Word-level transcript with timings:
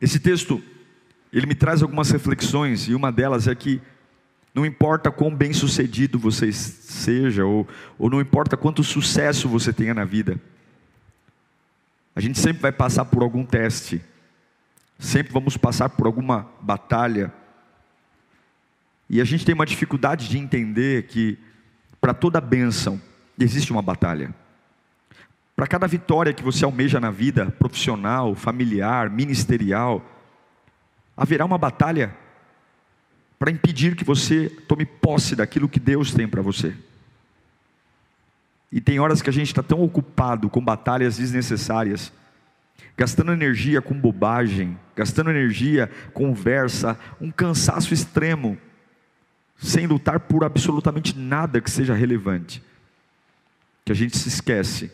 Esse 0.00 0.18
texto, 0.18 0.62
ele 1.32 1.46
me 1.46 1.54
traz 1.54 1.82
algumas 1.82 2.10
reflexões 2.10 2.88
e 2.88 2.94
uma 2.94 3.10
delas 3.10 3.48
é 3.48 3.54
que 3.54 3.80
não 4.54 4.64
importa 4.64 5.10
quão 5.10 5.34
bem 5.34 5.52
sucedido 5.52 6.18
você 6.18 6.50
seja 6.50 7.44
ou, 7.44 7.68
ou 7.98 8.08
não 8.08 8.20
importa 8.20 8.56
quanto 8.56 8.82
sucesso 8.82 9.48
você 9.48 9.72
tenha 9.72 9.92
na 9.92 10.04
vida, 10.04 10.40
a 12.14 12.20
gente 12.20 12.38
sempre 12.38 12.62
vai 12.62 12.72
passar 12.72 13.04
por 13.04 13.22
algum 13.22 13.44
teste, 13.44 14.02
sempre 14.98 15.30
vamos 15.30 15.58
passar 15.58 15.90
por 15.90 16.06
alguma 16.06 16.48
batalha. 16.62 17.30
E 19.10 19.20
a 19.20 19.24
gente 19.24 19.44
tem 19.44 19.54
uma 19.54 19.66
dificuldade 19.66 20.26
de 20.26 20.38
entender 20.38 21.06
que 21.08 21.38
para 22.00 22.14
toda 22.14 22.40
bênção 22.40 22.98
existe 23.38 23.70
uma 23.70 23.82
batalha. 23.82 24.34
Para 25.56 25.66
cada 25.66 25.86
vitória 25.86 26.34
que 26.34 26.42
você 26.42 26.66
almeja 26.66 27.00
na 27.00 27.10
vida, 27.10 27.50
profissional, 27.58 28.34
familiar, 28.34 29.08
ministerial, 29.08 30.04
haverá 31.16 31.46
uma 31.46 31.56
batalha 31.56 32.14
para 33.38 33.50
impedir 33.50 33.96
que 33.96 34.04
você 34.04 34.50
tome 34.68 34.84
posse 34.84 35.34
daquilo 35.34 35.68
que 35.68 35.80
Deus 35.80 36.12
tem 36.12 36.28
para 36.28 36.42
você. 36.42 36.76
E 38.70 38.82
tem 38.82 39.00
horas 39.00 39.22
que 39.22 39.30
a 39.30 39.32
gente 39.32 39.46
está 39.46 39.62
tão 39.62 39.82
ocupado 39.82 40.50
com 40.50 40.62
batalhas 40.62 41.16
desnecessárias, 41.16 42.12
gastando 42.94 43.32
energia 43.32 43.80
com 43.80 43.98
bobagem, 43.98 44.78
gastando 44.94 45.30
energia 45.30 45.90
conversa, 46.12 46.98
um 47.18 47.30
cansaço 47.30 47.94
extremo, 47.94 48.58
sem 49.56 49.86
lutar 49.86 50.20
por 50.20 50.44
absolutamente 50.44 51.16
nada 51.16 51.62
que 51.62 51.70
seja 51.70 51.94
relevante, 51.94 52.62
que 53.86 53.92
a 53.92 53.94
gente 53.94 54.18
se 54.18 54.28
esquece 54.28 54.92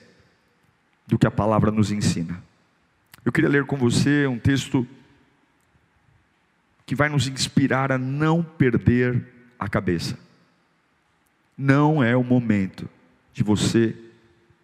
do 1.13 1.19
que 1.19 1.27
a 1.27 1.31
palavra 1.31 1.71
nos 1.71 1.93
ensina. 1.93 2.43
Eu 3.23 3.31
queria 3.31 3.51
ler 3.51 3.67
com 3.67 3.77
você 3.77 4.27
um 4.27 4.39
texto 4.39 4.89
que 6.87 6.95
vai 6.95 7.11
nos 7.11 7.29
inspirar 7.29 7.93
a 7.93 7.99
não 7.99 8.43
perder 8.43 9.23
a 9.59 9.69
cabeça. 9.69 10.19
Não 11.57 12.03
é 12.03 12.17
o 12.17 12.25
momento 12.25 12.89
de 13.35 13.43
você 13.43 13.95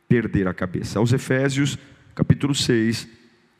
perder 0.08 0.48
a 0.48 0.54
cabeça. 0.54 0.98
Aos 0.98 1.12
Efésios, 1.12 1.76
capítulo 2.14 2.54
6, 2.54 3.06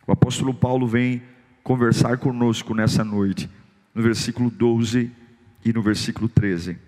o 0.06 0.12
apóstolo 0.12 0.54
Paulo 0.54 0.88
vem 0.88 1.22
conversar 1.62 2.16
conosco 2.16 2.74
nessa 2.74 3.04
noite, 3.04 3.50
no 3.94 4.02
versículo 4.02 4.48
12 4.48 5.12
e 5.62 5.72
no 5.74 5.82
versículo 5.82 6.26
13. 6.26 6.78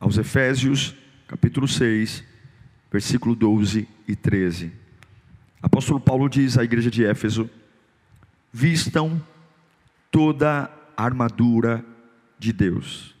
Aos 0.00 0.16
Efésios, 0.16 0.96
capítulo 1.26 1.68
6, 1.68 2.24
versículo 2.90 3.34
12 3.34 3.88
e 4.06 4.16
13. 4.16 4.72
Apóstolo 5.62 6.00
Paulo 6.00 6.28
diz 6.28 6.56
à 6.56 6.64
igreja 6.64 6.90
de 6.90 7.04
Éfeso: 7.04 7.48
Vistam 8.52 9.20
toda 10.10 10.70
a 10.96 11.04
armadura 11.04 11.84
de 12.38 12.52
Deus. 12.52 13.14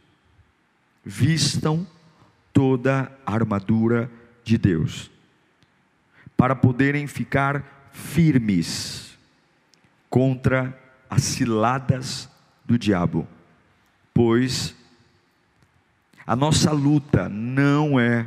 Vistam 1.04 1.86
toda 2.52 3.12
a 3.24 3.32
armadura 3.32 4.10
de 4.44 4.56
Deus, 4.58 5.10
para 6.36 6.56
poderem 6.56 7.06
ficar 7.06 7.90
firmes 7.92 9.16
contra 10.08 10.78
as 11.10 11.22
ciladas 11.22 12.28
do 12.64 12.78
diabo, 12.78 13.26
pois 14.12 14.74
a 16.26 16.36
nossa 16.36 16.70
luta 16.72 17.28
não 17.28 17.98
é 17.98 18.26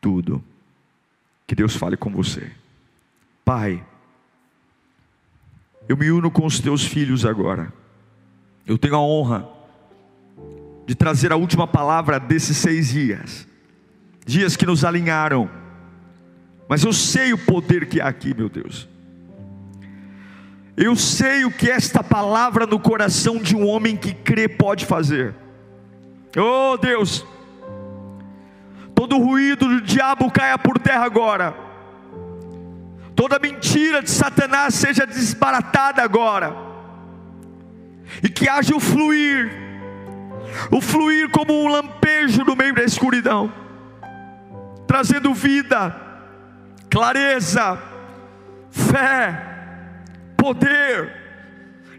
tudo. 0.00 0.42
Que 1.46 1.54
Deus 1.54 1.74
fale 1.76 1.96
com 1.96 2.10
você. 2.10 2.50
Pai, 3.44 3.84
eu 5.88 5.96
me 5.96 6.10
uno 6.10 6.30
com 6.30 6.46
os 6.46 6.60
teus 6.60 6.84
filhos 6.84 7.24
agora. 7.24 7.72
Eu 8.66 8.78
tenho 8.78 8.94
a 8.94 9.00
honra 9.00 9.48
de 10.86 10.94
trazer 10.94 11.32
a 11.32 11.36
última 11.36 11.66
palavra 11.66 12.18
desses 12.18 12.56
seis 12.56 12.88
dias, 12.88 13.46
dias 14.24 14.56
que 14.56 14.66
nos 14.66 14.84
alinharam, 14.84 15.50
mas 16.68 16.84
eu 16.84 16.92
sei 16.92 17.32
o 17.32 17.38
poder 17.38 17.88
que 17.88 18.00
há 18.00 18.06
aqui, 18.06 18.32
meu 18.32 18.48
Deus. 18.48 18.88
Eu 20.76 20.94
sei 20.94 21.44
o 21.44 21.50
que 21.50 21.68
esta 21.68 22.02
palavra 22.02 22.66
no 22.66 22.78
coração 22.78 23.38
de 23.38 23.56
um 23.56 23.66
homem 23.66 23.96
que 23.96 24.14
crê 24.14 24.48
pode 24.48 24.86
fazer. 24.86 25.34
Oh 26.36 26.76
Deus, 26.76 27.26
todo 29.00 29.16
ruído 29.16 29.66
do 29.66 29.80
diabo 29.80 30.30
caia 30.30 30.58
por 30.58 30.78
terra 30.78 31.06
agora, 31.06 31.54
toda 33.16 33.38
mentira 33.38 34.02
de 34.02 34.10
Satanás 34.10 34.74
seja 34.74 35.06
desbaratada 35.06 36.02
agora, 36.02 36.54
e 38.22 38.28
que 38.28 38.46
haja 38.46 38.76
o 38.76 38.78
fluir 38.78 39.50
o 40.70 40.82
fluir 40.82 41.30
como 41.30 41.62
um 41.62 41.68
lampejo 41.68 42.44
no 42.44 42.54
meio 42.54 42.74
da 42.74 42.82
escuridão, 42.82 43.50
trazendo 44.86 45.32
vida, 45.32 45.96
clareza, 46.90 47.78
fé, 48.70 50.04
poder, 50.36 51.19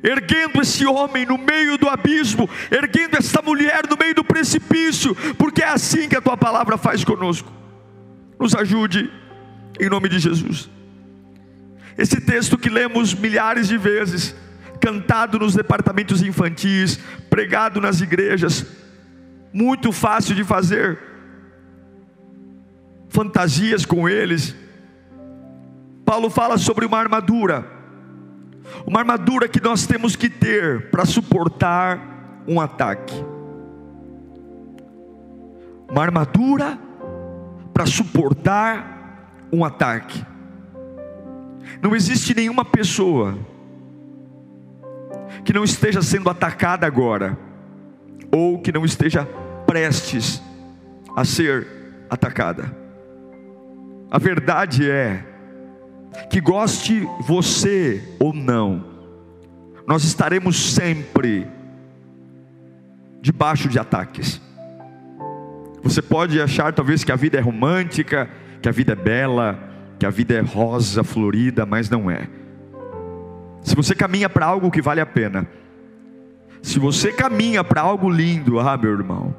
erguendo 0.03 0.61
esse 0.61 0.85
homem 0.85 1.25
no 1.25 1.37
meio 1.37 1.77
do 1.77 1.87
abismo, 1.87 2.49
erguendo 2.69 3.17
essa 3.17 3.41
mulher 3.41 3.83
no 3.89 3.97
meio 3.97 4.15
do 4.15 4.23
precipício, 4.23 5.15
porque 5.37 5.61
é 5.61 5.67
assim 5.67 6.09
que 6.09 6.15
a 6.15 6.21
tua 6.21 6.37
palavra 6.37 6.77
faz 6.77 7.03
conosco. 7.03 7.51
Nos 8.39 8.55
ajude, 8.55 9.11
em 9.79 9.89
nome 9.89 10.09
de 10.09 10.19
Jesus. 10.19 10.69
Esse 11.97 12.19
texto 12.19 12.57
que 12.57 12.69
lemos 12.69 13.13
milhares 13.13 13.67
de 13.67 13.77
vezes, 13.77 14.35
cantado 14.79 15.37
nos 15.37 15.53
departamentos 15.53 16.23
infantis, 16.23 16.99
pregado 17.29 17.79
nas 17.79 18.01
igrejas, 18.01 18.65
muito 19.53 19.91
fácil 19.91 20.33
de 20.33 20.43
fazer 20.43 20.97
fantasias 23.09 23.85
com 23.85 24.09
eles. 24.09 24.55
Paulo 26.05 26.29
fala 26.29 26.57
sobre 26.57 26.85
uma 26.85 26.97
armadura, 26.97 27.65
uma 28.85 28.99
armadura 28.99 29.47
que 29.47 29.61
nós 29.61 29.85
temos 29.85 30.15
que 30.15 30.29
ter 30.29 30.89
para 30.89 31.05
suportar 31.05 32.43
um 32.47 32.59
ataque. 32.59 33.13
Uma 35.89 36.03
armadura 36.03 36.79
para 37.73 37.85
suportar 37.85 39.47
um 39.51 39.65
ataque. 39.65 40.25
Não 41.81 41.95
existe 41.95 42.35
nenhuma 42.35 42.63
pessoa 42.63 43.37
que 45.43 45.53
não 45.53 45.63
esteja 45.63 46.01
sendo 46.01 46.29
atacada 46.29 46.85
agora, 46.85 47.37
ou 48.31 48.59
que 48.59 48.71
não 48.71 48.85
esteja 48.85 49.25
prestes 49.65 50.41
a 51.15 51.25
ser 51.25 51.67
atacada. 52.09 52.75
A 54.09 54.17
verdade 54.17 54.89
é 54.89 55.25
que 56.29 56.41
goste 56.41 57.07
você 57.21 58.01
ou 58.19 58.33
não, 58.33 58.83
nós 59.87 60.03
estaremos 60.03 60.73
sempre 60.73 61.47
debaixo 63.21 63.69
de 63.69 63.79
ataques. 63.79 64.41
Você 65.83 66.01
pode 66.01 66.39
achar 66.41 66.73
talvez 66.73 67.03
que 67.03 67.11
a 67.11 67.15
vida 67.15 67.37
é 67.37 67.41
romântica, 67.41 68.29
que 68.61 68.69
a 68.69 68.71
vida 68.71 68.93
é 68.93 68.95
bela, 68.95 69.59
que 69.97 70.05
a 70.05 70.09
vida 70.09 70.33
é 70.33 70.41
rosa, 70.41 71.03
florida, 71.03 71.65
mas 71.65 71.89
não 71.89 72.09
é. 72.09 72.27
Se 73.61 73.75
você 73.75 73.95
caminha 73.95 74.29
para 74.29 74.45
algo 74.45 74.71
que 74.71 74.81
vale 74.81 75.01
a 75.01 75.05
pena, 75.05 75.47
se 76.61 76.79
você 76.79 77.11
caminha 77.11 77.63
para 77.63 77.81
algo 77.81 78.09
lindo, 78.09 78.59
ah, 78.59 78.77
meu 78.77 78.91
irmão, 78.91 79.35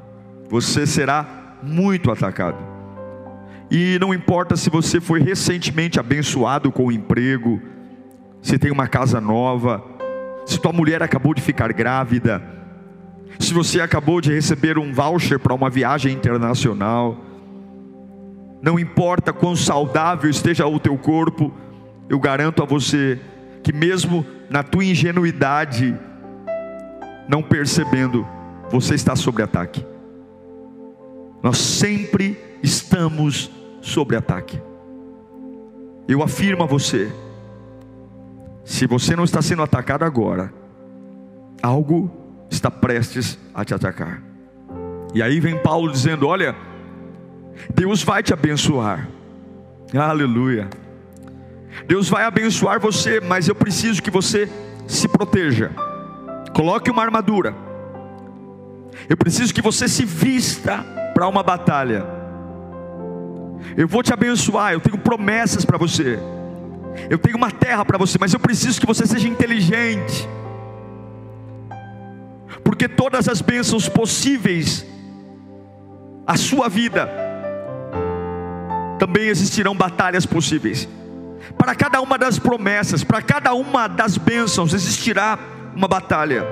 você 0.49 0.85
será 0.85 1.57
muito 1.61 2.11
atacado. 2.11 2.72
E 3.69 3.97
não 3.99 4.13
importa 4.13 4.55
se 4.55 4.69
você 4.69 4.99
foi 4.99 5.19
recentemente 5.21 5.99
abençoado 5.99 6.71
com 6.71 6.83
o 6.83 6.87
um 6.87 6.91
emprego, 6.91 7.61
se 8.41 8.57
tem 8.57 8.71
uma 8.71 8.87
casa 8.87 9.19
nova, 9.21 9.83
se 10.45 10.59
tua 10.59 10.73
mulher 10.73 11.01
acabou 11.01 11.33
de 11.33 11.41
ficar 11.41 11.71
grávida, 11.71 12.41
se 13.39 13.53
você 13.53 13.81
acabou 13.81 14.21
de 14.21 14.33
receber 14.33 14.77
um 14.77 14.93
voucher 14.93 15.39
para 15.39 15.53
uma 15.53 15.69
viagem 15.69 16.13
internacional, 16.13 17.17
não 18.61 18.79
importa 18.79 19.33
quão 19.33 19.55
saudável 19.55 20.29
esteja 20.29 20.65
o 20.67 20.79
teu 20.79 20.97
corpo, 20.97 21.53
eu 22.09 22.19
garanto 22.19 22.61
a 22.61 22.65
você 22.65 23.19
que 23.63 23.73
mesmo 23.73 24.25
na 24.49 24.61
tua 24.61 24.85
ingenuidade, 24.85 25.97
não 27.27 27.41
percebendo, 27.41 28.27
você 28.69 28.95
está 28.95 29.15
sob 29.15 29.41
ataque. 29.41 29.85
Nós 31.41 31.57
sempre 31.57 32.37
estamos 32.63 33.51
sob 33.81 34.15
ataque. 34.15 34.59
Eu 36.07 36.23
afirmo 36.23 36.63
a 36.63 36.65
você, 36.65 37.11
se 38.63 38.87
você 38.87 39.15
não 39.15 39.25
está 39.25 39.41
sendo 39.41 39.61
atacado 39.61 40.03
agora, 40.03 40.53
algo 41.61 42.09
está 42.49 42.71
prestes 42.71 43.37
a 43.53 43.65
te 43.65 43.73
atacar. 43.73 44.21
E 45.13 45.21
aí 45.21 45.39
vem 45.39 45.57
Paulo 45.57 45.91
dizendo: 45.91 46.27
Olha, 46.27 46.55
Deus 47.75 48.01
vai 48.01 48.23
te 48.23 48.33
abençoar. 48.33 49.07
Aleluia. 49.93 50.69
Deus 51.87 52.07
vai 52.07 52.23
abençoar 52.23 52.79
você, 52.79 53.19
mas 53.19 53.47
eu 53.47 53.55
preciso 53.55 54.01
que 54.01 54.11
você 54.11 54.49
se 54.87 55.07
proteja. 55.07 55.71
Coloque 56.55 56.89
uma 56.89 57.01
armadura. 57.01 57.55
Eu 59.09 59.17
preciso 59.17 59.53
que 59.53 59.61
você 59.61 59.87
se 59.87 60.05
vista 60.05 60.83
para 61.13 61.27
uma 61.27 61.43
batalha. 61.43 62.22
Eu 63.77 63.87
vou 63.87 64.03
te 64.03 64.13
abençoar, 64.13 64.73
eu 64.73 64.79
tenho 64.79 64.97
promessas 64.97 65.65
para 65.65 65.77
você. 65.77 66.19
Eu 67.09 67.17
tenho 67.17 67.37
uma 67.37 67.51
terra 67.51 67.83
para 67.83 67.97
você, 67.97 68.17
mas 68.19 68.33
eu 68.33 68.39
preciso 68.39 68.79
que 68.79 68.85
você 68.85 69.05
seja 69.05 69.27
inteligente. 69.27 70.27
Porque 72.63 72.87
todas 72.87 73.27
as 73.27 73.41
bênçãos 73.41 73.89
possíveis 73.89 74.85
a 76.25 76.37
sua 76.37 76.69
vida 76.69 77.09
também 78.97 79.27
existirão 79.27 79.75
batalhas 79.75 80.25
possíveis. 80.25 80.87
Para 81.57 81.75
cada 81.75 81.99
uma 81.99 82.17
das 82.17 82.39
promessas, 82.39 83.03
para 83.03 83.21
cada 83.21 83.53
uma 83.53 83.87
das 83.87 84.17
bênçãos 84.17 84.73
existirá 84.73 85.37
uma 85.75 85.87
batalha. 85.87 86.45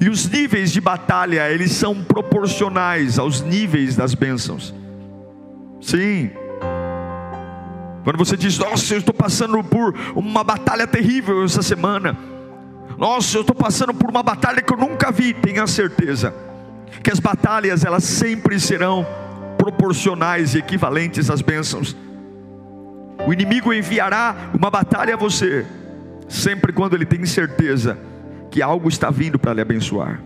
E 0.00 0.08
os 0.08 0.26
níveis 0.26 0.72
de 0.72 0.80
batalha, 0.80 1.50
eles 1.50 1.72
são 1.72 2.02
proporcionais 2.02 3.18
aos 3.18 3.42
níveis 3.42 3.96
das 3.96 4.14
bênçãos. 4.14 4.74
Sim. 5.80 6.30
Quando 8.04 8.16
você 8.16 8.36
diz, 8.36 8.58
nossa, 8.58 8.94
eu 8.94 8.98
estou 8.98 9.14
passando 9.14 9.62
por 9.62 9.94
uma 10.14 10.42
batalha 10.42 10.86
terrível 10.86 11.44
essa 11.44 11.62
semana. 11.62 12.16
Nossa, 12.96 13.38
eu 13.38 13.42
estou 13.42 13.54
passando 13.54 13.94
por 13.94 14.10
uma 14.10 14.22
batalha 14.22 14.62
que 14.62 14.72
eu 14.72 14.76
nunca 14.76 15.10
vi. 15.10 15.32
Tenha 15.32 15.66
certeza 15.66 16.34
que 17.02 17.10
as 17.10 17.20
batalhas 17.20 17.84
elas 17.84 18.04
sempre 18.04 18.58
serão 18.58 19.06
proporcionais 19.56 20.54
e 20.54 20.58
equivalentes 20.58 21.30
às 21.30 21.42
bênçãos. 21.42 21.96
O 23.26 23.32
inimigo 23.32 23.72
enviará 23.72 24.50
uma 24.54 24.70
batalha 24.70 25.14
a 25.14 25.16
você, 25.16 25.66
sempre 26.28 26.72
quando 26.72 26.94
ele 26.94 27.04
tem 27.04 27.24
certeza 27.26 27.98
que 28.50 28.62
algo 28.62 28.88
está 28.88 29.10
vindo 29.10 29.38
para 29.38 29.52
lhe 29.52 29.60
abençoar. 29.60 30.20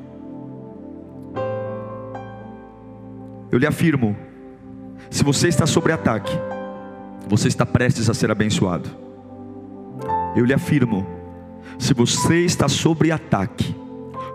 Eu 3.51 3.59
lhe 3.59 3.67
afirmo: 3.67 4.17
se 5.11 5.23
você 5.23 5.49
está 5.49 5.67
sob 5.67 5.91
ataque, 5.93 6.33
você 7.29 7.49
está 7.49 7.65
prestes 7.65 8.11
a 8.11 8.15
ser 8.15 8.31
abençoado. 8.31 8.89
Eu 10.37 10.45
lhe 10.45 10.53
afirmo: 10.53 11.07
se 11.79 11.95
você 11.95 12.45
está 12.45 12.69
sob 12.69 13.11
ataque, 13.11 13.75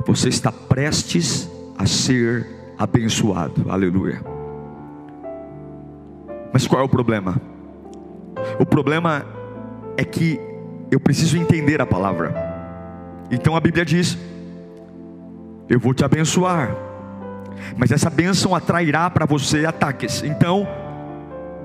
você 0.06 0.30
está 0.30 0.52
prestes 0.52 1.50
a 1.78 1.86
ser 1.86 2.48
abençoado. 2.78 3.70
Aleluia. 3.70 4.22
Mas 6.52 6.66
qual 6.66 6.82
é 6.82 6.86
o 6.86 6.90
problema? 6.90 7.40
O 8.60 8.66
problema 8.66 9.26
é 9.98 10.04
que 10.04 10.40
eu 10.92 11.00
preciso 11.00 11.38
entender 11.38 11.82
a 11.82 11.86
palavra. 11.86 12.34
Então 13.30 13.56
a 13.56 13.60
Bíblia 13.60 13.86
diz: 13.86 14.18
Eu 15.68 15.80
vou 15.80 15.94
te 15.94 16.04
abençoar, 16.04 16.76
mas 17.78 17.92
essa 17.92 18.10
bênção 18.10 18.56
atrairá 18.56 19.10
para 19.10 19.26
você 19.26 19.66
ataques. 19.66 20.24
Então 20.24 20.68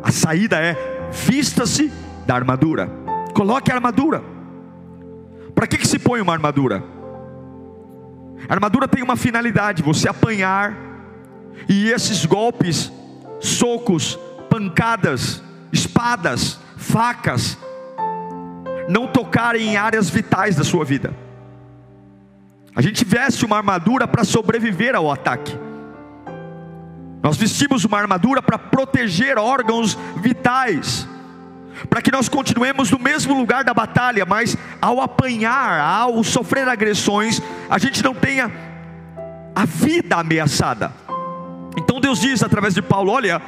a 0.02 0.11
saída 0.12 0.58
é: 0.58 0.76
vista-se 1.11 1.93
da 2.26 2.35
armadura, 2.35 2.91
coloque 3.35 3.70
a 3.70 3.75
armadura. 3.75 4.23
Para 5.55 5.67
que, 5.67 5.79
que 5.79 5.87
se 5.87 5.99
põe 5.99 6.20
uma 6.20 6.32
armadura? 6.32 6.82
A 8.49 8.52
armadura 8.52 8.87
tem 8.87 9.02
uma 9.02 9.17
finalidade: 9.17 9.82
você 9.82 10.08
apanhar, 10.08 10.76
e 11.69 11.91
esses 11.91 12.26
golpes, 12.26 12.93
socos, 13.40 14.19
pancadas, 14.50 15.43
espadas, 15.73 16.58
facas, 16.76 17.56
não 18.88 19.06
tocarem 19.06 19.69
em 19.69 19.76
áreas 19.76 20.11
vitais 20.11 20.56
da 20.56 20.64
sua 20.64 20.85
vida. 20.85 21.14
A 22.76 22.82
gente 22.82 23.05
veste 23.05 23.44
uma 23.44 23.56
armadura 23.56 24.06
para 24.06 24.25
sobreviver 24.25 24.94
ao 24.94 25.11
ataque. 25.11 25.56
Nós 27.25 27.38
vestimos 27.38 27.87
uma 27.87 27.99
armadura 27.99 28.43
para 28.43 28.59
proteger 28.59 29.38
órgãos 29.38 29.97
vitais, 30.19 31.09
para 31.88 32.03
que 32.03 32.12
nós 32.12 32.29
continuemos 32.29 32.91
no 32.91 32.99
mesmo 32.99 33.32
lugar 33.32 33.65
da 33.65 33.73
batalha, 33.73 34.26
mas 34.26 34.55
ao 34.79 35.00
apanhar, 35.00 35.81
ao 35.81 36.23
sofrer 36.23 36.69
agressões, 36.69 37.41
a 37.71 37.79
gente 37.79 38.05
não 38.05 38.15
tenha 38.15 38.53
a 39.56 39.65
vida 39.65 40.17
ameaçada. 40.17 40.93
Então 41.79 41.99
Deus 41.99 42.21
diz 42.21 42.43
através 42.43 42.75
de 42.75 42.82
Paulo: 42.82 43.11
olha, 43.11 43.41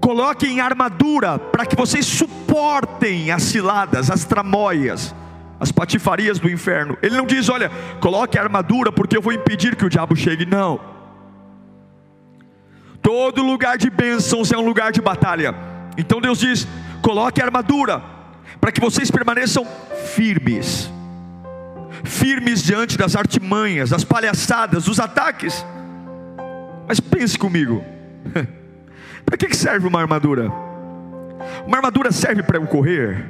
coloquem 0.00 0.60
armadura 0.60 1.40
para 1.40 1.66
que 1.66 1.74
vocês 1.74 2.06
suportem 2.06 3.32
as 3.32 3.42
ciladas, 3.42 4.08
as 4.08 4.24
tramóias, 4.24 5.12
as 5.58 5.72
patifarias 5.72 6.38
do 6.38 6.48
inferno. 6.48 6.96
Ele 7.02 7.16
não 7.16 7.26
diz, 7.26 7.48
olha, 7.48 7.72
coloque 7.98 8.38
a 8.38 8.42
armadura 8.44 8.92
porque 8.92 9.16
eu 9.16 9.20
vou 9.22 9.32
impedir 9.32 9.74
que 9.74 9.84
o 9.84 9.90
diabo 9.90 10.14
chegue. 10.14 10.46
Não. 10.46 10.95
Todo 13.06 13.40
lugar 13.40 13.78
de 13.78 13.88
bênçãos 13.88 14.50
é 14.50 14.58
um 14.58 14.66
lugar 14.66 14.90
de 14.90 15.00
batalha. 15.00 15.54
Então 15.96 16.20
Deus 16.20 16.40
diz: 16.40 16.66
coloque 17.00 17.40
a 17.40 17.44
armadura 17.44 18.02
para 18.60 18.72
que 18.72 18.80
vocês 18.80 19.12
permaneçam 19.12 19.64
firmes. 20.12 20.90
Firmes 22.02 22.64
diante 22.64 22.98
das 22.98 23.14
artimanhas, 23.14 23.90
das 23.90 24.02
palhaçadas, 24.02 24.86
dos 24.86 24.98
ataques. 24.98 25.64
Mas 26.88 26.98
pense 26.98 27.38
comigo. 27.38 27.84
Para 29.24 29.36
que 29.36 29.54
serve 29.54 29.86
uma 29.86 30.00
armadura? 30.00 30.50
Uma 31.64 31.76
armadura 31.76 32.10
serve 32.10 32.42
para 32.42 32.58
eu 32.58 32.66
correr. 32.66 33.24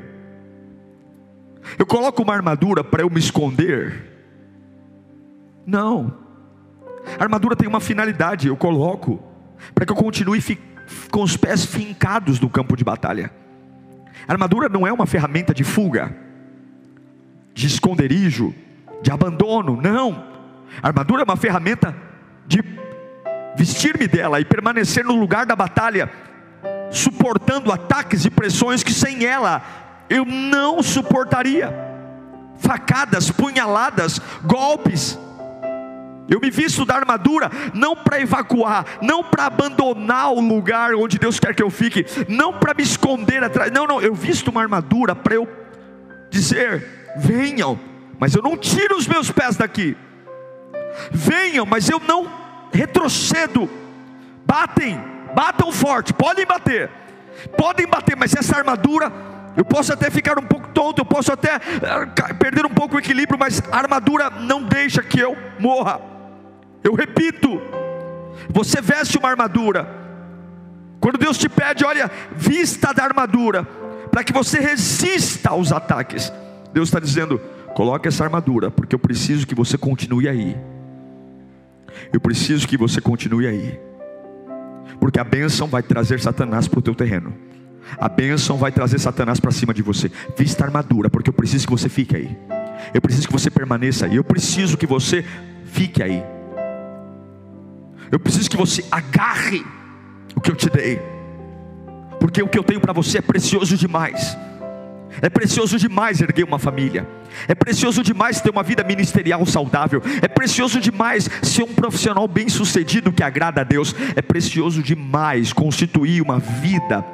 Eu 1.78 1.87
coloco 1.87 2.23
uma 2.23 2.35
armadura 2.35 2.85
para 2.85 3.02
eu 3.02 3.09
me 3.09 3.18
esconder. 3.18 4.04
Não. 5.66 6.14
A 7.18 7.23
armadura 7.23 7.56
tem 7.56 7.66
uma 7.66 7.80
finalidade, 7.80 8.49
eu 8.49 8.56
coloco 8.56 9.25
para 9.75 9.84
que 9.84 9.92
eu 9.92 9.96
continue 9.96 10.42
com 11.10 11.22
os 11.22 11.36
pés 11.36 11.64
fincados 11.64 12.40
no 12.40 12.48
campo 12.48 12.76
de 12.76 12.84
batalha. 12.84 13.30
A 14.26 14.32
armadura 14.32 14.68
não 14.68 14.86
é 14.86 14.92
uma 14.92 15.06
ferramenta 15.06 15.54
de 15.54 15.64
fuga, 15.64 16.14
de 17.54 17.66
esconderijo, 17.66 18.54
de 19.02 19.10
abandono, 19.10 19.80
não. 19.80 20.25
A 20.82 20.88
armadura 20.88 21.22
é 21.22 21.25
uma 21.25 21.36
ferramenta 21.36 21.94
de 22.46 22.62
vestir-me 23.56 24.06
dela 24.06 24.40
e 24.40 24.44
permanecer 24.44 25.04
no 25.04 25.14
lugar 25.14 25.46
da 25.46 25.56
batalha, 25.56 26.10
suportando 26.90 27.72
ataques 27.72 28.25
e 28.25 28.30
pressões 28.30 28.82
que 28.82 28.92
sem 28.92 29.25
ela 29.25 29.62
eu 30.08 30.25
não 30.25 30.82
suportaria. 30.82 31.72
Facadas, 32.58 33.30
punhaladas, 33.30 34.20
golpes. 34.44 35.18
Eu 36.28 36.40
me 36.40 36.50
visto 36.50 36.85
da 36.85 36.95
armadura 36.95 37.50
não 37.73 37.95
para 37.95 38.21
evacuar, 38.21 38.85
não 39.00 39.23
para 39.23 39.47
abandonar 39.47 40.33
o 40.33 40.40
lugar 40.40 40.95
onde 40.95 41.18
Deus 41.18 41.38
quer 41.38 41.54
que 41.54 41.62
eu 41.62 41.71
fique, 41.71 42.04
não 42.28 42.52
para 42.52 42.75
me 42.75 42.83
esconder 42.83 43.42
atrás. 43.45 43.71
Não, 43.71 43.87
não, 43.87 44.00
eu 44.00 44.14
visto 44.14 44.49
uma 44.49 44.61
armadura 44.61 45.14
para 45.14 45.35
eu 45.35 45.49
dizer: 46.30 47.14
venham, 47.16 47.78
mas 48.18 48.35
eu 48.35 48.42
não 48.42 48.56
tiro 48.56 48.97
os 48.97 49.06
meus 49.06 49.30
pés 49.30 49.56
daqui. 49.56 49.97
Venham, 51.12 51.64
mas 51.64 51.88
eu 51.88 52.00
não 52.00 52.30
retrocedo. 52.73 53.68
Batem, 54.45 55.00
batam 55.35 55.71
forte, 55.73 56.12
podem 56.12 56.47
bater, 56.47 56.90
podem 57.56 57.87
bater, 57.87 58.16
mas 58.16 58.35
essa 58.35 58.56
armadura 58.56 59.12
Eu 59.56 59.64
posso 59.64 59.90
até 59.90 60.11
ficar 60.11 60.38
um 60.38 60.42
pouco 60.42 60.68
tonto, 60.68 61.00
eu 61.00 61.04
posso 61.06 61.33
até 61.33 61.54
eh, 61.54 62.35
perder 62.35 62.66
um 62.66 62.71
pouco 62.71 62.97
o 62.97 62.99
equilíbrio, 62.99 63.38
mas 63.38 63.62
a 63.73 63.78
armadura 63.78 64.28
não 64.28 64.62
deixa 64.62 65.02
que 65.02 65.18
eu 65.18 65.35
morra. 65.59 66.15
Eu 66.86 66.94
repito, 66.94 67.60
você 68.48 68.80
veste 68.80 69.18
uma 69.18 69.28
armadura. 69.28 69.88
Quando 71.00 71.18
Deus 71.18 71.36
te 71.36 71.48
pede, 71.48 71.84
olha, 71.84 72.08
vista 72.36 72.94
da 72.94 73.02
armadura, 73.02 73.64
para 74.10 74.22
que 74.22 74.32
você 74.32 74.60
resista 74.60 75.50
aos 75.50 75.72
ataques. 75.72 76.32
Deus 76.72 76.88
está 76.88 77.00
dizendo: 77.00 77.40
coloque 77.74 78.06
essa 78.06 78.22
armadura, 78.22 78.70
porque 78.70 78.94
eu 78.94 79.00
preciso 79.00 79.48
que 79.48 79.54
você 79.54 79.76
continue 79.76 80.28
aí. 80.28 80.56
Eu 82.12 82.20
preciso 82.20 82.68
que 82.68 82.76
você 82.76 83.00
continue 83.00 83.48
aí, 83.48 83.80
porque 85.00 85.18
a 85.18 85.24
bênção 85.24 85.66
vai 85.66 85.82
trazer 85.82 86.20
Satanás 86.20 86.68
para 86.68 86.78
o 86.78 86.82
teu 86.82 86.94
terreno. 86.94 87.34
A 87.98 88.08
bênção 88.08 88.56
vai 88.56 88.70
trazer 88.70 89.00
Satanás 89.00 89.40
para 89.40 89.50
cima 89.50 89.74
de 89.74 89.82
você. 89.82 90.10
Vista 90.36 90.62
a 90.62 90.66
armadura, 90.68 91.10
porque 91.10 91.30
eu 91.30 91.34
preciso 91.34 91.66
que 91.66 91.72
você 91.72 91.88
fique 91.88 92.14
aí. 92.14 92.36
Eu 92.94 93.00
preciso 93.00 93.26
que 93.26 93.32
você 93.32 93.50
permaneça 93.50 94.06
aí. 94.06 94.16
Eu 94.16 94.24
preciso 94.24 94.76
que 94.76 94.86
você 94.86 95.24
fique 95.64 96.02
aí. 96.02 96.35
Eu 98.10 98.18
preciso 98.18 98.48
que 98.50 98.56
você 98.56 98.84
agarre 98.90 99.64
o 100.34 100.40
que 100.40 100.50
eu 100.50 100.56
te 100.56 100.68
dei, 100.70 101.00
porque 102.20 102.42
o 102.42 102.48
que 102.48 102.58
eu 102.58 102.64
tenho 102.64 102.80
para 102.80 102.92
você 102.92 103.18
é 103.18 103.22
precioso 103.22 103.76
demais. 103.76 104.36
É 105.22 105.30
precioso 105.30 105.78
demais 105.78 106.20
erguer 106.20 106.44
uma 106.44 106.58
família. 106.58 107.08
É 107.48 107.54
precioso 107.54 108.02
demais 108.02 108.40
ter 108.40 108.50
uma 108.50 108.62
vida 108.62 108.84
ministerial 108.84 109.44
saudável. 109.46 110.02
É 110.20 110.28
precioso 110.28 110.80
demais 110.80 111.28
ser 111.42 111.62
um 111.62 111.72
profissional 111.72 112.26
bem-sucedido 112.28 113.12
que 113.12 113.22
agrada 113.22 113.62
a 113.62 113.64
Deus. 113.64 113.94
É 114.14 114.22
precioso 114.22 114.82
demais 114.82 115.52
constituir 115.52 116.20
uma 116.22 116.38
vida 116.38 117.04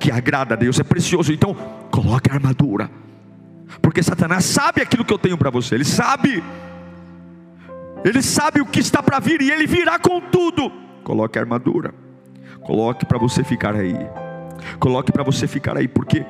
que 0.00 0.10
agrada 0.10 0.54
a 0.54 0.56
Deus. 0.56 0.80
É 0.80 0.84
precioso. 0.84 1.32
Então, 1.32 1.54
coloque 1.90 2.30
a 2.30 2.34
armadura. 2.34 2.90
Porque 3.80 4.02
Satanás 4.02 4.44
sabe 4.44 4.82
aquilo 4.82 5.04
que 5.04 5.12
eu 5.12 5.18
tenho 5.18 5.38
para 5.38 5.50
você. 5.50 5.74
Ele 5.74 5.84
sabe. 5.84 6.42
Ele 8.06 8.22
sabe 8.22 8.60
o 8.60 8.66
que 8.66 8.78
está 8.78 9.02
para 9.02 9.18
vir 9.18 9.42
e 9.42 9.50
ele 9.50 9.66
virá 9.66 9.98
com 9.98 10.20
tudo. 10.20 10.70
Coloque 11.02 11.40
a 11.40 11.42
armadura. 11.42 11.92
Coloque 12.60 13.04
para 13.04 13.18
você 13.18 13.42
ficar 13.42 13.74
aí. 13.74 13.96
Coloque 14.78 15.10
para 15.10 15.24
você 15.24 15.48
ficar 15.48 15.76
aí, 15.76 15.88
porque 15.88 16.24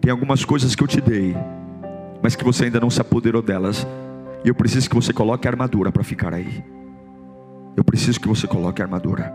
tem 0.00 0.12
algumas 0.12 0.44
coisas 0.44 0.76
que 0.76 0.82
eu 0.82 0.86
te 0.86 1.00
dei, 1.00 1.36
mas 2.22 2.36
que 2.36 2.44
você 2.44 2.66
ainda 2.66 2.78
não 2.78 2.88
se 2.88 3.00
apoderou 3.00 3.42
delas. 3.42 3.84
E 4.44 4.48
eu 4.48 4.54
preciso 4.54 4.88
que 4.88 4.94
você 4.94 5.12
coloque 5.12 5.48
a 5.48 5.50
armadura 5.50 5.90
para 5.90 6.04
ficar 6.04 6.32
aí. 6.32 6.64
Eu 7.76 7.82
preciso 7.82 8.20
que 8.20 8.28
você 8.28 8.46
coloque 8.46 8.80
a 8.80 8.84
armadura. 8.84 9.34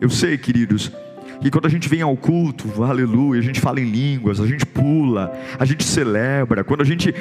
Eu 0.00 0.08
sei, 0.08 0.38
queridos, 0.38 0.92
que 1.40 1.50
quando 1.50 1.66
a 1.66 1.70
gente 1.70 1.88
vem 1.88 2.02
ao 2.02 2.16
culto, 2.16 2.84
aleluia, 2.84 3.40
a 3.40 3.44
gente 3.44 3.60
fala 3.60 3.80
em 3.80 3.90
línguas, 3.90 4.40
a 4.40 4.46
gente 4.46 4.64
pula, 4.64 5.32
a 5.58 5.64
gente 5.64 5.82
celebra. 5.82 6.62
Quando 6.62 6.82
a 6.82 6.84
gente 6.84 7.12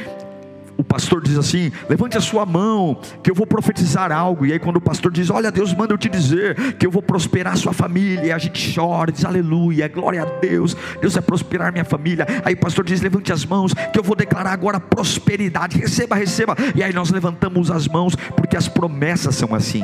o 0.78 0.84
pastor 0.84 1.22
diz 1.22 1.38
assim: 1.38 1.72
levante 1.90 2.18
a 2.18 2.22
sua 2.22 2.46
mão, 2.46 3.00
que 3.24 3.32
eu 3.32 3.36
vou 3.36 3.48
profetizar 3.48 4.12
algo. 4.12 4.46
E 4.46 4.54
aí, 4.54 4.60
quando 4.60 4.78
o 4.78 4.82
pastor 4.82 5.12
diz: 5.12 5.30
Olha, 5.30 5.52
Deus 5.52 5.74
manda 5.74 5.94
eu 5.94 5.98
te 5.98 6.08
dizer 6.08 6.74
que 6.74 6.86
eu 6.86 6.92
vou 6.92 7.02
prosperar 7.02 7.54
a 7.54 7.56
sua 7.56 7.74
família, 7.74 8.26
e 8.26 8.32
a 8.32 8.38
gente 8.38 8.76
chora, 8.76 9.12
diz 9.12 9.26
aleluia, 9.26 9.88
glória 9.88 10.22
a 10.22 10.26
Deus, 10.26 10.78
Deus 11.02 11.14
vai 11.14 11.24
prosperar 11.24 11.72
minha 11.72 11.86
família. 11.86 12.28
Aí 12.46 12.54
o 12.54 12.58
pastor 12.58 12.86
diz: 12.86 13.02
Levante 13.02 13.34
as 13.34 13.44
mãos, 13.44 13.74
que 13.74 13.98
eu 13.98 14.04
vou 14.04 14.16
declarar 14.16 14.52
agora 14.52 14.80
prosperidade, 14.80 15.78
receba, 15.78 16.16
receba. 16.16 16.56
E 16.76 16.84
aí 16.84 16.94
nós 16.94 17.10
levantamos 17.10 17.72
as 17.72 17.88
mãos, 17.88 18.16
porque 18.36 18.56
as 18.56 18.68
promessas 18.68 19.36
são 19.36 19.56
assim. 19.56 19.84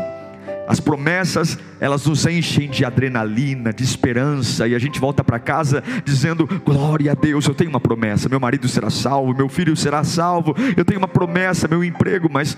As 0.66 0.80
promessas, 0.80 1.60
elas 1.80 2.06
nos 2.06 2.26
enchem 2.26 2.70
de 2.70 2.86
adrenalina, 2.86 3.74
de 3.74 3.84
esperança, 3.84 4.66
e 4.68 4.74
a 4.74 4.80
gente 4.80 5.00
volta 5.00 5.24
para 5.24 5.38
casa 5.38 5.84
dizendo: 6.06 6.48
Glória 6.66 7.12
a 7.12 7.16
Deus, 7.16 7.46
eu 7.46 7.54
tenho 7.54 7.70
uma 7.70 7.82
promessa, 7.82 8.30
meu 8.30 8.40
marido 8.40 8.68
será 8.68 8.90
salvo, 8.90 9.36
meu 9.36 9.50
filho 9.50 9.76
será 9.76 10.04
salvo, 10.04 10.56
eu 10.78 10.86
tenho 10.86 11.00
uma 11.00 11.08
promessa, 11.08 11.68
meu 11.68 11.84
emprego, 11.84 12.30
mas 12.32 12.58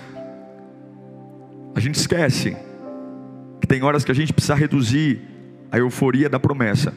a 1.73 1.79
gente 1.79 1.95
esquece 1.95 2.55
que 3.59 3.67
tem 3.67 3.81
horas 3.81 4.05
que 4.05 4.11
a 4.11 4.15
gente 4.15 4.31
precisa 4.31 4.53
reduzir 4.53 5.21
a 5.71 5.79
euforia 5.79 6.29
da 6.29 6.39
promessa, 6.39 6.93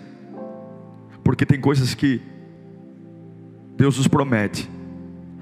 porque 1.24 1.46
tem 1.46 1.58
coisas 1.58 1.94
que 1.94 2.20
Deus 3.78 3.96
nos 3.96 4.08
promete, 4.08 4.68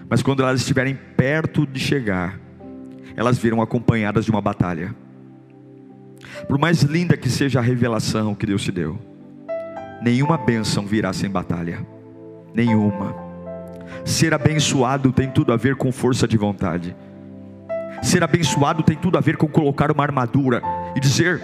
mas 0.09 0.23
quando 0.23 0.45
elas 0.45 0.61
estiverem 0.61 0.97
perto 1.17 1.67
de 1.67 1.81
chegar, 1.81 2.39
elas 3.17 3.37
viram 3.37 3.61
acompanhadas 3.61 4.25
de 4.25 4.31
uma 4.31 4.41
batalha. 4.41 4.95
Por 6.47 6.59
mais 6.59 6.83
linda 6.83 7.17
que 7.17 7.29
seja 7.29 7.59
a 7.59 7.63
revelação 7.63 8.35
que 8.35 8.47
Deus 8.47 8.63
te 8.63 8.71
deu, 8.71 8.99
nenhuma 10.03 10.37
bênção 10.37 10.87
virá 10.87 11.13
sem 11.13 11.31
batalha. 11.31 11.87
Nenhuma. 12.55 13.15
Ser 14.05 14.35
abençoado 14.35 15.13
tem 15.13 15.31
tudo 15.31 15.53
a 15.53 15.57
ver 15.57 15.77
com 15.77 15.91
força 15.93 16.27
de 16.27 16.37
vontade. 16.37 16.97
Ser 18.03 18.23
abençoado 18.23 18.83
tem 18.83 18.97
tudo 18.97 19.19
a 19.19 19.21
ver 19.21 19.37
com 19.37 19.49
colocar 19.49 19.91
uma 19.91 20.03
armadura 20.03 20.63
e 20.95 21.01
dizer: 21.01 21.41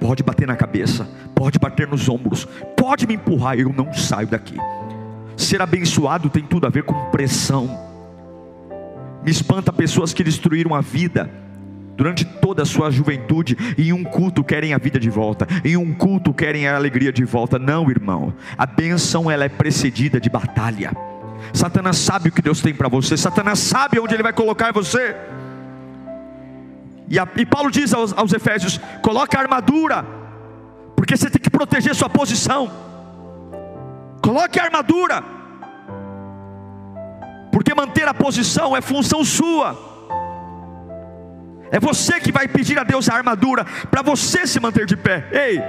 pode 0.00 0.22
bater 0.22 0.46
na 0.46 0.56
cabeça, 0.56 1.08
pode 1.34 1.58
bater 1.58 1.86
nos 1.86 2.08
ombros, 2.08 2.46
pode 2.76 3.06
me 3.06 3.14
empurrar, 3.14 3.58
eu 3.58 3.72
não 3.72 3.92
saio 3.92 4.26
daqui. 4.26 4.56
Ser 5.36 5.60
abençoado 5.60 6.30
tem 6.30 6.42
tudo 6.42 6.66
a 6.66 6.70
ver 6.70 6.84
com 6.84 7.10
pressão. 7.10 7.68
Me 9.22 9.30
espanta 9.30 9.72
pessoas 9.72 10.14
que 10.14 10.24
destruíram 10.24 10.74
a 10.74 10.80
vida 10.80 11.30
durante 11.96 12.24
toda 12.24 12.62
a 12.62 12.66
sua 12.66 12.90
juventude, 12.90 13.56
em 13.78 13.92
um 13.92 14.04
culto 14.04 14.44
querem 14.44 14.74
a 14.74 14.78
vida 14.78 15.00
de 15.00 15.08
volta, 15.08 15.46
em 15.64 15.76
um 15.76 15.94
culto 15.94 16.32
querem 16.32 16.68
a 16.68 16.76
alegria 16.76 17.12
de 17.12 17.24
volta. 17.24 17.58
Não, 17.58 17.90
irmão. 17.90 18.34
A 18.56 18.66
bênção 18.66 19.30
ela 19.30 19.44
é 19.44 19.48
precedida 19.48 20.20
de 20.20 20.28
batalha. 20.28 20.92
Satanás 21.52 21.96
sabe 21.96 22.28
o 22.28 22.32
que 22.32 22.42
Deus 22.42 22.60
tem 22.60 22.74
para 22.74 22.88
você. 22.88 23.16
Satanás 23.16 23.58
sabe 23.58 23.98
onde 23.98 24.14
ele 24.14 24.22
vai 24.22 24.32
colocar 24.32 24.72
você. 24.72 25.16
E, 27.08 27.18
a, 27.18 27.26
e 27.36 27.46
Paulo 27.46 27.70
diz 27.70 27.94
aos, 27.94 28.12
aos 28.12 28.32
Efésios: 28.32 28.78
coloca 29.02 29.38
a 29.38 29.40
armadura, 29.40 30.04
porque 30.94 31.16
você 31.16 31.30
tem 31.30 31.40
que 31.40 31.50
proteger 31.50 31.94
sua 31.94 32.10
posição. 32.10 32.70
Coloque 34.20 34.58
a 34.58 34.64
armadura, 34.64 35.22
porque 37.52 37.72
manter 37.74 38.08
a 38.08 38.14
posição 38.14 38.76
é 38.76 38.80
função 38.80 39.24
sua. 39.24 39.95
É 41.76 41.78
você 41.78 42.18
que 42.18 42.32
vai 42.32 42.48
pedir 42.48 42.78
a 42.78 42.84
Deus 42.84 43.06
a 43.06 43.14
armadura 43.14 43.62
para 43.90 44.00
você 44.00 44.46
se 44.46 44.58
manter 44.58 44.86
de 44.86 44.96
pé. 44.96 45.28
Ei, 45.30 45.60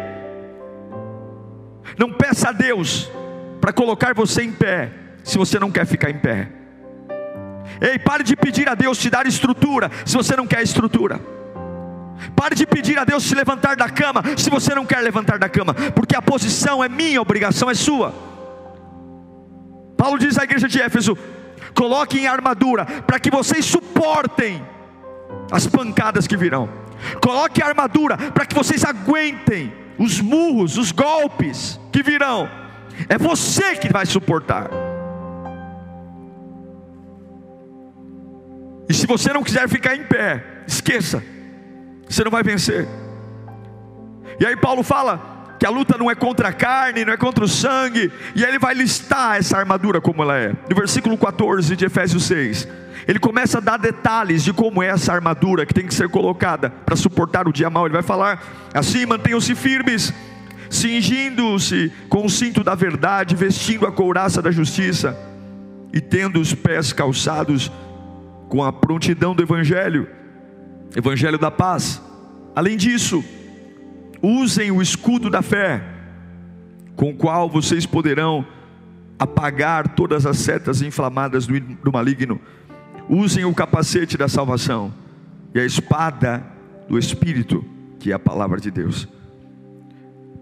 não 1.98 2.14
peça 2.14 2.48
a 2.48 2.52
Deus 2.54 3.12
para 3.60 3.74
colocar 3.74 4.14
você 4.14 4.42
em 4.42 4.54
pé, 4.54 4.90
se 5.22 5.38
você 5.38 5.60
não 5.60 5.70
quer 5.70 5.86
ficar 5.86 6.10
em 6.10 6.18
pé. 6.18 6.48
Ei, 7.82 8.00
pare 8.00 8.24
de 8.24 8.38
pedir 8.38 8.70
a 8.70 8.74
Deus 8.74 8.98
te 8.98 9.10
dar 9.10 9.28
estrutura, 9.28 9.92
se 10.06 10.16
você 10.16 10.34
não 10.38 10.48
quer 10.48 10.64
estrutura. 10.64 11.20
Pare 12.38 12.56
de 12.56 12.66
pedir 12.66 12.98
a 12.98 13.04
Deus 13.04 13.26
te 13.26 13.36
levantar 13.36 13.76
da 13.76 13.90
cama, 13.90 14.24
se 14.38 14.50
você 14.50 14.74
não 14.74 14.86
quer 14.86 15.02
levantar 15.02 15.38
da 15.38 15.50
cama, 15.50 15.74
porque 15.94 16.16
a 16.16 16.22
posição 16.22 16.82
é 16.82 16.88
minha, 16.88 17.20
a 17.20 17.22
obrigação 17.22 17.70
é 17.70 17.74
sua. 17.74 18.16
Paulo 19.98 20.18
diz 20.18 20.40
à 20.40 20.46
igreja 20.46 20.70
de 20.70 20.82
Éfeso: 20.82 21.18
coloquem 21.74 22.28
armadura, 22.28 22.86
para 22.86 23.20
que 23.20 23.30
vocês 23.30 23.66
suportem 23.66 24.77
as 25.52 25.68
pancadas 25.68 26.28
que 26.28 26.38
virão. 26.38 26.70
Coloque 27.22 27.62
a 27.62 27.68
armadura 27.68 28.18
para 28.18 28.46
que 28.46 28.56
vocês 28.56 28.84
aguentem 28.84 29.74
os 29.98 30.20
murros, 30.20 30.78
os 30.78 30.92
golpes 30.92 31.80
que 31.92 32.04
virão. 32.04 32.50
É 33.08 33.18
você 33.18 33.76
que 33.76 33.92
vai 33.92 34.06
suportar. 34.06 34.70
E 38.90 38.94
se 38.94 39.06
você 39.06 39.34
não 39.34 39.44
quiser 39.44 39.68
ficar 39.68 39.96
em 39.96 40.04
pé, 40.04 40.64
esqueça, 40.66 41.24
você 42.08 42.24
não 42.24 42.32
vai 42.32 42.42
vencer. 42.42 42.88
E 44.40 44.46
aí 44.46 44.56
Paulo 44.56 44.82
fala 44.84 45.37
que 45.60 45.66
a 45.66 45.70
luta 45.70 45.98
não 45.98 46.10
é 46.10 46.16
contra 46.16 46.50
a 46.50 46.54
carne, 46.54 47.06
não 47.06 47.14
é 47.14 47.18
contra 47.18 47.44
o 47.44 47.48
sangue, 47.48 48.12
e 48.36 48.44
aí 48.44 48.52
ele 48.52 48.60
vai 48.60 48.74
listar 48.74 49.38
essa 49.38 49.58
armadura 49.58 50.00
como 50.00 50.22
ela 50.22 50.38
é. 50.38 50.54
No 50.70 50.76
versículo 50.76 51.18
14 51.18 51.76
de 51.76 51.86
Efésios 51.86 52.24
6 52.26 52.68
ele 53.08 53.20
começa 53.20 53.60
a 53.60 53.62
dar 53.62 53.78
detalhes 53.78 54.44
de 54.44 54.52
como 54.52 54.84
é 54.84 54.88
essa 54.88 55.14
armadura 55.14 55.66
que 55.66 55.74
tem 55.74 55.88
que 55.88 55.94
ser 55.94 56.10
colocada 56.10 56.70
para 56.70 56.96
suportar 56.98 57.48
o 57.48 57.54
dia 57.54 57.70
mau. 57.70 57.86
Ele 57.86 57.94
vai 57.94 58.04
falar 58.04 58.44
assim: 58.74 59.06
mantenham-se 59.06 59.56
firmes, 59.56 60.14
cingindo-se 60.70 61.92
com 62.10 62.26
o 62.26 62.30
cinto 62.30 62.66
da 62.66 62.76
verdade, 62.76 63.34
vestindo 63.34 63.88
a 63.88 63.92
couraça 63.92 64.42
da 64.42 64.52
justiça 64.52 65.18
e 65.94 66.02
tendo 66.02 66.42
os 66.42 66.54
pés 66.54 66.92
calçados 66.92 67.72
com 68.50 68.62
a 68.62 68.74
prontidão 68.74 69.34
do 69.34 69.42
Evangelho, 69.42 70.10
Evangelho 70.94 71.38
da 71.38 71.50
paz. 71.50 72.02
Além 72.54 72.76
disso, 72.76 73.24
usem 74.22 74.72
o 74.72 74.82
escudo 74.82 75.30
da 75.30 75.42
fé, 75.42 75.84
com 76.96 77.12
o 77.12 77.16
qual 77.16 77.50
vocês 77.50 77.86
poderão 77.86 78.46
apagar 79.20 79.96
todas 79.96 80.26
as 80.26 80.38
setas 80.38 80.82
inflamadas 80.82 81.48
do, 81.48 81.60
do 81.60 81.92
maligno 81.92 82.40
usem 83.10 83.46
o 83.46 83.54
capacete 83.54 84.18
da 84.18 84.28
salvação 84.28 84.94
e 85.54 85.60
a 85.60 85.66
espada 85.66 86.44
do 86.88 86.98
Espírito, 86.98 87.64
que 88.00 88.12
é 88.12 88.16
a 88.16 88.20
palavra 88.20 88.60
de 88.60 88.70
Deus. 88.70 89.08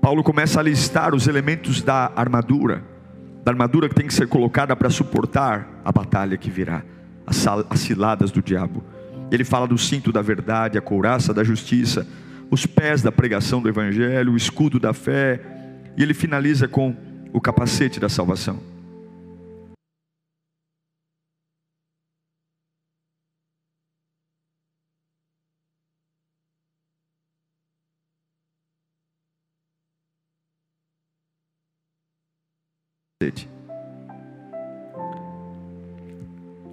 Paulo 0.01 0.23
começa 0.23 0.59
a 0.59 0.63
listar 0.63 1.15
os 1.15 1.27
elementos 1.27 1.81
da 1.81 2.11
armadura, 2.15 2.83
da 3.43 3.51
armadura 3.51 3.87
que 3.87 3.95
tem 3.95 4.07
que 4.07 4.13
ser 4.13 4.27
colocada 4.27 4.75
para 4.75 4.89
suportar 4.89 5.67
a 5.83 5.91
batalha 5.91 6.37
que 6.37 6.49
virá, 6.49 6.83
as, 7.25 7.45
as 7.47 7.79
ciladas 7.79 8.31
do 8.31 8.41
diabo. 8.41 8.83
Ele 9.31 9.43
fala 9.43 9.67
do 9.67 9.77
cinto 9.77 10.11
da 10.11 10.21
verdade, 10.21 10.77
a 10.77 10.81
couraça 10.81 11.33
da 11.33 11.43
justiça, 11.43 12.07
os 12.51 12.65
pés 12.65 13.01
da 13.01 13.11
pregação 13.11 13.61
do 13.61 13.69
evangelho, 13.69 14.33
o 14.33 14.37
escudo 14.37 14.79
da 14.79 14.93
fé, 14.93 15.39
e 15.97 16.03
ele 16.03 16.13
finaliza 16.13 16.67
com 16.67 16.95
o 17.33 17.41
capacete 17.41 17.99
da 17.99 18.09
salvação. 18.09 18.59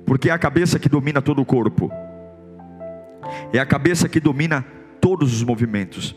Porque 0.07 0.29
é 0.29 0.33
a 0.33 0.39
cabeça 0.39 0.79
que 0.79 0.89
domina 0.89 1.23
todo 1.23 1.41
o 1.41 1.45
corpo, 1.45 1.91
é 3.53 3.59
a 3.59 3.67
cabeça 3.67 4.09
que 4.09 4.21
domina 4.21 4.65
todos 5.03 5.35
os 5.35 5.43
movimentos. 5.43 6.15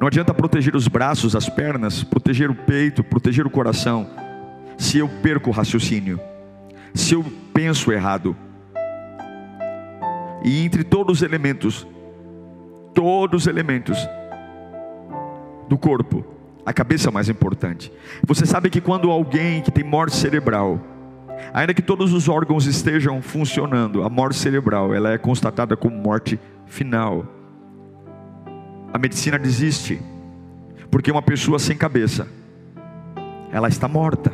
Não 0.00 0.06
adianta 0.06 0.32
proteger 0.32 0.76
os 0.76 0.86
braços, 0.86 1.34
as 1.34 1.48
pernas, 1.48 2.04
proteger 2.04 2.48
o 2.50 2.54
peito, 2.54 3.02
proteger 3.02 3.44
o 3.46 3.50
coração, 3.50 4.08
se 4.78 4.98
eu 4.98 5.08
perco 5.08 5.50
o 5.50 5.52
raciocínio, 5.52 6.20
se 6.94 7.14
eu 7.14 7.24
penso 7.52 7.90
errado. 7.90 8.36
E 10.44 10.64
entre 10.64 10.84
todos 10.84 11.18
os 11.18 11.22
elementos, 11.22 11.84
todos 12.94 13.42
os 13.42 13.46
elementos 13.48 13.98
do 15.68 15.76
corpo, 15.76 16.24
a 16.64 16.72
cabeça 16.72 17.08
é 17.08 17.12
mais 17.12 17.28
importante. 17.28 17.92
Você 18.24 18.46
sabe 18.46 18.70
que 18.70 18.80
quando 18.80 19.10
alguém 19.10 19.62
que 19.62 19.72
tem 19.72 19.82
morte 19.82 20.14
cerebral, 20.14 20.80
ainda 21.52 21.74
que 21.74 21.82
todos 21.82 22.12
os 22.12 22.28
órgãos 22.28 22.66
estejam 22.66 23.20
funcionando, 23.22 24.02
a 24.02 24.08
morte 24.08 24.36
cerebral, 24.36 24.94
ela 24.94 25.12
é 25.12 25.18
constatada 25.18 25.76
como 25.76 25.96
morte 25.96 26.38
final. 26.66 27.26
A 28.92 28.98
medicina 28.98 29.38
desiste, 29.38 30.00
porque 30.90 31.10
uma 31.10 31.22
pessoa 31.22 31.58
sem 31.58 31.76
cabeça, 31.76 32.28
ela 33.52 33.68
está 33.68 33.88
morta. 33.88 34.32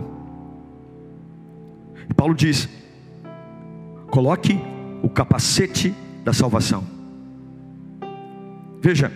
E 2.09 2.15
Paulo 2.15 2.35
diz: 2.35 2.69
coloque 4.11 4.61
o 5.03 5.09
capacete 5.09 5.95
da 6.25 6.33
salvação. 6.33 6.85
Veja, 8.81 9.13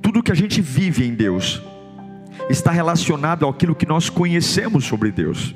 tudo 0.00 0.22
que 0.22 0.32
a 0.32 0.36
gente 0.36 0.60
vive 0.60 1.06
em 1.06 1.14
Deus, 1.14 1.62
está 2.48 2.70
relacionado 2.70 3.46
àquilo 3.46 3.74
que 3.74 3.86
nós 3.86 4.08
conhecemos 4.08 4.84
sobre 4.84 5.10
Deus. 5.10 5.54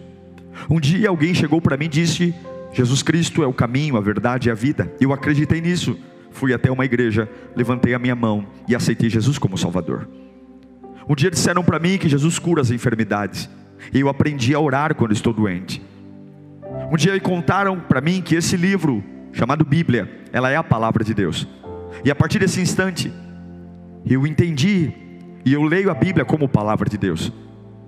Um 0.69 0.81
dia 0.81 1.09
alguém 1.09 1.35
chegou 1.35 1.61
para 1.61 1.77
mim 1.77 1.87
e 1.87 1.89
disse: 1.89 2.35
Jesus 2.73 3.03
Cristo 3.03 3.43
é 3.43 3.47
o 3.47 3.53
caminho, 3.53 3.97
a 3.97 4.01
verdade 4.01 4.49
e 4.49 4.51
a 4.51 4.55
vida. 4.55 4.93
Eu 5.01 5.13
acreditei 5.13 5.61
nisso. 5.61 5.99
Fui 6.31 6.55
até 6.55 6.71
uma 6.71 6.85
igreja, 6.85 7.29
levantei 7.57 7.93
a 7.93 7.99
minha 7.99 8.15
mão 8.15 8.47
e 8.69 8.75
aceitei 8.75 9.11
Jesus 9.11 9.37
como 9.37 9.59
Salvador. 9.59 10.09
Um 11.09 11.15
dia 11.15 11.31
disseram 11.31 11.65
para 11.65 11.79
mim 11.79 11.99
que 11.99 12.09
Jesus 12.09 12.39
cura 12.39 12.63
as 12.63 12.71
enfermidades. 12.71 13.51
E 13.93 13.99
eu 13.99 14.09
aprendi 14.09 14.55
a 14.55 14.61
orar 14.61 14.95
quando 14.95 15.13
estou 15.13 15.33
doente. 15.33 15.83
Um 16.93 16.97
dia 16.97 17.19
contaram 17.21 17.81
para 17.81 18.01
mim 18.01 18.23
que 18.23 18.37
esse 18.37 18.57
livro, 18.57 19.03
chamado 19.33 19.65
Bíblia, 19.65 20.09
ela 20.33 20.51
é 20.51 20.57
a 20.57 20.63
palavra 20.63 21.03
de 21.03 21.13
Deus. 21.13 21.49
E 22.05 22.11
a 22.11 22.15
partir 22.15 22.39
desse 22.39 22.61
instante, 22.61 23.13
eu 24.07 24.27
entendi 24.27 24.93
e 25.45 25.53
eu 25.53 25.63
leio 25.63 25.91
a 25.91 25.95
Bíblia 25.95 26.25
como 26.25 26.49
palavra 26.49 26.89
de 26.89 26.97
Deus. 26.97 27.33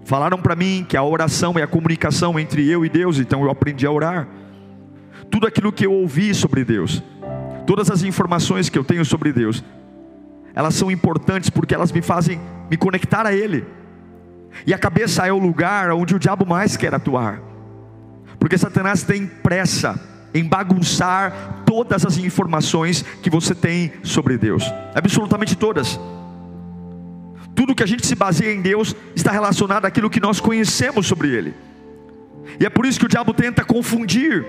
Falaram 0.05 0.39
para 0.39 0.57
mim 0.57 0.85
que 0.89 0.97
a 0.97 1.03
oração 1.03 1.59
é 1.59 1.63
a 1.63 1.67
comunicação 1.67 2.39
entre 2.39 2.69
eu 2.69 2.85
e 2.85 2.89
Deus, 2.89 3.19
então 3.19 3.43
eu 3.43 3.51
aprendi 3.51 3.87
a 3.87 3.91
orar. 3.91 4.29
Tudo 5.31 5.47
aquilo 5.47 5.73
que 5.73 5.87
eu 5.87 5.93
ouvi 5.93 6.35
sobre 6.35 6.65
Deus, 6.65 7.03
todas 7.67 7.91
as 7.91 8.03
informações 8.03 8.69
que 8.69 8.79
eu 8.79 8.85
tenho 8.85 9.05
sobre 9.05 9.33
Deus, 9.33 9.65
elas 10.55 10.75
são 10.75 10.91
importantes 10.91 11.49
porque 11.49 11.75
elas 11.75 11.93
me 11.93 12.03
fazem 12.03 12.41
me 12.71 12.77
conectar 12.77 13.27
a 13.27 13.33
Ele. 13.33 13.65
E 14.67 14.75
a 14.75 14.79
cabeça 14.79 15.27
é 15.27 15.33
o 15.33 15.39
lugar 15.39 15.91
onde 15.93 16.15
o 16.15 16.19
diabo 16.19 16.45
mais 16.45 16.77
quer 16.77 16.95
atuar, 16.95 17.41
porque 18.39 18.59
Satanás 18.59 19.03
tem 19.03 19.27
pressa 19.27 19.99
em 20.35 20.45
bagunçar 20.45 21.63
todas 21.65 22.05
as 22.05 22.19
informações 22.19 23.03
que 23.23 23.31
você 23.31 23.55
tem 23.55 23.93
sobre 24.03 24.37
Deus, 24.37 24.65
absolutamente 24.95 25.57
todas. 25.57 25.99
Tudo 27.63 27.77
que 27.77 27.83
a 27.85 27.87
gente 27.87 28.05
se 28.05 28.17
baseia 28.17 28.53
em 28.53 28.61
Deus 28.61 28.93
está 29.15 29.31
relacionado 29.31 29.85
àquilo 29.85 30.11
que 30.11 30.19
nós 30.19 30.41
conhecemos 30.41 31.07
sobre 31.07 31.29
Ele. 31.29 31.55
E 32.59 32.67
é 32.67 32.69
por 32.69 32.85
isso 32.85 32.99
que 32.99 33.07
o 33.07 33.09
diabo 33.09 33.33
tenta 33.33 33.65
confundir, 33.65 34.45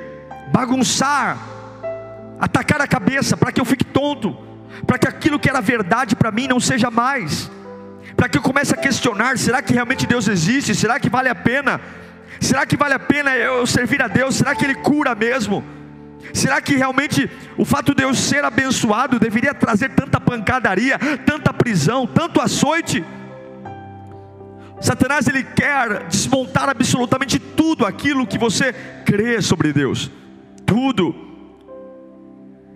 bagunçar, 0.52 1.38
atacar 2.40 2.82
a 2.82 2.88
cabeça 2.88 3.38
para 3.38 3.52
que 3.52 3.62
eu 3.62 3.66
fique 3.66 3.86
tonto, 3.86 4.36
para 4.88 4.98
que 4.98 5.08
aquilo 5.08 5.38
que 5.38 5.48
era 5.48 5.62
verdade 5.62 6.16
para 6.16 6.32
mim 6.32 6.48
não 6.48 6.60
seja 6.60 6.90
mais, 6.90 7.52
para 8.18 8.28
que 8.28 8.40
eu 8.40 8.42
comece 8.42 8.74
a 8.74 8.78
questionar: 8.78 9.38
será 9.38 9.62
que 9.62 9.74
realmente 9.74 10.08
Deus 10.08 10.28
existe? 10.28 10.74
Será 10.74 11.00
que 11.00 11.08
vale 11.08 11.30
a 11.30 11.36
pena? 11.36 11.80
Será 12.40 12.66
que 12.66 12.76
vale 12.76 12.96
a 12.96 13.00
pena 13.00 13.36
eu 13.36 13.68
servir 13.68 14.02
a 14.02 14.08
Deus? 14.08 14.38
Será 14.38 14.56
que 14.56 14.66
Ele 14.66 14.74
cura 14.74 15.14
mesmo? 15.14 15.64
Será 16.32 16.62
que 16.62 16.76
realmente 16.76 17.30
o 17.58 17.66
fato 17.66 17.94
de 17.94 18.04
eu 18.04 18.14
ser 18.14 18.46
abençoado 18.46 19.20
deveria 19.20 19.54
trazer 19.54 19.90
tanta 19.90 20.20
pancadaria, 20.20 20.98
tanta 21.26 21.54
prisão, 21.54 22.08
tanto 22.08 22.40
açoite? 22.40 23.04
Satanás 24.80 25.28
ele 25.28 25.44
quer 25.44 26.08
desmontar 26.08 26.70
absolutamente 26.70 27.40
tudo 27.40 27.86
aquilo 27.86 28.28
que 28.28 28.38
você 28.38 28.74
crê 29.06 29.42
sobre 29.42 29.72
Deus, 29.72 30.12
tudo. 30.66 31.16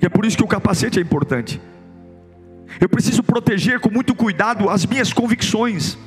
E 0.01 0.05
é 0.05 0.09
por 0.09 0.25
isso 0.25 0.37
que 0.37 0.43
o 0.43 0.47
capacete 0.47 0.99
é 0.99 1.01
importante. 1.01 1.61
Eu 2.79 2.87
preciso 2.87 3.23
proteger 3.23 3.79
com 3.79 3.89
muito 3.89 4.13
cuidado 4.13 4.69
as 4.69 4.85
minhas 4.85 5.11
convicções. 5.11 5.97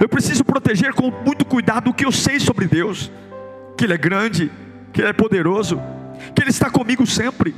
Eu 0.00 0.08
preciso 0.08 0.44
proteger 0.44 0.92
com 0.92 1.10
muito 1.10 1.44
cuidado 1.44 1.90
o 1.90 1.94
que 1.94 2.04
eu 2.04 2.12
sei 2.12 2.38
sobre 2.38 2.66
Deus, 2.66 3.10
que 3.76 3.84
Ele 3.84 3.94
é 3.94 3.98
grande, 3.98 4.50
que 4.98 5.02
Ele 5.02 5.10
é 5.10 5.12
poderoso, 5.12 5.80
que 6.34 6.42
Ele 6.42 6.50
está 6.50 6.68
comigo 6.68 7.06
sempre. 7.06 7.54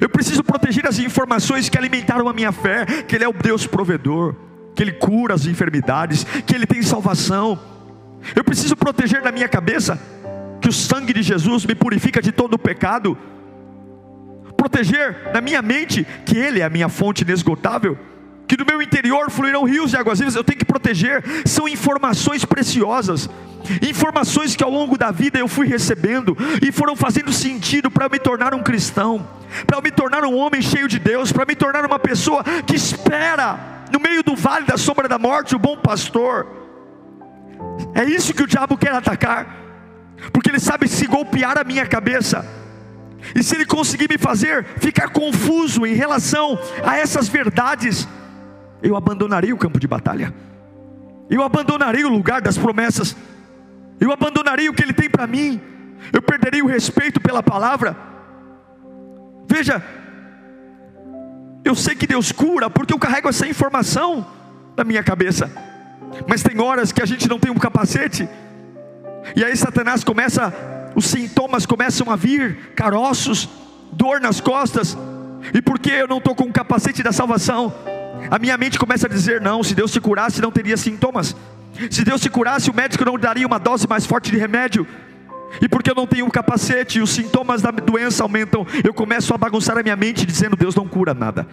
Eu 0.00 0.08
preciso 0.08 0.42
proteger 0.42 0.86
as 0.86 0.98
informações 0.98 1.68
que 1.68 1.76
alimentaram 1.76 2.30
a 2.30 2.32
minha 2.32 2.50
fé, 2.50 2.86
que 3.06 3.14
Ele 3.14 3.24
é 3.24 3.28
o 3.28 3.32
Deus 3.34 3.66
provedor, 3.66 4.34
que 4.74 4.82
Ele 4.82 4.92
cura 4.92 5.34
as 5.34 5.44
enfermidades, 5.44 6.24
que 6.24 6.54
Ele 6.54 6.64
tem 6.64 6.80
salvação. 6.80 7.60
Eu 8.34 8.42
preciso 8.42 8.74
proteger 8.74 9.22
na 9.22 9.30
minha 9.30 9.46
cabeça 9.50 10.00
que 10.58 10.66
o 10.70 10.72
sangue 10.72 11.12
de 11.12 11.22
Jesus 11.22 11.66
me 11.66 11.74
purifica 11.74 12.22
de 12.22 12.32
todo 12.32 12.54
o 12.54 12.58
pecado. 12.58 13.18
Proteger 14.56 15.30
na 15.34 15.42
minha 15.42 15.60
mente 15.60 16.06
que 16.24 16.38
Ele 16.38 16.60
é 16.60 16.64
a 16.64 16.70
minha 16.70 16.88
fonte 16.88 17.22
inesgotável 17.22 17.98
que 18.46 18.56
do 18.56 18.64
meu 18.64 18.80
interior 18.80 19.30
fluirão 19.30 19.64
rios 19.64 19.90
de 19.90 19.96
águas 19.96 20.20
vivas, 20.20 20.36
eu 20.36 20.44
tenho 20.44 20.58
que 20.58 20.64
proteger, 20.64 21.22
são 21.44 21.66
informações 21.66 22.44
preciosas, 22.44 23.28
informações 23.82 24.54
que 24.54 24.64
ao 24.64 24.70
longo 24.70 24.96
da 24.96 25.10
vida 25.10 25.38
eu 25.38 25.48
fui 25.48 25.66
recebendo 25.66 26.36
e 26.62 26.70
foram 26.72 26.96
fazendo 26.96 27.32
sentido 27.32 27.90
para 27.90 28.08
me 28.08 28.18
tornar 28.18 28.54
um 28.54 28.62
cristão, 28.62 29.26
para 29.66 29.80
me 29.80 29.90
tornar 29.90 30.24
um 30.24 30.36
homem 30.36 30.62
cheio 30.62 30.88
de 30.88 30.98
Deus, 30.98 31.32
para 31.32 31.44
me 31.44 31.54
tornar 31.54 31.84
uma 31.84 31.98
pessoa 31.98 32.42
que 32.66 32.76
espera 32.76 33.58
no 33.92 34.00
meio 34.00 34.22
do 34.22 34.34
vale 34.34 34.66
da 34.66 34.76
sombra 34.76 35.08
da 35.08 35.18
morte 35.18 35.54
o 35.54 35.58
bom 35.58 35.76
pastor. 35.76 36.46
É 37.94 38.04
isso 38.04 38.34
que 38.34 38.42
o 38.42 38.46
diabo 38.46 38.76
quer 38.76 38.92
atacar, 38.92 39.46
porque 40.32 40.50
ele 40.50 40.60
sabe 40.60 40.88
se 40.88 41.06
golpear 41.06 41.58
a 41.58 41.64
minha 41.64 41.86
cabeça, 41.86 42.46
e 43.34 43.42
se 43.42 43.54
ele 43.54 43.64
conseguir 43.64 44.08
me 44.08 44.18
fazer 44.18 44.64
ficar 44.78 45.08
confuso 45.08 45.86
em 45.86 45.94
relação 45.94 46.58
a 46.84 46.96
essas 46.96 47.28
verdades, 47.28 48.06
eu 48.82 48.96
abandonaria 48.96 49.54
o 49.54 49.58
campo 49.58 49.80
de 49.80 49.88
batalha, 49.88 50.32
eu 51.28 51.42
abandonaria 51.42 52.06
o 52.06 52.10
lugar 52.10 52.40
das 52.40 52.56
promessas, 52.56 53.16
eu 54.00 54.12
abandonaria 54.12 54.70
o 54.70 54.74
que 54.74 54.82
Ele 54.82 54.92
tem 54.92 55.08
para 55.08 55.26
mim, 55.26 55.60
eu 56.12 56.22
perderia 56.22 56.64
o 56.64 56.68
respeito 56.68 57.20
pela 57.20 57.42
palavra. 57.42 57.96
Veja, 59.48 59.82
eu 61.64 61.74
sei 61.74 61.94
que 61.94 62.06
Deus 62.06 62.32
cura, 62.32 62.68
porque 62.70 62.92
eu 62.92 62.98
carrego 62.98 63.28
essa 63.28 63.46
informação 63.46 64.26
na 64.76 64.84
minha 64.84 65.02
cabeça, 65.02 65.50
mas 66.28 66.42
tem 66.42 66.60
horas 66.60 66.92
que 66.92 67.02
a 67.02 67.06
gente 67.06 67.28
não 67.28 67.38
tem 67.38 67.50
um 67.50 67.58
capacete, 67.58 68.28
e 69.34 69.44
aí 69.44 69.56
Satanás 69.56 70.04
começa, 70.04 70.52
os 70.94 71.06
sintomas 71.06 71.66
começam 71.66 72.10
a 72.10 72.16
vir, 72.16 72.72
caroços, 72.76 73.48
dor 73.92 74.20
nas 74.20 74.40
costas, 74.40 74.96
e 75.52 75.60
porque 75.60 75.90
eu 75.90 76.08
não 76.08 76.18
estou 76.18 76.34
com 76.34 76.44
o 76.44 76.52
capacete 76.52 77.02
da 77.02 77.12
salvação, 77.12 77.72
a 78.30 78.38
minha 78.38 78.56
mente 78.56 78.78
começa 78.78 79.06
a 79.06 79.10
dizer: 79.10 79.40
não, 79.40 79.62
se 79.62 79.74
Deus 79.74 79.92
te 79.92 80.00
curasse, 80.00 80.40
não 80.40 80.50
teria 80.50 80.76
sintomas. 80.76 81.34
Se 81.90 82.04
Deus 82.04 82.20
te 82.20 82.30
curasse, 82.30 82.70
o 82.70 82.74
médico 82.74 83.04
não 83.04 83.18
daria 83.18 83.46
uma 83.46 83.58
dose 83.58 83.86
mais 83.88 84.06
forte 84.06 84.30
de 84.30 84.38
remédio. 84.38 84.86
E 85.60 85.68
porque 85.68 85.90
eu 85.90 85.94
não 85.94 86.06
tenho 86.06 86.26
um 86.26 86.30
capacete 86.30 86.98
e 86.98 87.02
os 87.02 87.10
sintomas 87.10 87.62
da 87.62 87.70
doença 87.70 88.22
aumentam, 88.22 88.66
eu 88.84 88.92
começo 88.92 89.32
a 89.32 89.38
bagunçar 89.38 89.78
a 89.78 89.82
minha 89.82 89.96
mente 89.96 90.26
dizendo: 90.26 90.56
Deus 90.56 90.74
não 90.74 90.88
cura 90.88 91.14
nada. 91.14 91.46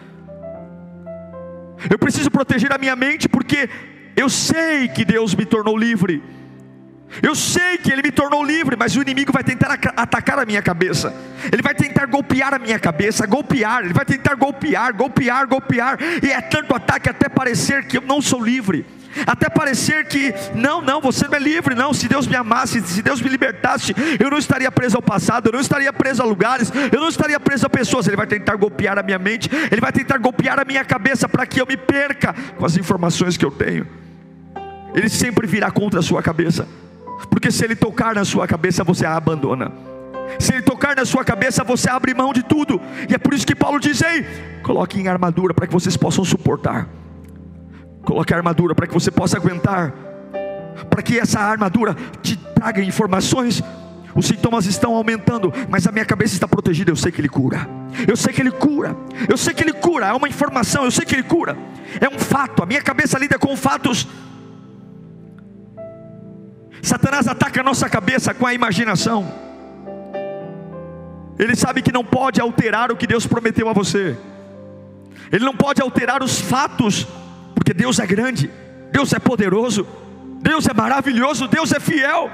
Eu 1.90 2.00
preciso 2.00 2.32
proteger 2.32 2.72
a 2.74 2.78
minha 2.78 2.96
mente 2.96 3.28
porque 3.28 3.70
eu 4.16 4.30
sei 4.30 4.88
que 4.88 5.04
Deus 5.04 5.36
me 5.36 5.46
tornou 5.46 5.78
livre. 5.78 6.24
Eu 7.22 7.36
sei 7.36 7.78
que 7.78 7.92
Ele 7.92 8.02
me 8.02 8.12
tornou 8.12 8.44
livre, 8.44 8.76
mas 8.76 8.96
o 8.96 9.02
inimigo 9.02 9.32
vai 9.32 9.44
tentar 9.44 9.78
atacar 9.96 10.40
a 10.40 10.46
minha 10.46 10.62
cabeça. 10.62 11.14
Ele 11.52 11.62
vai 11.62 11.76
tentar 11.76 12.08
golpear 12.08 12.54
a 12.54 12.60
minha 12.60 12.80
cabeça, 12.80 13.28
golpear. 13.28 13.84
Ele 13.84 13.94
vai 13.94 14.06
tentar 14.06 14.34
golpear, 14.36 14.96
golpear, 14.96 15.48
golpear. 15.48 16.00
E 16.24 16.32
é 16.32 16.42
tanto 16.42 16.76
ataque 16.76 17.10
até 17.10 17.30
parecer 17.30 17.86
que 17.86 17.98
eu 17.98 18.02
não 18.02 18.20
sou 18.20 18.44
livre. 18.44 18.86
Até 19.26 19.50
parecer 19.50 20.06
que, 20.08 20.34
não, 20.56 20.82
não, 20.82 21.00
você 21.00 21.28
não 21.28 21.36
é 21.36 21.40
livre, 21.40 21.76
não. 21.76 21.94
Se 21.94 22.08
Deus 22.08 22.28
me 22.28 22.36
amasse, 22.36 22.82
se 22.82 23.02
Deus 23.02 23.22
me 23.22 23.30
libertasse, 23.30 23.94
eu 24.20 24.30
não 24.30 24.38
estaria 24.38 24.72
preso 24.72 24.96
ao 24.96 25.02
passado, 25.02 25.48
eu 25.48 25.54
não 25.54 25.60
estaria 25.60 25.92
preso 25.94 26.22
a 26.22 26.26
lugares, 26.26 26.72
eu 26.92 27.00
não 27.00 27.10
estaria 27.10 27.40
preso 27.40 27.66
a 27.66 27.70
pessoas. 27.70 28.08
Ele 28.08 28.18
vai 28.18 28.28
tentar 28.28 28.56
golpear 28.56 28.98
a 28.98 29.04
minha 29.04 29.20
mente, 29.20 29.50
ele 29.72 29.82
vai 29.82 29.92
tentar 29.92 30.18
golpear 30.18 30.60
a 30.60 30.66
minha 30.66 30.84
cabeça 30.84 31.28
para 31.30 31.46
que 31.46 31.62
eu 31.62 31.66
me 31.66 31.78
perca 31.78 32.34
com 32.58 32.66
as 32.66 32.78
informações 32.78 33.38
que 33.38 33.46
eu 33.46 33.52
tenho. 33.52 33.88
Ele 34.94 35.10
sempre 35.10 35.48
virá 35.48 35.72
contra 35.72 36.00
a 36.00 36.04
sua 36.04 36.22
cabeça. 36.22 36.68
Porque 37.30 37.52
se 37.52 37.64
ele 37.64 37.76
tocar 37.76 38.16
na 38.16 38.26
sua 38.26 38.48
cabeça, 38.48 38.84
você 38.84 39.06
a 39.06 39.16
abandona. 39.16 39.72
Se 40.40 40.54
ele 40.54 40.62
tocar 40.62 40.96
na 40.96 41.06
sua 41.06 41.24
cabeça, 41.24 41.64
você 41.64 41.90
abre 41.90 42.14
mão 42.14 42.34
de 42.34 42.44
tudo. 42.44 42.80
E 43.10 43.14
é 43.14 43.18
por 43.18 43.34
isso 43.34 43.46
que 43.46 43.56
Paulo 43.56 43.80
diz: 43.80 44.02
Ei, 44.02 44.26
coloque 44.62 45.00
em 45.00 45.08
armadura 45.08 45.54
para 45.54 45.68
que 45.68 45.74
vocês 45.74 45.98
possam 45.98 46.24
suportar. 46.24 46.88
Coloque 48.04 48.34
a 48.34 48.38
armadura 48.38 48.76
para 48.76 48.88
que 48.88 48.94
você 48.94 49.10
possa 49.10 49.38
aguentar. 49.38 49.94
Para 50.90 51.02
que 51.02 51.20
essa 51.20 51.40
armadura 51.40 51.96
te 52.22 52.38
traga 52.38 52.84
informações. 52.84 53.64
Os 54.16 54.28
sintomas 54.28 54.66
estão 54.66 54.94
aumentando, 54.94 55.52
mas 55.70 55.88
a 55.88 55.92
minha 55.92 56.06
cabeça 56.06 56.36
está 56.36 56.48
protegida. 56.48 56.92
Eu 56.92 56.96
sei 56.96 57.12
que 57.12 57.20
Ele 57.20 57.30
cura. 57.30 57.68
Eu 58.08 58.16
sei 58.16 58.34
que 58.34 58.42
Ele 58.42 58.52
cura. 58.52 58.96
Eu 59.28 59.38
sei 59.38 59.54
que 59.54 59.64
Ele 59.64 59.74
cura. 59.74 60.08
É 60.08 60.14
uma 60.14 60.28
informação. 60.28 60.86
Eu 60.86 60.92
sei 60.92 61.06
que 61.06 61.16
Ele 61.16 61.24
cura. 61.24 61.58
É 62.00 62.08
um 62.08 62.20
fato. 62.20 62.62
A 62.62 62.66
minha 62.66 62.82
cabeça 62.82 63.18
lida 63.18 63.40
com 63.40 63.56
fatos 63.58 64.08
Satanás 66.84 67.30
ataca 67.30 67.62
a 67.62 67.64
nossa 67.64 67.90
cabeça 67.90 68.34
com 68.34 68.46
a 68.46 68.54
imaginação. 68.54 69.34
Ele 71.40 71.56
sabe 71.56 71.82
que 71.82 71.94
não 71.94 72.04
pode 72.04 72.42
alterar 72.42 72.92
o 72.92 72.98
que 72.98 73.08
Deus 73.08 73.26
prometeu 73.26 73.70
a 73.70 73.74
você. 73.74 74.18
Ele 75.32 75.46
não 75.46 75.56
pode 75.56 75.82
alterar 75.82 76.22
os 76.22 76.42
fatos, 76.42 77.08
Deus 77.74 78.00
é 78.00 78.06
grande, 78.06 78.50
Deus 78.92 79.14
é 79.14 79.20
poderoso, 79.20 79.88
Deus 80.42 80.68
é 80.68 80.74
maravilhoso, 80.74 81.48
Deus 81.48 81.72
é 81.72 81.80
fiel. 81.80 82.30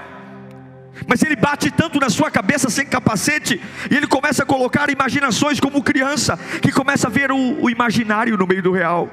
Mas 1.07 1.23
ele 1.23 1.35
bate 1.35 1.71
tanto 1.71 1.99
na 1.99 2.09
sua 2.09 2.29
cabeça 2.29 2.69
sem 2.69 2.85
capacete, 2.85 3.61
e 3.89 3.95
ele 3.95 4.07
começa 4.07 4.43
a 4.43 4.45
colocar 4.45 4.89
imaginações 4.89 5.59
como 5.59 5.83
criança, 5.83 6.37
que 6.61 6.71
começa 6.71 7.07
a 7.07 7.09
ver 7.09 7.31
o, 7.31 7.63
o 7.63 7.69
imaginário 7.69 8.37
no 8.37 8.45
meio 8.45 8.61
do 8.61 8.71
real. 8.71 9.09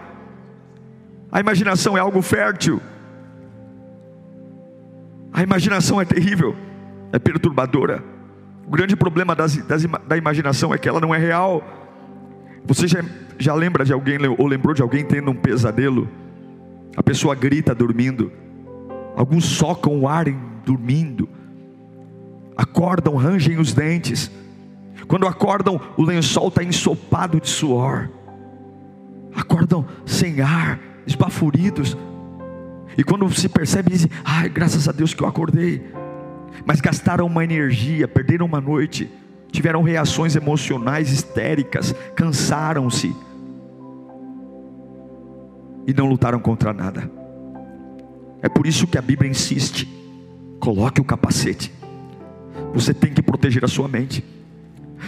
A 1.30 1.40
imaginação 1.40 1.96
é 1.96 2.00
algo 2.00 2.22
fértil, 2.22 2.80
a 5.32 5.42
imaginação 5.42 6.00
é 6.00 6.04
terrível, 6.04 6.56
é 7.12 7.18
perturbadora. 7.18 8.02
O 8.66 8.70
grande 8.70 8.96
problema 8.96 9.34
das, 9.34 9.56
das, 9.58 9.84
da 9.84 10.16
imaginação 10.16 10.72
é 10.72 10.78
que 10.78 10.88
ela 10.88 10.98
não 10.98 11.14
é 11.14 11.18
real. 11.18 11.62
Você 12.66 12.88
já, 12.88 13.04
já 13.38 13.54
lembra 13.54 13.84
de 13.84 13.92
alguém, 13.92 14.18
ou 14.26 14.46
lembrou 14.46 14.74
de 14.74 14.82
alguém 14.82 15.04
tendo 15.04 15.30
um 15.30 15.34
pesadelo? 15.34 16.08
A 16.96 17.02
pessoa 17.02 17.34
grita 17.34 17.74
dormindo, 17.74 18.32
alguns 19.14 19.44
socam 19.44 20.00
o 20.00 20.08
ar 20.08 20.26
dormindo, 20.64 21.28
acordam, 22.56 23.16
rangem 23.16 23.58
os 23.58 23.72
dentes. 23.72 24.30
Quando 25.06 25.26
acordam, 25.26 25.80
o 25.96 26.02
lençol 26.02 26.48
está 26.48 26.64
ensopado 26.64 27.40
de 27.40 27.48
suor. 27.48 28.08
Acordam 29.34 29.86
sem 30.04 30.40
ar, 30.40 30.80
esbaforidos, 31.06 31.96
e 32.96 33.04
quando 33.04 33.30
se 33.34 33.48
percebe, 33.48 33.90
dizem: 33.90 34.10
ai, 34.24 34.48
graças 34.48 34.88
a 34.88 34.92
Deus 34.92 35.12
que 35.12 35.22
eu 35.22 35.28
acordei. 35.28 35.82
Mas 36.64 36.80
gastaram 36.80 37.26
uma 37.26 37.44
energia, 37.44 38.08
perderam 38.08 38.46
uma 38.46 38.60
noite, 38.60 39.10
tiveram 39.56 39.82
reações 39.82 40.36
emocionais 40.36 41.10
histéricas, 41.10 41.94
cansaram-se 42.14 43.16
e 45.86 45.94
não 45.94 46.06
lutaram 46.06 46.38
contra 46.38 46.74
nada. 46.74 47.10
É 48.42 48.50
por 48.50 48.66
isso 48.66 48.86
que 48.86 48.98
a 48.98 49.02
Bíblia 49.02 49.30
insiste: 49.30 49.88
coloque 50.60 51.00
o 51.00 51.04
capacete. 51.04 51.72
Você 52.74 52.92
tem 52.92 53.14
que 53.14 53.22
proteger 53.22 53.64
a 53.64 53.68
sua 53.68 53.88
mente. 53.88 54.22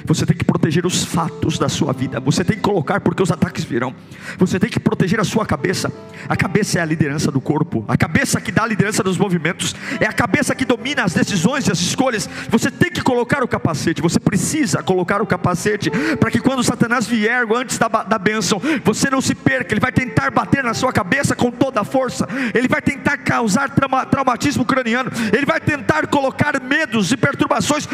Você 0.04 0.24
tem 0.24 0.36
que 0.36 0.44
proteger 0.44 0.86
os 0.86 1.04
fatos 1.04 1.58
da 1.58 1.68
sua 1.68 1.92
vida. 1.92 2.20
Você 2.20 2.44
tem 2.44 2.56
que 2.56 2.62
colocar 2.62 3.00
porque 3.00 3.22
os 3.22 3.30
ataques 3.30 3.64
virão. 3.64 3.94
Você 4.38 4.58
tem 4.58 4.70
que 4.70 4.80
proteger 4.80 5.20
a 5.20 5.24
sua 5.24 5.46
cabeça. 5.46 5.92
A 6.28 6.36
cabeça 6.36 6.78
é 6.78 6.82
a 6.82 6.84
liderança 6.84 7.30
do 7.30 7.40
corpo. 7.40 7.84
A 7.88 7.96
cabeça 7.96 8.40
que 8.40 8.52
dá 8.52 8.64
a 8.64 8.66
liderança 8.66 9.02
dos 9.02 9.18
movimentos. 9.18 9.74
É 10.00 10.06
a 10.06 10.12
cabeça 10.12 10.54
que 10.54 10.64
domina 10.64 11.04
as 11.04 11.14
decisões 11.14 11.66
e 11.66 11.72
as 11.72 11.80
escolhas. 11.80 12.28
Você 12.48 12.70
tem 12.70 12.90
que 12.90 13.00
colocar 13.02 13.42
o 13.42 13.48
capacete. 13.48 14.02
Você 14.02 14.18
precisa 14.20 14.82
colocar 14.82 15.22
o 15.22 15.26
capacete 15.26 15.90
para 16.18 16.30
que 16.30 16.40
quando 16.40 16.62
Satanás 16.62 17.06
vier 17.06 17.44
antes 17.54 17.78
da, 17.78 17.88
da 17.88 18.18
bênção, 18.18 18.60
você 18.84 19.10
não 19.10 19.20
se 19.20 19.34
perca. 19.34 19.72
Ele 19.72 19.80
vai 19.80 19.92
tentar 19.92 20.30
bater 20.30 20.62
na 20.62 20.74
sua 20.74 20.92
cabeça 20.92 21.34
com 21.34 21.50
toda 21.50 21.80
a 21.80 21.84
força. 21.84 22.28
Ele 22.54 22.68
vai 22.68 22.82
tentar 22.82 23.18
causar 23.18 23.70
trauma, 23.70 24.04
traumatismo 24.06 24.64
craniano. 24.64 25.10
Ele 25.32 25.46
vai 25.46 25.60
tentar 25.60 26.06
colocar 26.06 26.60
medos 26.62 27.12
e 27.12 27.16
perturbações. 27.16 27.88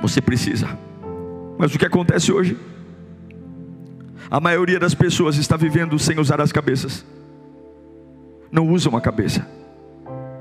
Você 0.00 0.20
precisa 0.20 0.87
mas 1.58 1.74
o 1.74 1.78
que 1.78 1.84
acontece 1.84 2.32
hoje? 2.32 2.56
A 4.30 4.40
maioria 4.40 4.78
das 4.78 4.94
pessoas 4.94 5.36
está 5.36 5.56
vivendo 5.56 5.98
sem 5.98 6.18
usar 6.20 6.40
as 6.40 6.52
cabeças, 6.52 7.04
não 8.52 8.68
usam 8.68 8.96
a 8.96 9.00
cabeça. 9.00 9.46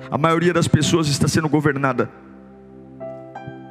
A 0.10 0.18
maioria 0.18 0.54
das 0.54 0.68
pessoas 0.68 1.08
está 1.08 1.28
sendo 1.28 1.50
governada 1.50 2.10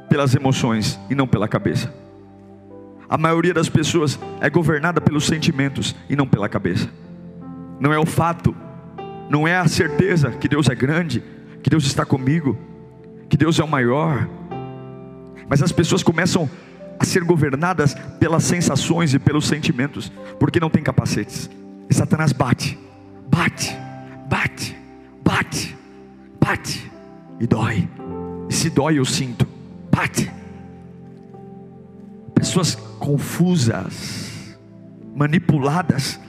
pelas 0.09 0.35
emoções 0.35 0.99
e 1.09 1.15
não 1.15 1.27
pela 1.27 1.47
cabeça. 1.47 1.91
A 3.09 3.17
maioria 3.17 3.53
das 3.53 3.69
pessoas 3.69 4.19
é 4.41 4.49
governada 4.49 4.99
pelos 4.99 5.25
sentimentos 5.25 5.95
e 6.09 6.15
não 6.15 6.27
pela 6.27 6.49
cabeça. 6.49 6.89
Não 7.79 7.93
é 7.93 7.97
o 7.97 8.05
fato, 8.05 8.55
não 9.29 9.47
é 9.47 9.57
a 9.57 9.67
certeza 9.67 10.31
que 10.31 10.49
Deus 10.49 10.67
é 10.69 10.75
grande, 10.75 11.23
que 11.63 11.69
Deus 11.69 11.85
está 11.85 12.05
comigo, 12.05 12.57
que 13.29 13.37
Deus 13.37 13.59
é 13.59 13.63
o 13.63 13.67
maior. 13.67 14.27
Mas 15.47 15.63
as 15.63 15.71
pessoas 15.71 16.03
começam 16.03 16.49
a 16.99 17.05
ser 17.05 17.23
governadas 17.23 17.93
pelas 18.19 18.43
sensações 18.43 19.13
e 19.13 19.19
pelos 19.19 19.47
sentimentos, 19.47 20.11
porque 20.39 20.59
não 20.59 20.69
tem 20.69 20.83
capacetes. 20.83 21.49
E 21.89 21.93
Satanás 21.93 22.31
bate, 22.31 22.77
bate, 23.29 23.77
bate, 24.27 24.75
bate, 25.23 25.77
bate, 26.39 26.91
e 27.39 27.47
dói. 27.47 27.87
E 28.49 28.53
se 28.53 28.69
dói, 28.69 28.99
eu 28.99 29.05
sinto, 29.05 29.47
bate. 29.91 30.31
Pessoas 32.33 32.75
confusas, 32.75 34.57
manipuladas, 35.15 36.19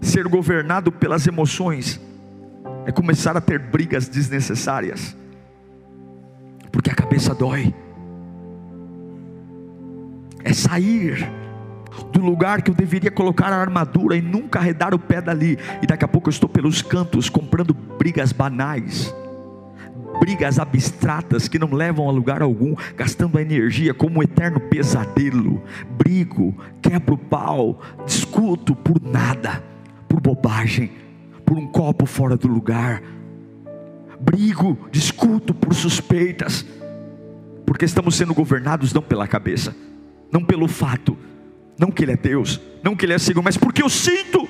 ser 0.00 0.26
governado 0.28 0.90
pelas 0.90 1.26
emoções 1.26 2.00
é 2.86 2.92
começar 2.92 3.36
a 3.36 3.40
ter 3.40 3.58
brigas 3.58 4.08
desnecessárias, 4.08 5.16
porque 6.70 6.90
a 6.90 6.94
cabeça 6.94 7.34
dói 7.34 7.74
é 10.46 10.52
sair 10.52 11.28
do 12.12 12.20
lugar 12.20 12.62
que 12.62 12.70
eu 12.70 12.74
deveria 12.74 13.10
colocar 13.10 13.52
a 13.52 13.56
armadura 13.56 14.16
e 14.16 14.22
nunca 14.22 14.60
arredar 14.60 14.94
o 14.94 14.98
pé 14.98 15.20
dali, 15.20 15.58
e 15.82 15.86
daqui 15.86 16.04
a 16.04 16.08
pouco 16.08 16.28
eu 16.28 16.30
estou 16.30 16.48
pelos 16.48 16.82
cantos 16.82 17.28
comprando 17.28 17.74
brigas 17.74 18.30
banais, 18.32 19.12
brigas 20.20 20.60
abstratas 20.60 21.48
que 21.48 21.58
não 21.58 21.72
levam 21.72 22.08
a 22.08 22.12
lugar 22.12 22.42
algum, 22.42 22.76
gastando 22.94 23.36
a 23.38 23.42
energia 23.42 23.92
como 23.92 24.20
um 24.20 24.22
eterno 24.22 24.60
pesadelo. 24.60 25.62
Brigo, 25.98 26.56
quebro 26.80 27.16
o 27.16 27.18
pau, 27.18 27.80
discuto 28.06 28.76
por 28.76 29.02
nada, 29.02 29.64
por 30.08 30.20
bobagem, 30.20 30.92
por 31.44 31.58
um 31.58 31.66
copo 31.66 32.06
fora 32.06 32.36
do 32.36 32.46
lugar. 32.46 33.02
Brigo, 34.20 34.78
discuto 34.92 35.52
por 35.52 35.74
suspeitas, 35.74 36.64
porque 37.66 37.84
estamos 37.84 38.14
sendo 38.14 38.32
governados 38.32 38.92
não 38.92 39.02
pela 39.02 39.26
cabeça 39.26 39.74
não 40.36 40.44
pelo 40.44 40.68
fato, 40.68 41.16
não 41.78 41.90
que 41.90 42.04
Ele 42.04 42.12
é 42.12 42.16
Deus, 42.16 42.60
não 42.82 42.94
que 42.94 43.06
Ele 43.06 43.14
é 43.14 43.18
Senhor, 43.18 43.42
mas 43.42 43.56
porque 43.56 43.82
eu 43.82 43.88
sinto. 43.88 44.46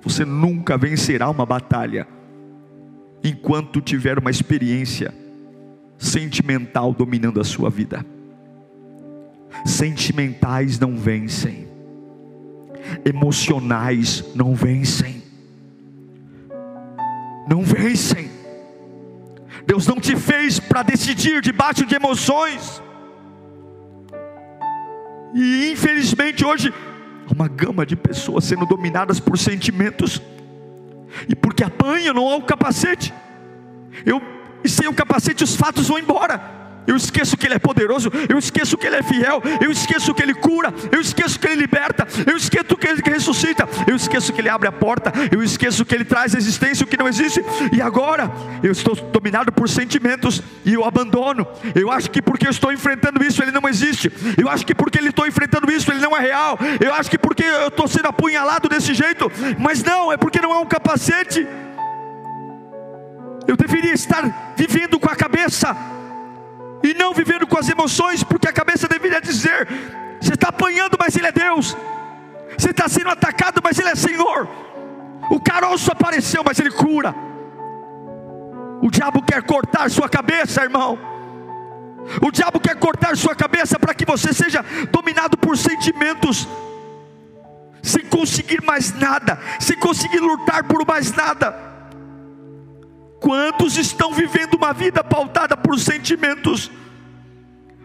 Você 0.00 0.24
nunca 0.24 0.78
vencerá 0.78 1.28
uma 1.28 1.44
batalha 1.44 2.06
enquanto 3.24 3.80
tiver 3.80 4.16
uma 4.16 4.30
experiência 4.30 5.12
sentimental 5.98 6.94
dominando 6.94 7.40
a 7.40 7.44
sua 7.44 7.68
vida. 7.68 8.06
Sentimentais 9.66 10.78
não 10.78 10.96
vencem, 10.96 11.66
emocionais 13.04 14.24
não 14.36 14.54
vencem, 14.54 15.20
não 17.48 17.64
vencem. 17.64 18.30
Deus 19.66 19.84
não 19.88 19.96
te 19.96 20.14
fez 20.14 20.60
para 20.60 20.84
decidir 20.84 21.42
debaixo 21.42 21.84
de 21.84 21.96
emoções. 21.96 22.80
E 25.34 25.70
infelizmente 25.72 26.44
hoje 26.44 26.72
uma 27.32 27.46
gama 27.46 27.86
de 27.86 27.94
pessoas 27.96 28.44
sendo 28.44 28.66
dominadas 28.66 29.20
por 29.20 29.38
sentimentos, 29.38 30.20
e 31.28 31.34
porque 31.34 31.62
apanha, 31.62 32.12
não 32.12 32.28
há 32.28 32.36
o 32.36 32.42
capacete. 32.42 33.14
Eu, 34.04 34.20
e 34.64 34.68
sem 34.68 34.88
o 34.88 34.94
capacete, 34.94 35.44
os 35.44 35.54
fatos 35.54 35.88
vão 35.88 35.98
embora 35.98 36.59
eu 36.90 36.96
esqueço 36.96 37.36
que 37.36 37.46
Ele 37.46 37.54
é 37.54 37.58
poderoso, 37.58 38.10
eu 38.28 38.36
esqueço 38.36 38.76
que 38.76 38.84
Ele 38.84 38.96
é 38.96 39.02
fiel, 39.02 39.40
eu 39.60 39.70
esqueço 39.70 40.12
que 40.12 40.22
Ele 40.22 40.34
cura, 40.34 40.74
eu 40.90 41.00
esqueço 41.00 41.38
que 41.38 41.46
Ele 41.46 41.60
liberta, 41.60 42.04
eu 42.26 42.36
esqueço 42.36 42.76
que 42.76 42.88
Ele 42.88 43.00
ressuscita, 43.04 43.68
eu 43.86 43.94
esqueço 43.94 44.32
que 44.32 44.40
Ele 44.40 44.48
abre 44.48 44.66
a 44.66 44.72
porta, 44.72 45.12
eu 45.30 45.40
esqueço 45.40 45.84
que 45.84 45.94
Ele 45.94 46.04
traz 46.04 46.34
existência 46.34 46.84
o 46.84 46.88
que 46.88 46.96
não 46.96 47.06
existe, 47.06 47.44
e 47.72 47.80
agora 47.80 48.30
eu 48.60 48.72
estou 48.72 48.96
dominado 48.96 49.52
por 49.52 49.68
sentimentos 49.68 50.42
e 50.64 50.74
eu 50.74 50.84
abandono. 50.84 51.46
Eu 51.76 51.92
acho 51.92 52.10
que 52.10 52.20
porque 52.20 52.46
eu 52.46 52.50
estou 52.50 52.72
enfrentando 52.72 53.24
isso, 53.24 53.40
Ele 53.40 53.52
não 53.52 53.68
existe, 53.68 54.10
eu 54.36 54.48
acho 54.48 54.66
que 54.66 54.74
porque 54.74 54.98
Ele 54.98 55.10
estou 55.10 55.28
enfrentando 55.28 55.70
isso, 55.70 55.92
Ele 55.92 56.00
não 56.00 56.16
é 56.16 56.20
real, 56.20 56.58
eu 56.80 56.92
acho 56.92 57.08
que 57.08 57.18
porque 57.18 57.44
eu 57.44 57.68
estou 57.68 57.86
sendo 57.86 58.08
apunhalado 58.08 58.68
desse 58.68 58.94
jeito, 58.94 59.30
mas 59.60 59.84
não, 59.84 60.12
é 60.12 60.16
porque 60.16 60.40
não 60.40 60.52
é 60.52 60.58
um 60.58 60.66
capacete. 60.66 61.46
Eu 63.46 63.56
deveria 63.56 63.92
estar 63.92 64.54
vivendo 64.56 64.98
com 64.98 65.08
a 65.08 65.16
cabeça 65.16 65.99
e 66.82 66.94
não 66.94 67.12
vivendo 67.12 67.46
com 67.46 67.58
as 67.58 67.68
emoções, 67.68 68.22
porque 68.22 68.48
a 68.48 68.52
cabeça 68.52 68.88
deveria 68.88 69.20
dizer: 69.20 69.68
você 70.20 70.34
está 70.34 70.48
apanhando, 70.48 70.96
mas 70.98 71.16
Ele 71.16 71.26
é 71.26 71.32
Deus, 71.32 71.76
você 72.56 72.70
está 72.70 72.88
sendo 72.88 73.10
atacado, 73.10 73.60
mas 73.62 73.78
Ele 73.78 73.88
é 73.88 73.94
Senhor. 73.94 74.48
O 75.30 75.40
caroço 75.40 75.92
apareceu, 75.92 76.42
mas 76.44 76.58
Ele 76.58 76.70
cura. 76.70 77.14
O 78.82 78.90
diabo 78.90 79.22
quer 79.22 79.42
cortar 79.42 79.90
sua 79.90 80.08
cabeça, 80.08 80.62
irmão. 80.62 80.98
O 82.20 82.30
diabo 82.30 82.58
quer 82.58 82.74
cortar 82.76 83.16
sua 83.16 83.34
cabeça 83.34 83.78
para 83.78 83.94
que 83.94 84.04
você 84.04 84.32
seja 84.32 84.64
dominado 84.90 85.36
por 85.36 85.56
sentimentos, 85.56 86.48
sem 87.82 88.04
conseguir 88.06 88.62
mais 88.64 88.92
nada, 88.94 89.38
sem 89.60 89.78
conseguir 89.78 90.18
lutar 90.18 90.64
por 90.64 90.86
mais 90.86 91.12
nada. 91.12 91.69
Quantos 93.20 93.76
estão 93.76 94.12
vivendo 94.12 94.54
uma 94.54 94.72
vida 94.72 95.04
pautada 95.04 95.56
por 95.56 95.78
sentimentos? 95.78 96.70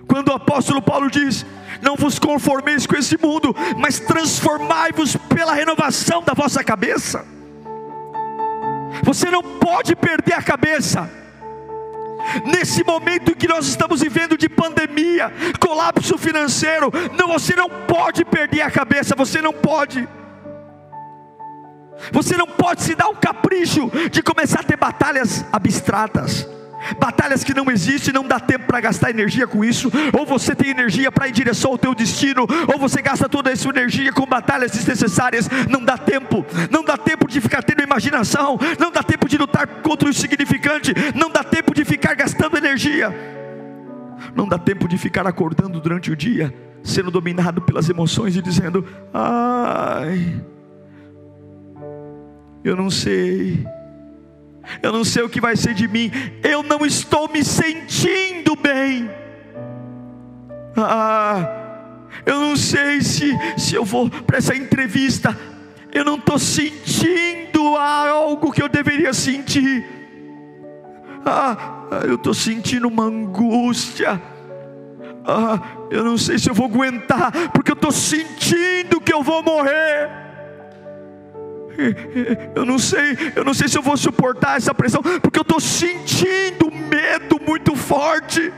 Quando 0.07 0.29
o 0.29 0.33
apóstolo 0.33 0.81
Paulo 0.81 1.11
diz: 1.11 1.45
Não 1.81 1.95
vos 1.95 2.17
conformeis 2.17 2.87
com 2.87 2.95
esse 2.95 3.17
mundo, 3.21 3.53
mas 3.77 3.99
transformai-vos 3.99 5.17
pela 5.17 5.53
renovação 5.53 6.23
da 6.23 6.33
vossa 6.33 6.63
cabeça. 6.63 7.25
Você 9.03 9.29
não 9.29 9.43
pode 9.43 9.95
perder 9.95 10.33
a 10.33 10.41
cabeça. 10.41 11.09
Nesse 12.45 12.83
momento 12.83 13.35
que 13.35 13.47
nós 13.47 13.67
estamos 13.67 14.01
vivendo 14.01 14.37
de 14.37 14.49
pandemia, 14.49 15.31
colapso 15.59 16.17
financeiro, 16.17 16.91
não, 17.17 17.27
você 17.27 17.55
não 17.55 17.69
pode 17.69 18.25
perder 18.25 18.61
a 18.61 18.71
cabeça, 18.71 19.15
você 19.15 19.41
não 19.41 19.53
pode. 19.53 20.07
Você 22.11 22.35
não 22.37 22.47
pode 22.47 22.83
se 22.83 22.95
dar 22.95 23.07
o 23.07 23.15
capricho 23.15 23.91
de 24.11 24.21
começar 24.21 24.61
a 24.61 24.63
ter 24.63 24.77
batalhas 24.77 25.45
abstratas. 25.51 26.47
Batalhas 26.99 27.43
que 27.43 27.53
não 27.53 27.71
existem, 27.71 28.13
não 28.13 28.27
dá 28.27 28.39
tempo 28.39 28.65
para 28.67 28.81
gastar 28.81 29.09
energia 29.09 29.47
com 29.47 29.63
isso. 29.63 29.91
Ou 30.17 30.25
você 30.25 30.53
tem 30.53 30.69
energia 30.69 31.11
para 31.11 31.27
ir 31.27 31.31
direção 31.31 31.71
ao 31.71 31.77
teu 31.77 31.95
destino, 31.95 32.45
ou 32.71 32.79
você 32.79 33.01
gasta 33.01 33.27
toda 33.27 33.51
a 33.51 33.55
sua 33.55 33.71
energia 33.71 34.13
com 34.13 34.25
batalhas 34.25 34.71
desnecessárias. 34.71 35.49
Não 35.69 35.83
dá 35.83 35.97
tempo, 35.97 36.45
não 36.69 36.83
dá 36.83 36.97
tempo 36.97 37.27
de 37.27 37.41
ficar 37.41 37.63
tendo 37.63 37.81
imaginação, 37.81 38.59
não 38.79 38.91
dá 38.91 39.01
tempo 39.01 39.27
de 39.27 39.37
lutar 39.37 39.67
contra 39.81 40.07
o 40.07 40.11
insignificante, 40.11 40.93
não 41.15 41.29
dá 41.29 41.43
tempo 41.43 41.73
de 41.73 41.83
ficar 41.83 42.13
gastando 42.13 42.57
energia, 42.57 43.13
não 44.35 44.47
dá 44.47 44.57
tempo 44.57 44.87
de 44.87 44.97
ficar 44.97 45.25
acordando 45.25 45.79
durante 45.79 46.11
o 46.11 46.15
dia, 46.15 46.53
sendo 46.83 47.09
dominado 47.09 47.61
pelas 47.61 47.89
emoções 47.89 48.35
e 48.35 48.41
dizendo: 48.41 48.85
ai 49.13 50.41
eu 52.65 52.75
não 52.75 52.89
sei. 52.89 53.63
Eu 54.81 54.91
não 54.91 55.03
sei 55.03 55.21
o 55.21 55.29
que 55.29 55.39
vai 55.39 55.55
ser 55.55 55.75
de 55.75 55.87
mim. 55.87 56.11
Eu 56.43 56.63
não 56.63 56.83
estou 56.83 57.29
me 57.29 57.43
sentindo 57.43 58.55
bem. 58.55 59.07
Ah, 60.75 61.47
eu 62.25 62.39
não 62.39 62.57
sei 62.57 63.01
se, 63.01 63.31
se 63.55 63.75
eu 63.75 63.85
vou 63.85 64.09
para 64.09 64.39
essa 64.39 64.55
entrevista. 64.55 65.37
Eu 65.93 66.03
não 66.03 66.15
estou 66.15 66.39
sentindo 66.39 67.77
algo 67.77 68.51
que 68.51 68.63
eu 68.63 68.67
deveria 68.67 69.13
sentir. 69.13 69.85
Ah, 71.23 72.01
eu 72.07 72.15
estou 72.15 72.33
sentindo 72.33 72.87
uma 72.87 73.03
angústia. 73.03 74.19
Ah, 75.23 75.61
eu 75.91 76.03
não 76.03 76.17
sei 76.17 76.39
se 76.39 76.49
eu 76.49 76.53
vou 76.55 76.65
aguentar, 76.65 77.31
porque 77.51 77.69
eu 77.69 77.75
estou 77.75 77.91
sentindo 77.91 78.99
que 78.99 79.13
eu 79.13 79.21
vou 79.21 79.43
morrer 79.43 80.24
eu 82.55 82.65
não 82.65 82.79
sei, 82.79 83.17
eu 83.35 83.43
não 83.43 83.53
sei 83.53 83.67
se 83.67 83.77
eu 83.77 83.81
vou 83.81 83.97
suportar 83.97 84.57
essa 84.57 84.73
pressão, 84.73 85.01
porque 85.01 85.39
eu 85.39 85.43
estou 85.43 85.59
sentindo 85.59 86.71
medo 86.71 87.39
muito 87.45 87.75
forte. 87.75 88.51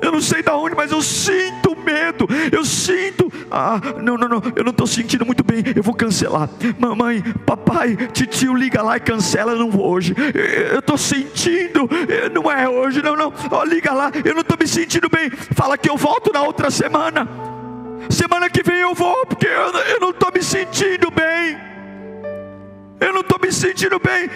Eu 0.00 0.12
não 0.12 0.20
sei 0.20 0.42
de 0.42 0.50
onde, 0.50 0.76
mas 0.76 0.92
eu 0.92 1.00
sinto 1.00 1.74
medo. 1.74 2.26
Eu 2.52 2.64
sinto. 2.64 3.32
Ah, 3.50 3.80
não, 4.02 4.16
não, 4.16 4.28
não. 4.28 4.42
Eu 4.54 4.62
não 4.62 4.70
estou 4.70 4.86
sentindo 4.86 5.24
muito 5.24 5.42
bem. 5.42 5.62
Eu 5.74 5.82
vou 5.82 5.94
cancelar. 5.94 6.50
Mamãe, 6.78 7.22
papai, 7.46 7.96
titio, 8.12 8.54
liga 8.54 8.82
lá 8.82 8.98
e 8.98 9.00
cancela. 9.00 9.54
Não 9.54 9.70
vou 9.70 9.88
hoje. 9.88 10.14
Eu 10.72 10.80
estou 10.80 10.98
sentindo. 10.98 11.88
Não 12.32 12.50
é 12.50 12.68
hoje, 12.68 13.02
não, 13.02 13.16
não. 13.16 13.32
Oh, 13.50 13.64
liga 13.64 13.92
lá. 13.92 14.12
Eu 14.24 14.34
não 14.34 14.42
estou 14.42 14.58
me 14.60 14.66
sentindo 14.66 15.08
bem. 15.08 15.30
Fala 15.30 15.78
que 15.78 15.88
eu 15.88 15.96
volto 15.96 16.30
na 16.32 16.42
outra 16.42 16.70
semana. 16.70 17.26
Semana 18.10 18.50
que 18.50 18.62
vem 18.62 18.80
eu 18.80 18.94
vou, 18.94 19.26
porque 19.26 19.46
eu, 19.46 19.72
eu 19.72 20.00
não 20.00 20.10
estou 20.10 20.30
me 20.32 20.42
sentindo 20.42 21.10
bem. 21.10 21.75
Eu 23.00 23.12
não 23.12 23.20
estou 23.20 23.38
me 23.42 23.52
sentindo 23.52 23.98
bem. 23.98 24.30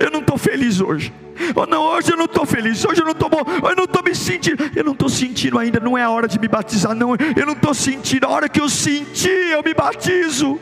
Eu 0.00 0.10
não 0.10 0.20
estou 0.20 0.38
feliz 0.38 0.80
hoje. 0.80 1.12
Oh, 1.54 1.66
não, 1.66 1.82
hoje 1.82 2.10
eu 2.12 2.16
não 2.16 2.24
estou 2.24 2.44
feliz. 2.44 2.84
Hoje 2.84 3.00
eu 3.00 3.04
não 3.04 3.12
estou 3.12 3.28
bom. 3.28 3.42
Eu 3.68 3.76
não 3.76 3.84
estou 3.84 4.02
me 4.02 4.14
sentindo. 4.14 4.70
Eu 4.74 4.84
não 4.84 4.92
estou 4.92 5.08
sentindo 5.08 5.58
ainda. 5.58 5.78
Não 5.80 5.96
é 5.96 6.02
a 6.02 6.10
hora 6.10 6.26
de 6.26 6.38
me 6.38 6.48
batizar. 6.48 6.94
Não, 6.94 7.14
eu 7.14 7.46
não 7.46 7.52
estou 7.52 7.74
sentindo. 7.74 8.26
A 8.26 8.30
hora 8.30 8.48
que 8.48 8.60
eu 8.60 8.68
sentir, 8.68 9.50
eu 9.50 9.62
me 9.62 9.74
batizo. 9.74 10.58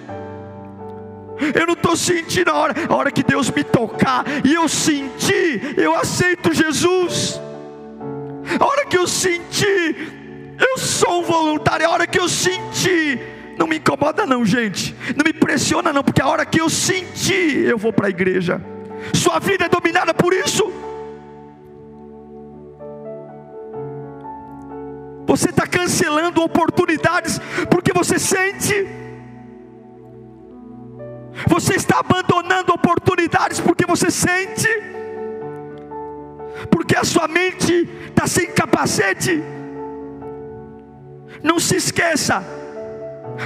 Eu 1.55 1.67
não 1.67 1.75
estou 1.75 1.97
sentindo 1.97 2.51
a 2.51 2.55
hora, 2.55 2.75
a 2.89 2.95
hora 2.95 3.11
que 3.11 3.23
Deus 3.23 3.51
me 3.51 3.63
tocar 3.63 4.25
e 4.43 4.55
eu 4.55 4.67
sentir, 4.69 5.79
eu 5.79 5.95
aceito 5.95 6.55
Jesus. 6.55 7.41
A 8.59 8.65
hora 8.65 8.87
que 8.87 8.97
eu 8.97 9.07
sentir, 9.07 10.57
eu 10.59 10.79
sou 10.79 11.21
um 11.21 11.23
voluntário. 11.23 11.87
A 11.87 11.91
hora 11.91 12.07
que 12.07 12.19
eu 12.19 12.29
sentir, 12.29 13.21
não 13.59 13.67
me 13.67 13.77
incomoda, 13.79 14.27
não, 14.27 14.45
gente. 14.45 14.95
Não 15.17 15.25
me 15.25 15.33
pressiona, 15.33 15.93
não, 15.93 16.05
porque 16.05 16.21
a 16.21 16.29
hora 16.29 16.45
que 16.45 16.61
eu 16.61 16.69
sentir, 16.69 17.65
eu 17.65 17.79
vou 17.79 17.93
para 17.93 18.07
a 18.07 18.11
igreja. 18.11 18.61
Sua 19.15 19.39
vida 19.39 19.65
é 19.65 19.69
dominada 19.69 20.13
por 20.13 20.33
isso. 20.33 20.71
Você 25.27 25.51
está 25.51 25.67
cancelando 25.67 26.43
oportunidades 26.43 27.41
porque 27.71 27.93
você 27.93 28.19
sente. 28.19 28.87
Você 31.49 31.75
está 31.75 32.01
abandonando 32.01 32.73
oportunidades 32.73 33.59
porque 33.61 33.87
você 33.87 34.11
sente. 34.11 34.69
Porque 36.71 36.97
a 36.97 37.05
sua 37.05 37.27
mente 37.27 37.89
está 38.09 38.27
sem 38.27 38.51
capacete. 38.51 39.43
Não 41.43 41.59
se 41.59 41.77
esqueça 41.77 42.45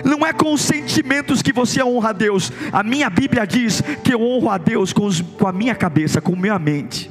não 0.04 0.26
é 0.26 0.32
com 0.32 0.52
os 0.52 0.60
sentimentos 0.60 1.42
que 1.42 1.52
você 1.52 1.82
honra 1.82 2.10
a 2.10 2.12
Deus. 2.12 2.52
A 2.72 2.82
minha 2.82 3.08
Bíblia 3.10 3.46
diz 3.46 3.82
que 4.02 4.14
eu 4.14 4.22
honro 4.22 4.50
a 4.50 4.58
Deus 4.58 4.92
com, 4.92 5.06
os, 5.06 5.20
com 5.20 5.46
a 5.46 5.52
minha 5.52 5.74
cabeça, 5.74 6.20
com 6.20 6.34
a 6.34 6.36
minha 6.36 6.58
mente. 6.58 7.10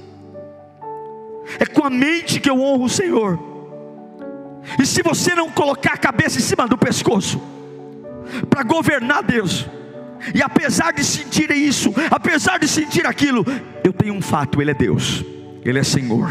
É 1.60 1.66
com 1.66 1.86
a 1.86 1.90
mente 1.90 2.40
que 2.40 2.50
eu 2.50 2.60
honro 2.62 2.86
o 2.86 2.90
Senhor. 2.90 3.40
E 4.78 4.86
se 4.86 5.02
você 5.02 5.34
não 5.34 5.50
colocar 5.50 5.94
a 5.94 5.98
cabeça 5.98 6.38
em 6.38 6.42
cima 6.42 6.68
do 6.68 6.78
pescoço, 6.78 7.42
para 8.50 8.64
governar 8.64 9.24
Deus, 9.24 9.66
e 10.34 10.42
apesar 10.42 10.92
de 10.92 11.04
sentir 11.04 11.50
isso, 11.52 11.94
apesar 12.12 12.60
de 12.60 12.68
sentir 12.68 13.06
aquilo, 13.06 13.46
eu 13.84 13.94
tenho 13.94 14.14
um 14.14 14.22
fato: 14.22 14.62
Ele 14.62 14.72
é 14.72 14.74
Deus, 14.74 15.24
Ele 15.64 15.80
é 15.80 15.84
Senhor. 15.84 16.30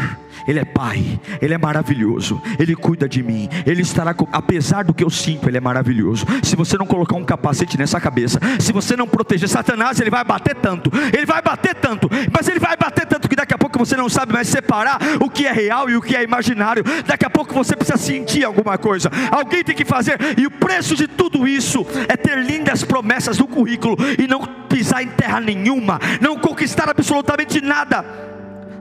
Ele 0.49 0.59
é 0.59 0.65
Pai, 0.65 1.19
Ele 1.39 1.53
é 1.53 1.57
maravilhoso, 1.59 2.41
Ele 2.57 2.75
cuida 2.75 3.07
de 3.07 3.21
mim, 3.21 3.47
Ele 3.67 3.83
estará 3.83 4.15
com, 4.15 4.27
apesar 4.31 4.83
do 4.83 4.95
que 4.95 5.03
eu 5.03 5.09
sinto, 5.11 5.47
Ele 5.47 5.57
é 5.57 5.61
maravilhoso. 5.61 6.25
Se 6.41 6.55
você 6.55 6.75
não 6.75 6.87
colocar 6.87 7.15
um 7.15 7.23
capacete 7.23 7.77
nessa 7.77 8.01
cabeça, 8.01 8.39
se 8.59 8.73
você 8.73 8.95
não 8.95 9.07
proteger 9.07 9.47
Satanás, 9.47 9.99
ele 9.99 10.09
vai 10.09 10.23
bater 10.23 10.55
tanto, 10.55 10.89
ele 11.15 11.27
vai 11.27 11.39
bater 11.39 11.75
tanto, 11.75 12.09
mas 12.31 12.47
ele 12.47 12.57
vai 12.59 12.75
bater 12.75 13.05
tanto 13.05 13.29
que 13.29 13.35
daqui 13.35 13.53
a 13.53 13.59
pouco 13.59 13.77
você 13.77 13.95
não 13.95 14.09
sabe 14.09 14.33
mais 14.33 14.47
separar 14.47 14.97
o 15.19 15.29
que 15.29 15.45
é 15.45 15.51
real 15.51 15.87
e 15.87 15.95
o 15.95 16.01
que 16.01 16.15
é 16.15 16.23
imaginário. 16.23 16.83
Daqui 17.05 17.25
a 17.25 17.29
pouco 17.29 17.53
você 17.53 17.75
precisa 17.75 17.97
sentir 17.97 18.43
alguma 18.43 18.75
coisa, 18.75 19.11
alguém 19.31 19.63
tem 19.63 19.75
que 19.75 19.85
fazer, 19.85 20.17
e 20.35 20.47
o 20.47 20.51
preço 20.51 20.95
de 20.95 21.07
tudo 21.07 21.47
isso 21.47 21.85
é 22.07 22.17
ter 22.17 22.43
lindas 22.43 22.83
promessas 22.83 23.37
no 23.37 23.47
currículo 23.47 23.95
e 24.17 24.27
não 24.27 24.43
pisar 24.67 25.03
em 25.03 25.09
terra 25.09 25.39
nenhuma, 25.39 25.99
não 26.19 26.39
conquistar 26.39 26.89
absolutamente 26.89 27.61
nada. 27.61 28.03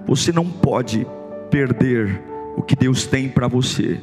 Você 0.06 0.32
não 0.32 0.46
pode 0.46 1.06
perder 1.50 2.20
o 2.56 2.62
que 2.62 2.76
Deus 2.76 3.06
tem 3.06 3.28
para 3.28 3.48
você 3.48 4.00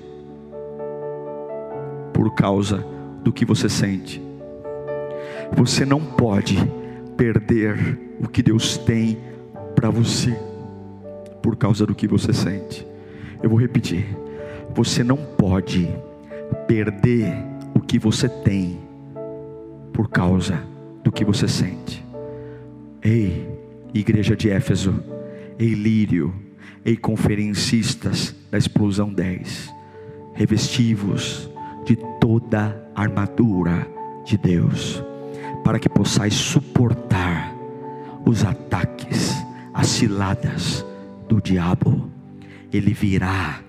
por 2.14 2.34
causa 2.34 2.86
do 3.24 3.32
que 3.32 3.46
você 3.46 3.68
sente. 3.68 4.22
Você 5.54 5.86
não 5.86 6.00
pode 6.00 6.58
perder 7.18 8.00
o 8.20 8.28
que 8.28 8.42
Deus 8.42 8.78
tem 8.78 9.18
para 9.76 9.90
você 9.90 10.38
por 11.42 11.56
causa 11.56 11.86
do 11.86 11.94
que 11.94 12.08
você 12.08 12.34
sente. 12.34 12.86
Eu 13.44 13.50
vou 13.50 13.60
repetir. 13.60 14.06
Você 14.74 15.04
não 15.04 15.18
pode 15.18 15.88
perder 16.68 17.34
o 17.74 17.80
que 17.80 18.00
você 18.00 18.28
tem 18.28 18.80
por 19.94 20.10
causa 20.10 20.62
do 21.04 21.12
que 21.12 21.24
você 21.24 21.48
sente. 21.48 22.04
Ei, 23.02 23.48
igreja 23.94 24.36
de 24.36 24.50
Éfeso, 24.50 24.96
ei 25.60 25.74
Lírio, 25.74 26.34
ei 26.86 26.96
conferencistas 26.96 28.36
da 28.52 28.60
explosão 28.60 29.12
10, 29.12 29.74
revestivos 30.36 31.50
de 31.84 31.98
toda 32.22 32.80
a 32.96 33.02
armadura 33.02 33.88
de 34.24 34.38
Deus, 34.38 35.04
para 35.64 35.80
que 35.80 35.90
possais 35.90 36.36
suportar 36.36 37.52
os 38.24 38.46
ataques, 38.46 39.34
as 39.74 39.88
ciladas 39.88 40.86
do 41.28 41.42
diabo. 41.42 42.08
Ele 42.72 42.94
virá 42.94 43.62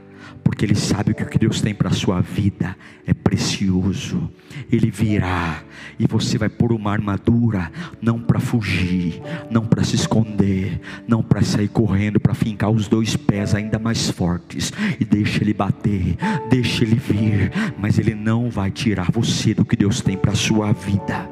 porque 0.57 0.65
ele 0.65 0.75
sabe 0.75 1.13
que 1.13 1.23
o 1.23 1.27
que 1.27 1.39
Deus 1.39 1.61
tem 1.61 1.75
para 1.75 1.91
a 1.91 1.93
sua 1.93 2.23
vida 2.23 2.75
é 3.07 3.13
precioso. 3.13 4.31
Ele 4.73 4.91
virá 4.91 5.63
e 5.99 6.07
você 6.07 6.39
vai 6.39 6.49
pôr 6.49 6.73
uma 6.73 6.91
armadura, 6.91 7.71
não 8.01 8.19
para 8.19 8.41
fugir, 8.41 9.21
não 9.51 9.67
para 9.67 9.85
se 9.85 9.97
esconder, 9.97 10.81
não 11.07 11.23
para 11.23 11.43
sair 11.43 11.69
correndo, 11.69 12.19
para 12.19 12.33
fincar 12.33 12.71
os 12.71 12.89
dois 12.89 13.17
pés 13.17 13.55
ainda 13.55 13.79
mais 13.79 14.09
fortes 14.09 14.73
e 14.99 15.05
deixa 15.05 15.45
ele 15.45 15.53
bater, 15.53 16.17
deixa 16.49 16.85
ele 16.85 16.97
vir, 16.97 17.53
mas 17.79 17.99
ele 17.99 18.15
não 18.15 18.49
vai 18.49 18.71
tirar 18.71 19.13
você 19.13 19.53
do 19.53 19.63
que 19.63 19.77
Deus 19.77 20.01
tem 20.01 20.17
para 20.17 20.33
a 20.33 20.37
sua 20.37 20.73
vida. 20.73 21.29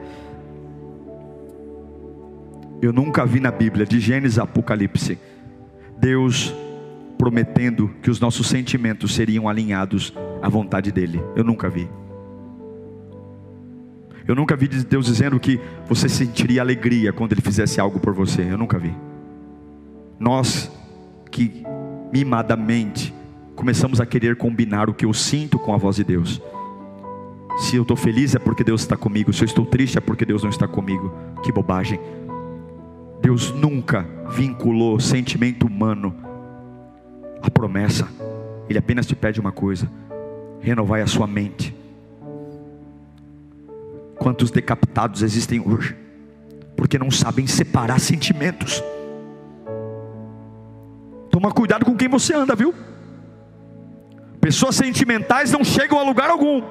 Eu 2.82 2.92
nunca 2.92 3.24
vi 3.24 3.40
na 3.40 3.50
Bíblia, 3.50 3.86
de 3.86 3.98
Gênesis 3.98 4.38
a 4.38 4.42
Apocalipse, 4.42 5.18
Deus 5.98 6.54
prometendo 7.18 7.90
que 8.02 8.10
os 8.10 8.20
nossos 8.20 8.46
sentimentos 8.46 9.14
seriam 9.14 9.48
alinhados 9.48 10.12
à 10.42 10.48
vontade 10.48 10.92
dEle. 10.92 11.22
Eu 11.36 11.44
nunca 11.44 11.68
vi. 11.68 11.88
Eu 14.26 14.34
nunca 14.34 14.56
vi 14.56 14.68
Deus 14.68 15.06
dizendo 15.06 15.38
que 15.38 15.60
você 15.86 16.08
sentiria 16.08 16.62
alegria 16.62 17.12
quando 17.12 17.32
Ele 17.32 17.42
fizesse 17.42 17.80
algo 17.80 18.00
por 18.00 18.14
você. 18.14 18.42
Eu 18.42 18.58
nunca 18.58 18.78
vi. 18.78 18.94
Nós 20.18 20.70
que 21.30 21.64
mimadamente 22.12 23.12
começamos 23.54 24.00
a 24.00 24.06
querer 24.06 24.36
combinar 24.36 24.88
o 24.88 24.94
que 24.94 25.04
eu 25.04 25.12
sinto 25.12 25.58
com 25.58 25.74
a 25.74 25.76
voz 25.76 25.96
de 25.96 26.04
Deus. 26.04 26.40
Se 27.58 27.76
eu 27.76 27.82
estou 27.82 27.96
feliz 27.96 28.34
é 28.34 28.38
porque 28.38 28.64
Deus 28.64 28.80
está 28.80 28.96
comigo. 28.96 29.32
Se 29.32 29.42
eu 29.42 29.46
estou 29.46 29.66
triste 29.66 29.98
é 29.98 30.00
porque 30.00 30.24
Deus 30.24 30.42
não 30.42 30.50
está 30.50 30.66
comigo. 30.66 31.12
Que 31.42 31.52
bobagem. 31.52 32.00
Deus 33.20 33.52
nunca 33.52 34.06
vinculou 34.30 34.98
sentimento 34.98 35.66
humano 35.66 36.14
a 37.46 37.50
promessa. 37.50 38.08
Ele 38.68 38.78
apenas 38.78 39.06
te 39.06 39.14
pede 39.14 39.38
uma 39.38 39.52
coisa: 39.52 39.90
renovai 40.60 41.02
a 41.02 41.06
sua 41.06 41.26
mente. 41.26 41.74
Quantos 44.18 44.50
decapitados 44.50 45.22
existem 45.22 45.60
hoje? 45.60 45.94
Porque 46.76 46.98
não 46.98 47.10
sabem 47.10 47.46
separar 47.46 48.00
sentimentos. 48.00 48.82
Toma 51.30 51.52
cuidado 51.52 51.84
com 51.84 51.96
quem 51.96 52.08
você 52.08 52.34
anda, 52.34 52.54
viu? 52.54 52.74
Pessoas 54.40 54.76
sentimentais 54.76 55.50
não 55.52 55.64
chegam 55.64 55.98
a 55.98 56.02
lugar 56.02 56.30
algum. 56.30 56.62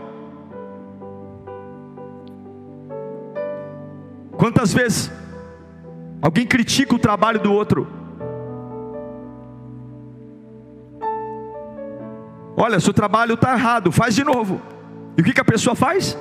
Quantas 4.31 4.73
vezes 4.73 5.11
alguém 6.21 6.45
critica 6.45 6.95
o 6.95 6.99
trabalho 6.99 7.39
do 7.39 7.51
outro? 7.51 8.02
Olha, 12.65 12.79
seu 12.79 12.93
trabalho 12.93 13.33
está 13.33 13.51
errado, 13.51 13.91
faz 13.91 14.15
de 14.15 14.23
novo. 14.23 14.61
E 15.17 15.21
o 15.21 15.23
que, 15.25 15.33
que 15.33 15.41
a 15.41 15.43
pessoa 15.43 15.75
faz? 15.75 16.17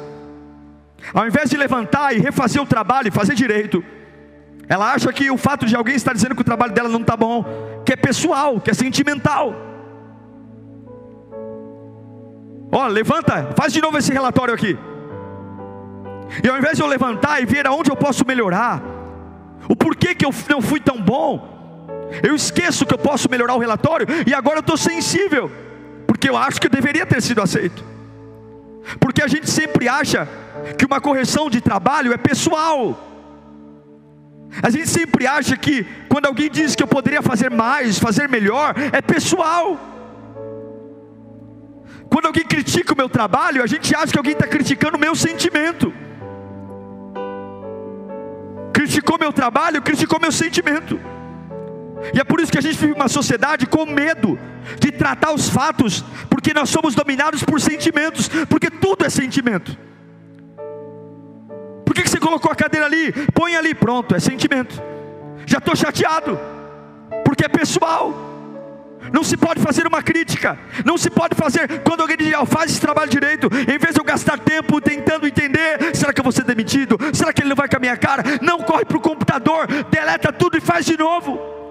Ao 1.15 1.25
invés 1.25 1.49
de 1.49 1.57
levantar 1.57 2.17
e 2.17 2.19
refazer 2.19 2.61
o 2.61 2.67
trabalho 2.67 3.07
e 3.07 3.11
fazer 3.13 3.37
direito, 3.37 3.85
ela 4.69 4.93
acha 4.93 5.13
que 5.13 5.31
o 5.31 5.37
fato 5.37 5.65
de 5.65 5.77
alguém 5.77 5.95
estar 5.95 6.13
dizendo 6.13 6.35
que 6.35 6.41
o 6.41 6.45
trabalho 6.45 6.73
dela 6.73 6.89
não 6.89 7.03
está 7.03 7.17
bom, 7.17 7.45
que 7.87 7.93
é 7.93 7.97
pessoal, 7.97 8.61
que 8.61 8.73
é 8.73 8.75
sentimental. 8.75 9.55
Ó, 12.73 12.89
levanta, 12.89 13.51
faz 13.57 13.73
de 13.73 13.81
novo 13.81 13.97
esse 13.97 14.13
relatório 14.13 14.53
aqui. 14.53 14.77
E 16.43 16.49
ao 16.49 16.59
invés 16.59 16.77
de 16.77 16.83
eu 16.83 16.89
levantar 16.89 17.41
e 17.41 17.47
ver 17.47 17.69
aonde 17.69 17.89
eu 17.89 17.97
posso 17.97 18.27
melhorar, 18.27 18.83
o 19.69 19.77
porquê 19.77 20.13
que 20.13 20.27
eu 20.27 20.35
não 20.49 20.61
fui 20.61 20.81
tão 20.81 21.01
bom, 21.01 22.09
eu 22.21 22.35
esqueço 22.35 22.85
que 22.85 22.95
eu 22.95 22.99
posso 22.99 23.31
melhorar 23.31 23.55
o 23.55 23.61
relatório 23.61 24.09
e 24.27 24.35
agora 24.35 24.57
eu 24.57 24.61
estou 24.61 24.77
sensível 24.77 25.49
porque 26.23 26.31
eu 26.31 26.37
acho 26.37 26.61
que 26.61 26.69
deveria 26.69 27.05
ter 27.05 27.21
sido 27.21 27.43
aceito. 27.43 27.85
Porque 29.01 29.21
a 29.21 29.27
gente 29.27 29.51
sempre 29.51 29.89
acha 29.89 30.29
que 30.79 30.87
uma 30.87 31.01
correção 31.01 31.51
de 31.51 31.61
trabalho 31.61 32.13
é 32.13 32.17
pessoal. 32.17 32.97
A 34.63 34.71
gente 34.71 34.89
sempre 34.89 35.27
acha 35.27 35.57
que 35.57 35.85
quando 36.09 36.27
alguém 36.27 36.49
diz 36.49 36.77
que 36.77 36.83
eu 36.85 36.87
poderia 36.87 37.23
fazer 37.23 37.51
mais, 37.51 37.99
fazer 37.99 38.29
melhor, 38.29 38.73
é 38.93 39.03
pessoal. 39.03 39.81
Quando 42.09 42.27
alguém 42.27 42.45
critica 42.45 42.95
o 42.95 42.97
meu 42.97 43.09
trabalho, 43.09 43.61
a 43.61 43.67
gente 43.67 43.93
acha 43.93 44.13
que 44.13 44.19
alguém 44.19 44.35
está 44.35 44.47
criticando 44.47 44.97
o 44.97 45.01
meu 45.01 45.17
sentimento. 45.17 45.93
Criticou 48.73 49.19
meu 49.19 49.33
trabalho, 49.33 49.83
criticou 49.83 50.21
meu 50.21 50.31
sentimento. 50.31 51.01
E 52.15 52.21
é 52.21 52.25
por 52.25 52.41
isso 52.41 52.51
que 52.51 52.59
a 52.59 52.63
gente 52.63 52.77
vive 52.77 52.93
uma 52.93 53.09
sociedade 53.09 53.67
com 53.67 53.87
medo 53.87 54.39
de 54.79 54.91
tratar 54.91 55.33
os 55.33 55.49
fatos, 55.49 56.05
porque 56.29 56.55
nós 56.55 56.71
somos 56.71 56.95
dominados 56.95 57.43
por 57.43 57.61
sentimentos, 57.61 58.29
porque 58.49 58.71
tudo 58.71 59.05
é 59.05 59.11
sentimento. 59.11 59.77
Por 61.85 61.95
que 61.95 62.09
você 62.09 62.19
colocou 62.19 62.51
a 62.51 62.55
cadeira 62.55 62.87
ali? 62.87 63.13
Põe 63.35 63.55
ali, 63.55 63.75
pronto, 63.75 64.15
é 64.15 64.21
sentimento. 64.21 64.83
Já 65.47 65.59
estou 65.59 65.77
chateado, 65.77 66.39
porque 67.25 67.45
é 67.45 67.49
pessoal. 67.49 68.31
Não 69.13 69.25
se 69.25 69.37
pode 69.37 69.61
fazer 69.61 69.87
uma 69.87 70.03
crítica, 70.03 70.59
não 70.85 70.97
se 70.97 71.11
pode 71.11 71.35
fazer 71.35 71.81
quando 71.81 72.03
alguém 72.03 72.17
diz, 72.17 72.33
oh, 72.41 72.47
faz 72.47 72.71
esse 72.71 72.81
trabalho 72.81 73.11
direito, 73.11 73.49
em 73.53 73.79
vez 73.79 73.95
de 73.95 74.01
eu 74.01 74.05
gastar 74.05 74.39
tempo 74.39 74.81
tentando 74.81 75.27
entender, 75.27 75.95
será 75.95 76.13
que 76.13 76.21
eu 76.21 76.23
vou 76.23 76.33
ser 76.33 76.45
demitido? 76.45 76.97
Será 77.13 77.33
que 77.33 77.43
ele 77.43 77.49
não 77.49 77.57
vai 77.57 77.69
com 77.69 77.77
a 77.77 77.81
minha 77.81 77.97
cara? 77.97 78.23
Não 78.41 78.61
corre 78.61 78.85
para 78.85 78.97
o 78.97 79.01
computador, 79.01 79.67
deleta 79.91 80.33
tudo 80.33 80.57
e 80.57 80.61
faz 80.61 80.87
de 80.87 80.97
novo. 80.97 81.62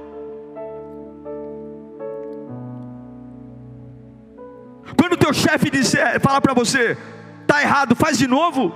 Quando 4.97 5.13
o 5.13 5.17
teu 5.17 5.33
chefe 5.33 5.69
disser, 5.69 6.19
falar 6.19 6.41
para 6.41 6.53
você, 6.53 6.97
tá 7.47 7.61
errado, 7.61 7.95
faz 7.95 8.17
de 8.17 8.27
novo. 8.27 8.73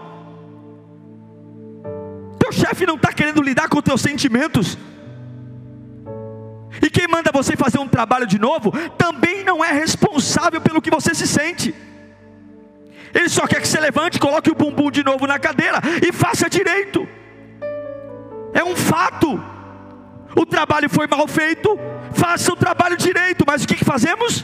Teu 2.39 2.51
chefe 2.51 2.85
não 2.85 2.95
está 2.95 3.11
querendo 3.11 3.41
lidar 3.41 3.69
com 3.69 3.81
teus 3.81 4.01
sentimentos. 4.01 4.77
E 6.81 6.89
quem 6.89 7.07
manda 7.07 7.31
você 7.31 7.55
fazer 7.55 7.79
um 7.79 7.87
trabalho 7.87 8.27
de 8.27 8.39
novo, 8.39 8.71
também 8.97 9.43
não 9.43 9.63
é 9.63 9.71
responsável 9.71 10.61
pelo 10.61 10.81
que 10.81 10.89
você 10.89 11.15
se 11.15 11.27
sente. 11.27 11.73
Ele 13.13 13.29
só 13.29 13.47
quer 13.47 13.61
que 13.61 13.67
você 13.67 13.79
levante, 13.79 14.19
coloque 14.19 14.51
o 14.51 14.55
bumbum 14.55 14.91
de 14.91 15.03
novo 15.03 15.25
na 15.25 15.39
cadeira 15.39 15.79
e 16.05 16.11
faça 16.11 16.49
direito. 16.49 17.07
É 18.53 18.63
um 18.63 18.75
fato. 18.75 19.41
O 20.35 20.45
trabalho 20.45 20.89
foi 20.89 21.07
mal 21.07 21.25
feito, 21.27 21.79
faça 22.13 22.51
o 22.51 22.57
trabalho 22.57 22.97
direito, 22.97 23.45
mas 23.47 23.63
o 23.63 23.67
que, 23.67 23.75
que 23.75 23.85
fazemos? 23.85 24.43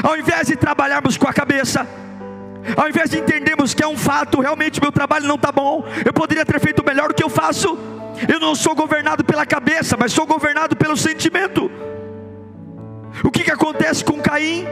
Ao 0.00 0.16
invés 0.16 0.46
de 0.46 0.56
trabalharmos 0.56 1.16
com 1.16 1.28
a 1.28 1.32
cabeça, 1.32 1.86
ao 2.76 2.88
invés 2.88 3.10
de 3.10 3.18
entendermos 3.18 3.74
que 3.74 3.82
é 3.82 3.88
um 3.88 3.96
fato, 3.96 4.40
realmente 4.40 4.80
meu 4.80 4.92
trabalho 4.92 5.26
não 5.26 5.34
está 5.34 5.50
bom, 5.50 5.84
eu 6.04 6.12
poderia 6.12 6.46
ter 6.46 6.60
feito 6.60 6.84
melhor 6.84 7.08
do 7.08 7.14
que 7.14 7.24
eu 7.24 7.28
faço. 7.28 7.76
Eu 8.28 8.38
não 8.38 8.54
sou 8.54 8.74
governado 8.74 9.24
pela 9.24 9.44
cabeça, 9.44 9.96
mas 9.98 10.12
sou 10.12 10.26
governado 10.26 10.76
pelo 10.76 10.96
sentimento. 10.96 11.70
O 13.24 13.30
que, 13.30 13.42
que 13.42 13.50
acontece 13.50 14.04
com 14.04 14.20
Caim? 14.20 14.66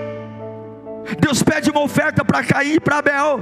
Deus 1.18 1.42
pede 1.42 1.70
uma 1.70 1.80
oferta 1.80 2.24
para 2.24 2.44
Caim 2.44 2.74
e 2.74 2.80
para 2.80 2.98
Abel. 2.98 3.40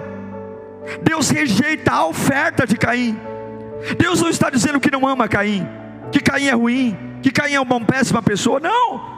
Deus 1.03 1.29
rejeita 1.29 1.93
a 1.93 2.07
oferta 2.07 2.67
de 2.67 2.77
Caim. 2.77 3.19
Deus 3.99 4.21
não 4.21 4.31
está 4.31 4.49
dizendo 4.51 4.81
que 4.81 4.91
não 4.91 5.07
ama 5.07 5.29
Caim, 5.29 5.69
que 6.11 6.21
Caim 6.21 6.47
é 6.47 6.55
ruim, 6.55 6.97
que 7.23 7.31
Caim 7.31 7.55
é 7.55 7.61
uma 7.61 7.81
péssima 7.81 8.23
pessoa. 8.23 8.59
Não. 8.59 9.18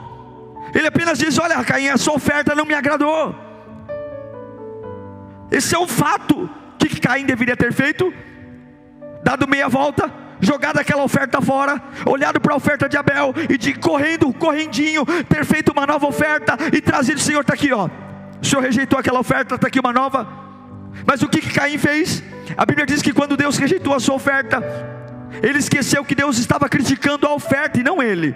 Ele 0.73 0.87
apenas 0.87 1.17
diz: 1.17 1.37
Olha, 1.37 1.63
Caim, 1.63 1.89
a 1.89 1.97
sua 1.97 2.15
oferta 2.15 2.55
não 2.55 2.65
me 2.65 2.73
agradou. 2.73 3.35
Esse 5.51 5.75
é 5.75 5.79
um 5.79 5.87
fato. 5.87 6.43
O 6.45 6.77
que 6.77 6.99
Caim 6.99 7.25
deveria 7.25 7.55
ter 7.55 7.71
feito? 7.73 8.11
Dado 9.23 9.47
meia 9.47 9.69
volta, 9.69 10.11
jogado 10.39 10.79
aquela 10.79 11.03
oferta 11.03 11.39
fora, 11.41 11.79
olhado 12.05 12.41
para 12.41 12.53
a 12.53 12.57
oferta 12.57 12.89
de 12.89 12.97
Abel 12.97 13.33
e 13.49 13.57
de 13.57 13.73
correndo, 13.73 14.33
correndinho, 14.33 15.05
ter 15.29 15.45
feito 15.45 15.71
uma 15.71 15.85
nova 15.85 16.07
oferta 16.07 16.57
e 16.73 16.81
trazido: 16.81 17.19
Senhor, 17.19 17.41
está 17.41 17.53
aqui, 17.53 17.71
ó. 17.71 17.89
O 18.41 18.45
Senhor 18.45 18.61
rejeitou 18.61 18.97
aquela 18.97 19.19
oferta, 19.19 19.55
está 19.55 19.67
aqui 19.67 19.79
uma 19.79 19.93
nova. 19.93 20.27
Mas 21.05 21.21
o 21.21 21.29
que, 21.29 21.41
que 21.41 21.53
Caim 21.53 21.77
fez? 21.77 22.23
A 22.57 22.65
Bíblia 22.65 22.85
diz 22.85 23.01
que 23.01 23.13
quando 23.13 23.37
Deus 23.37 23.57
rejeitou 23.57 23.93
a 23.93 23.99
sua 23.99 24.15
oferta, 24.15 24.61
ele 25.43 25.59
esqueceu 25.59 26.03
que 26.03 26.15
Deus 26.15 26.37
estava 26.37 26.67
criticando 26.67 27.27
a 27.27 27.33
oferta 27.33 27.79
e 27.79 27.83
não 27.83 28.01
ele. 28.01 28.35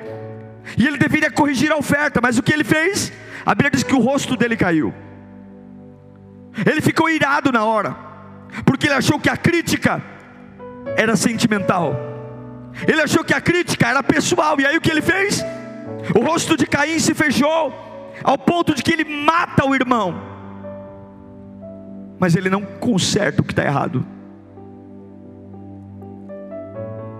E 0.78 0.88
ele 0.88 0.98
deveria 0.98 1.32
corrigir 1.32 1.72
a 1.72 1.78
oferta, 1.78 2.20
mas 2.22 2.38
o 2.38 2.44
que 2.44 2.52
ele 2.52 2.64
fez? 2.64 3.12
A 3.46 3.54
Bíblia 3.54 3.72
diz 3.72 3.84
que 3.84 3.94
o 3.94 4.00
rosto 4.00 4.36
dele 4.36 4.58
caiu. 4.58 4.94
Ele 6.66 6.82
ficou 6.82 7.10
irado 7.10 7.52
na 7.52 7.64
hora, 7.64 7.96
porque 8.66 8.88
ele 8.88 8.96
achou 8.96 9.20
que 9.20 9.30
a 9.30 9.38
crítica 9.38 10.02
era 10.96 11.16
sentimental. 11.16 11.96
Ele 12.88 13.02
achou 13.02 13.24
que 13.24 13.34
a 13.34 13.42
crítica 13.42 13.88
era 13.88 14.02
pessoal, 14.02 14.60
e 14.60 14.66
aí 14.66 14.78
o 14.78 14.82
que 14.82 14.90
ele 14.90 15.02
fez? 15.02 15.44
O 16.16 16.20
rosto 16.20 16.58
de 16.58 16.66
Caim 16.66 17.00
se 17.00 17.14
fechou, 17.14 17.74
ao 18.24 18.38
ponto 18.38 18.74
de 18.74 18.82
que 18.82 18.92
ele 18.92 19.04
mata 19.04 19.66
o 19.66 19.76
irmão, 19.76 20.22
mas 22.20 22.36
ele 22.36 22.50
não 22.50 22.62
conserta 22.62 23.42
o 23.42 23.46
que 23.46 23.52
está 23.52 23.64
errado. 23.64 24.06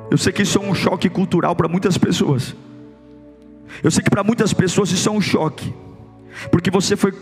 Eu 0.10 0.18
sei 0.18 0.32
que 0.32 0.44
isso 0.44 0.58
é 0.58 0.62
um 0.62 0.74
choque 0.74 1.10
cultural 1.10 1.56
para 1.56 1.68
muitas 1.68 1.98
pessoas. 1.98 2.56
Eu 3.84 3.92
sei 3.92 4.04
que 4.04 4.10
para 4.10 4.24
muitas 4.24 4.54
pessoas 4.54 4.92
isso 4.92 5.08
é 5.10 5.12
um 5.12 5.22
choque, 5.22 5.74
porque 6.52 6.72
você 6.72 6.96
foi 6.96 7.14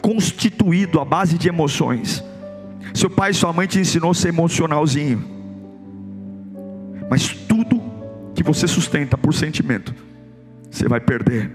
constituído 0.00 1.00
à 1.00 1.04
base 1.04 1.38
de 1.38 1.48
emoções. 1.48 2.22
Seu 2.94 3.08
pai 3.08 3.30
e 3.30 3.34
sua 3.34 3.52
mãe 3.52 3.66
te 3.66 3.78
ensinou 3.78 4.10
a 4.10 4.14
ser 4.14 4.28
emocionalzinho. 4.28 5.24
Mas 7.08 7.28
tudo 7.28 7.80
que 8.34 8.42
você 8.42 8.66
sustenta 8.66 9.16
por 9.16 9.32
sentimento, 9.32 9.94
você 10.70 10.88
vai 10.88 11.00
perder. 11.00 11.50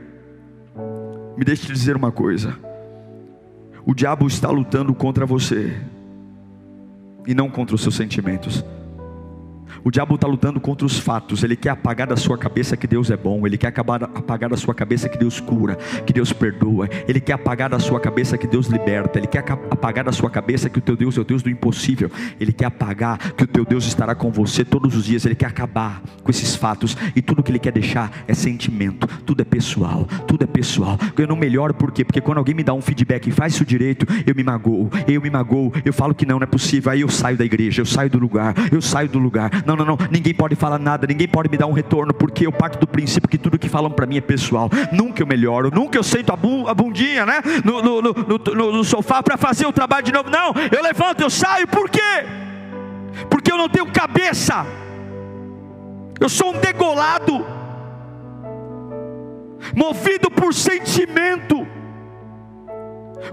Me 1.37 1.43
deixe 1.43 1.67
te 1.67 1.73
dizer 1.73 1.95
uma 1.95 2.11
coisa: 2.11 2.57
o 3.85 3.93
diabo 3.93 4.27
está 4.27 4.49
lutando 4.49 4.93
contra 4.93 5.25
você, 5.25 5.75
e 7.27 7.33
não 7.33 7.49
contra 7.49 7.75
os 7.75 7.81
seus 7.81 7.95
sentimentos. 7.95 8.63
O 9.83 9.91
diabo 9.91 10.15
está 10.15 10.27
lutando 10.27 10.59
contra 10.59 10.85
os 10.85 10.97
fatos, 10.97 11.43
ele 11.43 11.55
quer 11.55 11.69
apagar 11.69 12.07
da 12.07 12.15
sua 12.15 12.37
cabeça 12.37 12.75
que 12.75 12.87
Deus 12.87 13.09
é 13.11 13.17
bom, 13.17 13.45
ele 13.45 13.57
quer 13.57 13.67
acabar, 13.67 14.03
apagar 14.03 14.49
da 14.49 14.57
sua 14.57 14.73
cabeça 14.73 15.09
que 15.09 15.17
Deus 15.17 15.39
cura, 15.39 15.75
que 16.05 16.13
Deus 16.13 16.33
perdoa, 16.33 16.89
ele 17.07 17.19
quer 17.19 17.33
apagar 17.33 17.69
da 17.69 17.79
sua 17.79 17.99
cabeça 17.99 18.37
que 18.37 18.47
Deus 18.47 18.67
liberta, 18.67 19.19
ele 19.19 19.27
quer 19.27 19.39
apagar 19.69 20.05
da 20.05 20.11
sua 20.11 20.29
cabeça 20.29 20.69
que 20.69 20.79
o 20.79 20.81
teu 20.81 20.95
Deus 20.95 21.17
é 21.17 21.21
o 21.21 21.23
Deus 21.23 21.41
do 21.41 21.49
impossível, 21.49 22.09
ele 22.39 22.53
quer 22.53 22.65
apagar 22.65 23.17
que 23.33 23.43
o 23.43 23.47
teu 23.47 23.65
Deus 23.65 23.85
estará 23.85 24.15
com 24.15 24.31
você 24.31 24.63
todos 24.63 24.95
os 24.95 25.05
dias, 25.05 25.25
ele 25.25 25.35
quer 25.35 25.47
acabar 25.47 26.01
com 26.23 26.31
esses 26.31 26.55
fatos. 26.55 26.97
E 27.15 27.21
tudo 27.21 27.43
que 27.43 27.51
ele 27.51 27.59
quer 27.59 27.71
deixar 27.71 28.11
é 28.27 28.33
sentimento, 28.33 29.07
tudo 29.25 29.41
é 29.41 29.45
pessoal, 29.45 30.05
tudo 30.27 30.43
é 30.43 30.47
pessoal. 30.47 30.97
Eu 31.17 31.27
não 31.27 31.35
melhoro 31.35 31.73
por 31.73 31.91
quê? 31.91 32.03
Porque 32.03 32.21
quando 32.21 32.37
alguém 32.37 32.55
me 32.55 32.63
dá 32.63 32.73
um 32.73 32.81
feedback 32.81 33.27
e 33.27 33.31
faz 33.31 33.53
isso 33.53 33.65
direito, 33.65 34.05
eu 34.25 34.35
me 34.35 34.43
magoo, 34.43 34.89
eu 35.07 35.21
me 35.21 35.29
magoo, 35.29 35.73
eu 35.83 35.93
falo 35.93 36.13
que 36.13 36.25
não, 36.25 36.37
não 36.39 36.43
é 36.43 36.47
possível, 36.47 36.91
aí 36.91 37.01
eu 37.01 37.09
saio 37.09 37.37
da 37.37 37.45
igreja, 37.45 37.81
eu 37.81 37.85
saio 37.85 38.09
do 38.09 38.19
lugar, 38.19 38.53
eu 38.71 38.81
saio 38.81 39.09
do 39.09 39.19
lugar. 39.19 39.49
Não, 39.65 39.75
não, 39.75 39.85
não, 39.85 39.97
ninguém 40.11 40.33
pode 40.33 40.55
falar 40.55 40.79
nada, 40.79 41.07
ninguém 41.07 41.27
pode 41.27 41.49
me 41.49 41.57
dar 41.57 41.67
um 41.67 41.73
retorno, 41.73 42.13
porque 42.13 42.45
eu 42.45 42.51
parto 42.51 42.79
do 42.79 42.87
princípio 42.87 43.29
que 43.29 43.37
tudo 43.37 43.57
que 43.57 43.69
falam 43.69 43.91
para 43.91 44.05
mim 44.05 44.17
é 44.17 44.21
pessoal. 44.21 44.69
Nunca 44.91 45.21
eu 45.21 45.27
melhoro, 45.27 45.71
nunca 45.73 45.97
eu 45.97 46.03
sento 46.03 46.31
a, 46.31 46.73
bundinha, 46.73 47.25
né, 47.25 47.41
no, 47.63 47.81
no, 47.81 48.01
no, 48.01 48.71
no 48.71 48.83
sofá 48.83 49.21
para 49.21 49.37
fazer 49.37 49.65
o 49.65 49.73
trabalho 49.73 50.05
de 50.05 50.11
novo. 50.11 50.29
Não, 50.29 50.53
eu 50.71 50.81
levanto, 50.81 51.21
eu 51.21 51.29
saio, 51.29 51.67
por 51.67 51.89
quê? 51.89 52.25
Porque 53.29 53.51
eu 53.51 53.57
não 53.57 53.69
tenho 53.69 53.91
cabeça, 53.91 54.65
eu 56.19 56.29
sou 56.29 56.53
um 56.53 56.59
degolado, 56.59 57.45
movido 59.75 60.29
por 60.29 60.53
sentimento. 60.53 61.65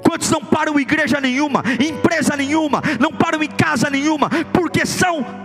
Quantos 0.02 0.30
não 0.30 0.40
param 0.40 0.78
em 0.78 0.82
igreja 0.82 1.20
nenhuma, 1.20 1.62
em 1.80 1.90
empresa 1.90 2.36
nenhuma, 2.36 2.82
não 2.98 3.12
param 3.12 3.42
em 3.42 3.48
casa 3.48 3.88
nenhuma, 3.90 4.28
porque 4.52 4.84
são 4.84 5.43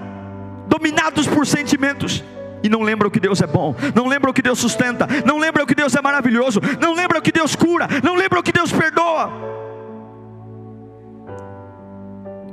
dominados 0.69 1.27
por 1.27 1.45
sentimentos 1.45 2.23
e 2.63 2.69
não 2.69 2.81
lembram 2.81 3.09
que 3.09 3.19
Deus 3.19 3.41
é 3.41 3.47
bom, 3.47 3.75
não 3.95 4.07
lembram 4.07 4.31
que 4.31 4.41
Deus 4.41 4.59
sustenta, 4.59 5.07
não 5.25 5.37
lembram 5.37 5.65
que 5.65 5.75
Deus 5.75 5.95
é 5.95 6.01
maravilhoso, 6.01 6.59
não 6.79 6.93
lembram 6.93 7.21
que 7.21 7.31
Deus 7.31 7.55
cura, 7.55 7.87
não 8.03 8.15
lembram 8.15 8.43
que 8.43 8.51
Deus 8.51 8.71
perdoa. 8.71 9.31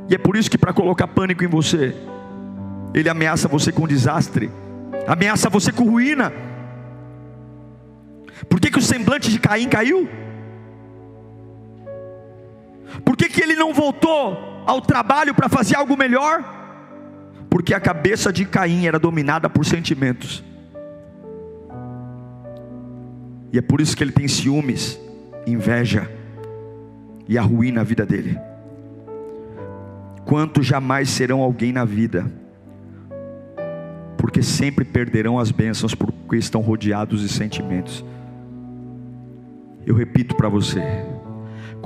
E 0.08 0.14
é 0.14 0.18
por 0.18 0.36
isso 0.36 0.50
que 0.50 0.56
para 0.56 0.72
colocar 0.72 1.08
pânico 1.08 1.44
em 1.44 1.48
você, 1.48 1.94
ele 2.94 3.08
ameaça 3.08 3.48
você 3.48 3.72
com 3.72 3.86
desastre, 3.86 4.50
ameaça 5.06 5.50
você 5.50 5.72
com 5.72 5.84
ruína. 5.84 6.32
Por 8.48 8.60
que, 8.60 8.70
que 8.70 8.78
o 8.78 8.82
semblante 8.82 9.30
de 9.30 9.38
Caim 9.38 9.68
caiu? 9.68 10.08
Por 13.04 13.16
que, 13.16 13.28
que 13.28 13.42
ele 13.42 13.56
não 13.56 13.74
voltou 13.74 14.62
ao 14.66 14.80
trabalho 14.80 15.34
para 15.34 15.48
fazer 15.48 15.76
algo 15.76 15.96
melhor? 15.96 16.55
Porque 17.56 17.72
a 17.72 17.80
cabeça 17.80 18.30
de 18.30 18.44
Caim 18.44 18.86
era 18.86 18.98
dominada 18.98 19.48
por 19.48 19.64
sentimentos. 19.64 20.44
E 23.50 23.56
é 23.56 23.62
por 23.62 23.80
isso 23.80 23.96
que 23.96 24.04
ele 24.04 24.12
tem 24.12 24.28
ciúmes, 24.28 25.00
inveja 25.46 26.06
e 27.26 27.38
arruína 27.38 27.80
a 27.80 27.84
vida 27.84 28.04
dele. 28.04 28.38
Quantos 30.26 30.66
jamais 30.66 31.08
serão 31.08 31.40
alguém 31.40 31.72
na 31.72 31.86
vida, 31.86 32.30
porque 34.18 34.42
sempre 34.42 34.84
perderão 34.84 35.38
as 35.38 35.50
bênçãos 35.50 35.94
porque 35.94 36.36
estão 36.36 36.60
rodeados 36.60 37.22
de 37.22 37.28
sentimentos. 37.30 38.04
Eu 39.86 39.94
repito 39.94 40.36
para 40.36 40.50
você, 40.50 40.82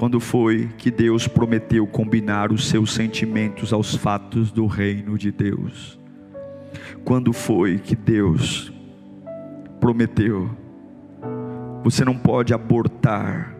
quando 0.00 0.18
foi 0.18 0.70
que 0.78 0.90
Deus 0.90 1.28
prometeu 1.28 1.86
combinar 1.86 2.50
os 2.50 2.70
seus 2.70 2.94
sentimentos 2.94 3.70
aos 3.70 3.94
fatos 3.94 4.50
do 4.50 4.64
reino 4.64 5.18
de 5.18 5.30
Deus? 5.30 6.00
Quando 7.04 7.34
foi 7.34 7.78
que 7.78 7.94
Deus 7.94 8.72
prometeu? 9.78 10.48
Você 11.84 12.02
não 12.02 12.16
pode 12.16 12.54
abortar, 12.54 13.54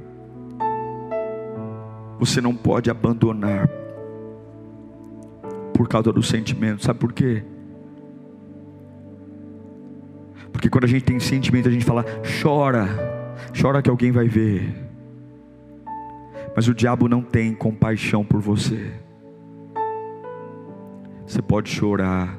você 2.18 2.40
não 2.40 2.56
pode 2.56 2.88
abandonar 2.88 3.68
por 5.74 5.88
causa 5.88 6.10
do 6.10 6.22
sentimento, 6.22 6.82
sabe 6.82 6.98
por 6.98 7.12
quê? 7.12 7.44
Porque 10.50 10.70
quando 10.70 10.84
a 10.84 10.88
gente 10.88 11.04
tem 11.04 11.20
sentimento, 11.20 11.68
a 11.68 11.72
gente 11.72 11.84
fala, 11.84 12.02
chora, 12.42 12.88
chora 13.60 13.82
que 13.82 13.90
alguém 13.90 14.10
vai 14.10 14.26
ver. 14.26 14.89
Mas 16.54 16.68
o 16.68 16.74
diabo 16.74 17.08
não 17.08 17.22
tem 17.22 17.54
compaixão 17.54 18.24
por 18.24 18.40
você. 18.40 18.92
Você 21.26 21.40
pode 21.40 21.70
chorar, 21.70 22.36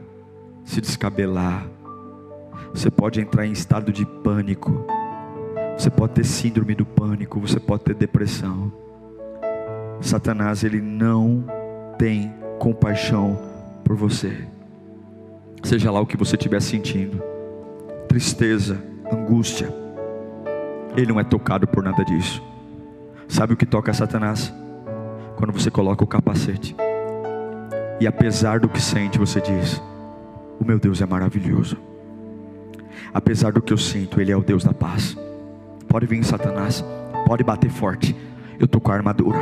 se 0.65 0.81
descabelar, 0.81 1.65
você 2.73 2.91
pode 2.91 3.21
entrar 3.21 3.45
em 3.45 3.51
estado 3.51 3.91
de 3.91 4.05
pânico, 4.05 4.85
você 5.77 5.89
pode 5.89 6.13
ter 6.13 6.25
síndrome 6.25 6.75
do 6.75 6.85
pânico, 6.85 7.39
você 7.39 7.59
pode 7.59 7.83
ter 7.83 7.95
depressão. 7.95 8.71
Satanás, 10.01 10.63
ele 10.63 10.81
não 10.81 11.45
tem 11.97 12.33
compaixão 12.59 13.39
por 13.83 13.95
você. 13.95 14.45
Seja 15.63 15.91
lá 15.91 16.01
o 16.01 16.05
que 16.05 16.17
você 16.17 16.35
estiver 16.35 16.61
sentindo, 16.61 17.21
tristeza, 18.07 18.81
angústia, 19.11 19.73
ele 20.97 21.07
não 21.07 21.19
é 21.19 21.23
tocado 21.23 21.67
por 21.67 21.83
nada 21.83 22.03
disso. 22.03 22.50
Sabe 23.31 23.53
o 23.53 23.57
que 23.57 23.65
toca 23.65 23.93
Satanás? 23.93 24.53
Quando 25.37 25.53
você 25.53 25.71
coloca 25.71 26.03
o 26.03 26.07
capacete. 26.07 26.75
E 27.97 28.05
apesar 28.05 28.59
do 28.59 28.67
que 28.67 28.81
sente, 28.81 29.17
você 29.17 29.39
diz: 29.39 29.81
O 30.59 30.65
meu 30.65 30.77
Deus 30.77 31.01
é 31.01 31.05
maravilhoso. 31.05 31.77
Apesar 33.13 33.53
do 33.53 33.61
que 33.61 33.71
eu 33.71 33.77
sinto, 33.77 34.19
Ele 34.19 34.33
é 34.33 34.35
o 34.35 34.43
Deus 34.43 34.65
da 34.65 34.73
paz. 34.73 35.17
Pode 35.87 36.05
vir, 36.07 36.21
Satanás. 36.25 36.83
Pode 37.25 37.41
bater 37.41 37.71
forte. 37.71 38.13
Eu 38.59 38.65
estou 38.65 38.81
com 38.81 38.91
a 38.91 38.95
armadura. 38.95 39.39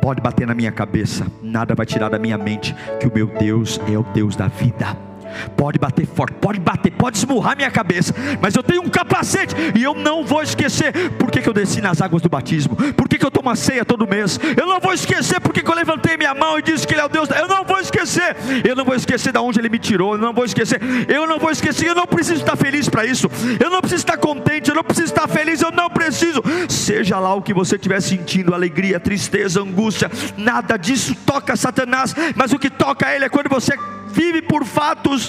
Pode 0.00 0.22
bater 0.22 0.46
na 0.46 0.54
minha 0.54 0.70
cabeça. 0.70 1.26
Nada 1.42 1.74
vai 1.74 1.86
tirar 1.86 2.10
da 2.10 2.18
minha 2.18 2.38
mente 2.38 2.76
que 3.00 3.08
o 3.08 3.12
meu 3.12 3.26
Deus 3.26 3.80
é 3.92 3.98
o 3.98 4.04
Deus 4.04 4.36
da 4.36 4.46
vida. 4.46 5.09
Pode 5.56 5.78
bater 5.78 6.06
forte, 6.06 6.34
pode 6.34 6.60
bater, 6.60 6.92
pode 6.92 7.18
esmurrar 7.18 7.56
minha 7.56 7.70
cabeça, 7.70 8.14
mas 8.40 8.54
eu 8.54 8.62
tenho 8.62 8.82
um 8.82 8.88
capacete 8.88 9.54
e 9.74 9.82
eu 9.82 9.94
não 9.94 10.24
vou 10.24 10.42
esquecer. 10.42 10.92
Por 11.18 11.30
que, 11.30 11.48
eu 11.48 11.52
desci 11.52 11.80
nas 11.80 12.00
águas 12.00 12.22
do 12.22 12.28
batismo, 12.28 12.76
por 12.94 13.08
que, 13.08 13.18
que 13.18 13.24
eu 13.24 13.30
tomo 13.30 13.50
a 13.50 13.56
ceia 13.56 13.84
todo 13.84 14.06
mês, 14.06 14.38
eu 14.56 14.66
não 14.66 14.78
vou 14.78 14.92
esquecer 14.92 15.40
porque 15.40 15.62
que 15.62 15.70
eu 15.70 15.74
levantei 15.74 16.16
minha 16.16 16.34
mão 16.34 16.58
e 16.58 16.62
disse 16.62 16.86
que 16.86 16.94
Ele 16.94 17.00
é 17.00 17.04
o 17.04 17.08
Deus, 17.08 17.28
eu 17.30 17.48
não 17.48 17.64
vou 17.64 17.78
esquecer, 17.78 18.36
eu 18.64 18.76
não 18.76 18.84
vou 18.84 18.94
esquecer 18.94 19.32
de 19.32 19.38
onde 19.38 19.58
Ele 19.58 19.68
me 19.68 19.78
tirou, 19.78 20.14
eu 20.14 20.18
não 20.18 20.32
vou 20.32 20.44
esquecer, 20.44 20.80
eu 21.08 21.26
não 21.26 21.38
vou 21.38 21.50
esquecer, 21.50 21.88
eu 21.88 21.94
não 21.94 22.06
preciso 22.06 22.40
estar 22.40 22.56
feliz 22.56 22.88
para 22.88 23.04
isso, 23.04 23.30
eu 23.58 23.70
não 23.70 23.80
preciso 23.80 24.02
estar 24.02 24.16
contente, 24.16 24.68
eu 24.68 24.74
não 24.74 24.84
preciso 24.84 25.06
estar 25.06 25.28
feliz, 25.28 25.60
eu 25.60 25.70
não 25.70 25.90
preciso, 25.90 26.42
seja 26.68 27.18
lá 27.18 27.34
o 27.34 27.42
que 27.42 27.54
você 27.54 27.76
estiver 27.76 28.00
sentindo, 28.00 28.54
alegria, 28.54 29.00
tristeza, 29.00 29.60
angústia, 29.60 30.10
nada 30.36 30.76
disso 30.76 31.14
toca 31.26 31.56
Satanás, 31.56 32.14
mas 32.34 32.52
o 32.52 32.58
que 32.58 32.70
toca 32.70 33.14
Ele 33.14 33.24
é 33.24 33.28
quando 33.28 33.48
você 33.48 33.76
vive 34.12 34.42
por 34.42 34.64
fatos, 34.64 35.19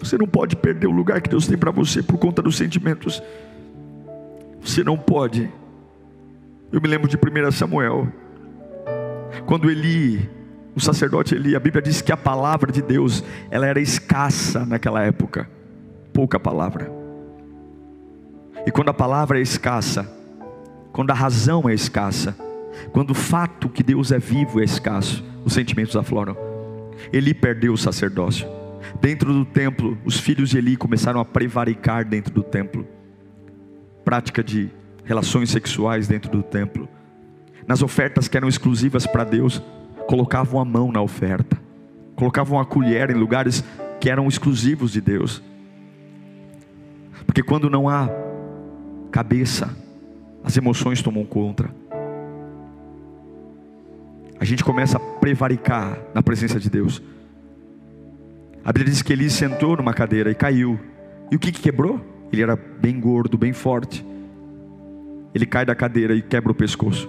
você 0.00 0.16
não 0.16 0.26
pode 0.26 0.56
perder 0.56 0.86
o 0.86 0.90
lugar 0.90 1.20
que 1.20 1.28
Deus 1.28 1.46
tem 1.46 1.58
para 1.58 1.70
você 1.70 2.02
por 2.02 2.18
conta 2.18 2.40
dos 2.40 2.56
sentimentos. 2.56 3.22
Você 4.60 4.82
não 4.82 4.96
pode. 4.96 5.50
Eu 6.72 6.80
me 6.80 6.88
lembro 6.88 7.08
de 7.08 7.16
1 7.16 7.52
Samuel, 7.52 8.08
quando 9.46 9.70
Eli, 9.70 10.28
o 10.74 10.80
sacerdote 10.80 11.34
Eli, 11.34 11.54
a 11.54 11.60
Bíblia 11.60 11.82
diz 11.82 12.00
que 12.00 12.12
a 12.12 12.16
palavra 12.16 12.72
de 12.72 12.80
Deus, 12.80 13.22
ela 13.50 13.66
era 13.66 13.80
escassa 13.80 14.64
naquela 14.64 15.02
época, 15.02 15.48
pouca 16.12 16.40
palavra. 16.40 16.90
E 18.66 18.70
quando 18.70 18.88
a 18.88 18.94
palavra 18.94 19.38
é 19.38 19.42
escassa, 19.42 20.10
quando 20.92 21.10
a 21.10 21.14
razão 21.14 21.68
é 21.68 21.74
escassa, 21.74 22.36
quando 22.92 23.10
o 23.10 23.14
fato 23.14 23.68
que 23.68 23.82
Deus 23.82 24.12
é 24.12 24.18
vivo 24.18 24.60
é 24.60 24.64
escasso, 24.64 25.24
os 25.44 25.52
sentimentos 25.52 25.96
afloram. 25.96 26.36
Eli 27.12 27.34
perdeu 27.34 27.72
o 27.72 27.78
sacerdócio. 27.78 28.46
Dentro 29.00 29.32
do 29.32 29.44
templo, 29.44 29.98
os 30.04 30.18
filhos 30.18 30.50
de 30.50 30.58
Eli 30.58 30.76
começaram 30.76 31.20
a 31.20 31.24
prevaricar 31.24 32.04
dentro 32.04 32.32
do 32.32 32.42
templo. 32.42 32.86
Prática 34.04 34.42
de 34.42 34.70
relações 35.04 35.50
sexuais 35.50 36.08
dentro 36.08 36.30
do 36.30 36.42
templo. 36.42 36.88
Nas 37.66 37.82
ofertas 37.82 38.28
que 38.28 38.36
eram 38.36 38.48
exclusivas 38.48 39.06
para 39.06 39.24
Deus, 39.24 39.62
colocavam 40.06 40.60
a 40.60 40.64
mão 40.64 40.90
na 40.90 41.00
oferta. 41.00 41.56
Colocavam 42.16 42.58
a 42.58 42.64
colher 42.64 43.10
em 43.10 43.14
lugares 43.14 43.64
que 44.00 44.10
eram 44.10 44.26
exclusivos 44.26 44.92
de 44.92 45.00
Deus. 45.00 45.42
Porque 47.26 47.42
quando 47.42 47.70
não 47.70 47.88
há 47.88 48.08
cabeça, 49.10 49.74
as 50.42 50.56
emoções 50.56 51.02
tomam 51.02 51.24
conta. 51.24 51.70
A 54.38 54.44
gente 54.44 54.64
começa 54.64 54.96
a 54.96 55.00
prevaricar 55.00 55.98
na 56.14 56.22
presença 56.22 56.58
de 56.58 56.70
Deus. 56.70 57.02
A 58.64 58.72
Bíblia 58.72 58.92
diz 58.92 59.02
que 59.02 59.12
ele 59.12 59.30
sentou 59.30 59.76
numa 59.76 59.94
cadeira 59.94 60.30
e 60.30 60.34
caiu. 60.34 60.78
E 61.30 61.36
o 61.36 61.38
que, 61.38 61.50
que 61.50 61.60
quebrou? 61.60 62.00
Ele 62.32 62.42
era 62.42 62.56
bem 62.56 63.00
gordo, 63.00 63.38
bem 63.38 63.52
forte. 63.52 64.04
Ele 65.34 65.46
cai 65.46 65.64
da 65.64 65.74
cadeira 65.74 66.14
e 66.14 66.22
quebra 66.22 66.52
o 66.52 66.54
pescoço. 66.54 67.08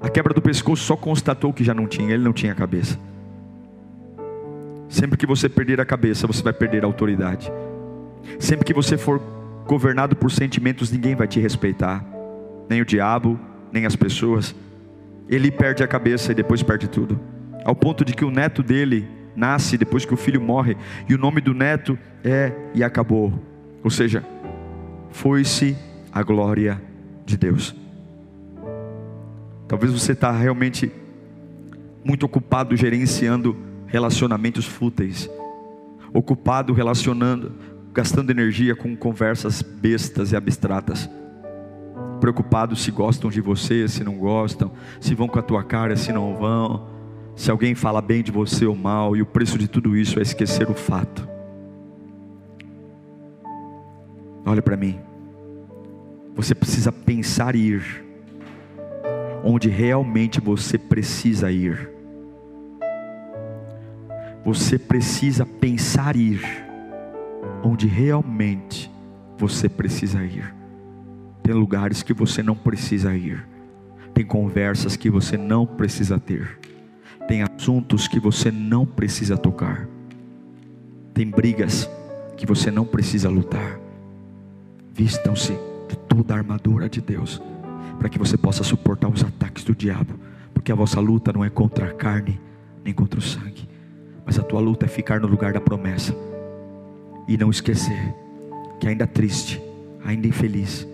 A 0.00 0.08
quebra 0.08 0.34
do 0.34 0.42
pescoço 0.42 0.82
só 0.82 0.96
constatou 0.96 1.52
que 1.52 1.62
já 1.62 1.74
não 1.74 1.86
tinha, 1.86 2.14
ele 2.14 2.24
não 2.24 2.32
tinha 2.32 2.54
cabeça. 2.54 2.98
Sempre 4.88 5.16
que 5.16 5.26
você 5.26 5.48
perder 5.48 5.80
a 5.80 5.84
cabeça, 5.84 6.26
você 6.26 6.42
vai 6.42 6.52
perder 6.52 6.82
a 6.82 6.86
autoridade. 6.86 7.52
Sempre 8.38 8.64
que 8.64 8.74
você 8.74 8.98
for 8.98 9.20
governado 9.66 10.16
por 10.16 10.30
sentimentos, 10.30 10.90
ninguém 10.90 11.14
vai 11.14 11.26
te 11.26 11.40
respeitar, 11.40 12.04
nem 12.68 12.80
o 12.80 12.84
diabo, 12.84 13.38
nem 13.72 13.86
as 13.86 13.96
pessoas. 13.96 14.54
Ele 15.28 15.50
perde 15.50 15.82
a 15.82 15.88
cabeça 15.88 16.32
e 16.32 16.34
depois 16.34 16.62
perde 16.62 16.88
tudo, 16.88 17.18
ao 17.64 17.74
ponto 17.74 18.04
de 18.04 18.14
que 18.14 18.24
o 18.24 18.30
neto 18.30 18.62
dele 18.62 19.08
nasce 19.34 19.78
depois 19.78 20.04
que 20.04 20.14
o 20.14 20.16
filho 20.16 20.40
morre, 20.40 20.76
e 21.08 21.14
o 21.14 21.18
nome 21.18 21.40
do 21.40 21.54
neto 21.54 21.98
é 22.22 22.52
e 22.74 22.84
acabou, 22.84 23.32
ou 23.82 23.90
seja, 23.90 24.24
foi-se 25.10 25.76
a 26.12 26.22
glória 26.22 26.80
de 27.24 27.36
Deus. 27.36 27.74
Talvez 29.66 29.92
você 29.92 30.12
está 30.12 30.30
realmente 30.30 30.92
muito 32.04 32.26
ocupado 32.26 32.76
gerenciando 32.76 33.56
relacionamentos 33.86 34.66
fúteis, 34.66 35.30
ocupado 36.12 36.72
relacionando, 36.72 37.52
gastando 37.92 38.30
energia 38.30 38.74
com 38.74 38.96
conversas 38.96 39.62
bestas 39.62 40.32
e 40.32 40.36
abstratas, 40.36 41.08
preocupado 42.20 42.76
se 42.76 42.90
gostam 42.90 43.30
de 43.30 43.40
você, 43.40 43.88
se 43.88 44.04
não 44.04 44.16
gostam, 44.16 44.72
se 45.00 45.14
vão 45.14 45.26
com 45.26 45.38
a 45.38 45.42
tua 45.42 45.62
cara, 45.62 45.96
se 45.96 46.12
não 46.12 46.36
vão, 46.36 46.86
se 47.42 47.50
alguém 47.50 47.74
fala 47.74 48.00
bem 48.00 48.22
de 48.22 48.30
você 48.30 48.64
ou 48.64 48.76
mal, 48.76 49.16
e 49.16 49.20
o 49.20 49.26
preço 49.26 49.58
de 49.58 49.66
tudo 49.66 49.96
isso 49.96 50.20
é 50.20 50.22
esquecer 50.22 50.70
o 50.70 50.74
fato. 50.74 51.28
Olha 54.46 54.62
para 54.62 54.76
mim, 54.76 55.00
você 56.36 56.54
precisa 56.54 56.92
pensar 56.92 57.56
e 57.56 57.70
ir 57.70 58.04
onde 59.42 59.68
realmente 59.68 60.40
você 60.40 60.78
precisa 60.78 61.50
ir. 61.50 61.90
Você 64.44 64.78
precisa 64.78 65.44
pensar 65.44 66.14
e 66.14 66.34
ir 66.34 66.64
onde 67.64 67.88
realmente 67.88 68.88
você 69.36 69.68
precisa 69.68 70.22
ir. 70.22 70.54
Tem 71.42 71.52
lugares 71.52 72.04
que 72.04 72.14
você 72.14 72.40
não 72.40 72.54
precisa 72.54 73.12
ir. 73.16 73.44
Tem 74.14 74.24
conversas 74.24 74.94
que 74.94 75.10
você 75.10 75.36
não 75.36 75.66
precisa 75.66 76.20
ter. 76.20 76.71
Tem 77.28 77.42
assuntos 77.42 78.08
que 78.08 78.20
você 78.20 78.50
não 78.50 78.84
precisa 78.84 79.36
tocar. 79.36 79.88
Tem 81.14 81.28
brigas 81.28 81.88
que 82.36 82.46
você 82.46 82.70
não 82.70 82.84
precisa 82.84 83.28
lutar. 83.28 83.78
Vistam-se 84.92 85.52
de 85.88 85.96
toda 85.96 86.34
a 86.34 86.38
armadura 86.38 86.88
de 86.88 87.00
Deus, 87.00 87.40
para 87.98 88.08
que 88.08 88.18
você 88.18 88.36
possa 88.36 88.62
suportar 88.64 89.08
os 89.08 89.22
ataques 89.22 89.64
do 89.64 89.74
diabo, 89.74 90.14
porque 90.52 90.72
a 90.72 90.74
vossa 90.74 91.00
luta 91.00 91.32
não 91.32 91.44
é 91.44 91.50
contra 91.50 91.86
a 91.86 91.92
carne, 91.92 92.40
nem 92.84 92.92
contra 92.92 93.18
o 93.18 93.22
sangue, 93.22 93.68
mas 94.24 94.38
a 94.38 94.42
tua 94.42 94.60
luta 94.60 94.86
é 94.86 94.88
ficar 94.88 95.20
no 95.20 95.28
lugar 95.28 95.52
da 95.52 95.60
promessa 95.60 96.14
e 97.28 97.36
não 97.36 97.50
esquecer 97.50 98.14
que 98.80 98.88
ainda 98.88 99.06
triste, 99.06 99.62
ainda 100.04 100.26
infeliz, 100.26 100.86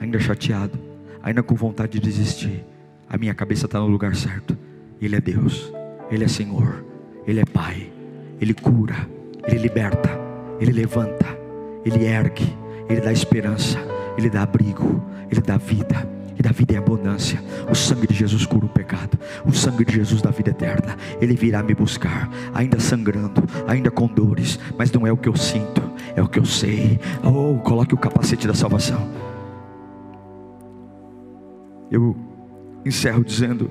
ainda 0.00 0.18
chateado, 0.18 0.78
ainda 1.22 1.42
com 1.42 1.54
vontade 1.54 1.92
de 1.92 2.00
desistir, 2.00 2.64
a 3.08 3.16
minha 3.16 3.34
cabeça 3.34 3.66
está 3.66 3.78
no 3.78 3.86
lugar 3.86 4.16
certo. 4.16 4.58
Ele 5.00 5.16
é 5.16 5.20
Deus, 5.20 5.72
Ele 6.10 6.24
é 6.24 6.28
Senhor, 6.28 6.84
Ele 7.26 7.40
é 7.40 7.44
Pai, 7.44 7.92
Ele 8.40 8.54
cura, 8.54 9.08
Ele 9.46 9.58
liberta, 9.58 10.08
Ele 10.58 10.72
levanta, 10.72 11.26
Ele 11.84 12.04
ergue, 12.04 12.56
Ele 12.88 13.00
dá 13.00 13.12
esperança, 13.12 13.78
Ele 14.16 14.30
dá 14.30 14.42
abrigo, 14.42 15.04
Ele 15.30 15.40
dá 15.40 15.58
vida 15.58 16.16
e 16.38 16.42
da 16.42 16.50
vida 16.50 16.74
em 16.74 16.76
abundância. 16.76 17.42
O 17.70 17.74
sangue 17.74 18.06
de 18.06 18.14
Jesus 18.14 18.44
cura 18.44 18.66
o 18.66 18.68
pecado. 18.68 19.18
O 19.44 19.52
sangue 19.52 19.84
de 19.84 19.94
Jesus 19.94 20.20
dá 20.20 20.30
vida 20.30 20.50
eterna. 20.50 20.96
Ele 21.20 21.34
virá 21.34 21.62
me 21.62 21.74
buscar, 21.74 22.30
ainda 22.54 22.78
sangrando, 22.78 23.42
ainda 23.66 23.90
com 23.90 24.06
dores, 24.06 24.58
mas 24.78 24.92
não 24.92 25.06
é 25.06 25.12
o 25.12 25.16
que 25.16 25.28
eu 25.28 25.36
sinto, 25.36 25.82
é 26.14 26.22
o 26.22 26.28
que 26.28 26.38
eu 26.38 26.44
sei. 26.44 27.00
Oh, 27.24 27.58
coloque 27.60 27.94
o 27.94 27.98
capacete 27.98 28.46
da 28.46 28.54
salvação. 28.54 29.08
Eu 31.90 32.16
encerro 32.84 33.24
dizendo 33.24 33.70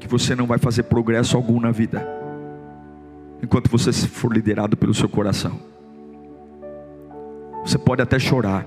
que 0.00 0.08
você 0.08 0.34
não 0.34 0.46
vai 0.46 0.58
fazer 0.58 0.84
progresso 0.84 1.36
algum 1.36 1.60
na 1.60 1.70
vida 1.70 2.04
enquanto 3.42 3.70
você 3.70 3.92
for 3.92 4.32
liderado 4.32 4.76
pelo 4.76 4.92
seu 4.92 5.08
coração. 5.08 5.58
Você 7.64 7.78
pode 7.78 8.02
até 8.02 8.18
chorar, 8.18 8.66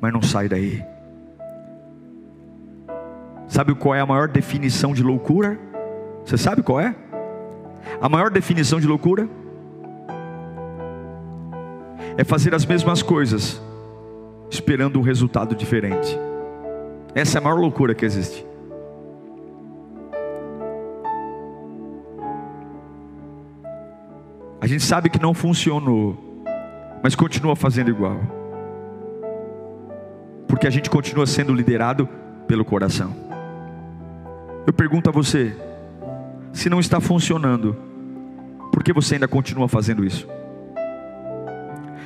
mas 0.00 0.12
não 0.12 0.22
sai 0.22 0.48
daí. 0.48 0.82
Sabe 3.48 3.74
qual 3.74 3.94
é 3.94 4.00
a 4.00 4.06
maior 4.06 4.28
definição 4.28 4.94
de 4.94 5.02
loucura? 5.02 5.58
Você 6.24 6.38
sabe 6.38 6.62
qual 6.62 6.80
é? 6.80 6.94
A 8.00 8.08
maior 8.08 8.30
definição 8.30 8.80
de 8.80 8.86
loucura 8.86 9.28
é 12.16 12.24
fazer 12.24 12.54
as 12.54 12.64
mesmas 12.64 13.02
coisas, 13.02 13.60
esperando 14.50 14.98
um 14.98 15.02
resultado 15.02 15.54
diferente. 15.54 16.18
Essa 17.14 17.38
é 17.38 17.40
a 17.40 17.42
maior 17.42 17.58
loucura 17.58 17.94
que 17.94 18.04
existe. 18.04 18.53
A 24.64 24.66
gente 24.66 24.82
sabe 24.82 25.10
que 25.10 25.20
não 25.20 25.34
funcionou, 25.34 26.42
mas 27.02 27.14
continua 27.14 27.54
fazendo 27.54 27.90
igual, 27.90 28.18
porque 30.48 30.66
a 30.66 30.70
gente 30.70 30.88
continua 30.88 31.26
sendo 31.26 31.52
liderado 31.52 32.08
pelo 32.48 32.64
coração. 32.64 33.14
Eu 34.66 34.72
pergunto 34.72 35.10
a 35.10 35.12
você: 35.12 35.54
se 36.50 36.70
não 36.70 36.80
está 36.80 36.98
funcionando, 36.98 37.76
por 38.72 38.82
que 38.82 38.90
você 38.90 39.16
ainda 39.16 39.28
continua 39.28 39.68
fazendo 39.68 40.02
isso? 40.02 40.26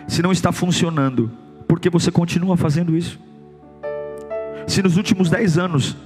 Se 0.09 0.21
não 0.21 0.33
está 0.33 0.51
funcionando, 0.51 1.31
por 1.69 1.79
que 1.79 1.89
você 1.89 2.11
continua 2.11 2.57
fazendo 2.57 2.97
isso? 2.97 3.21
Se 4.67 4.83
nos 4.83 4.97
últimos 4.97 5.31
dez 5.31 5.57
anos 5.57 5.97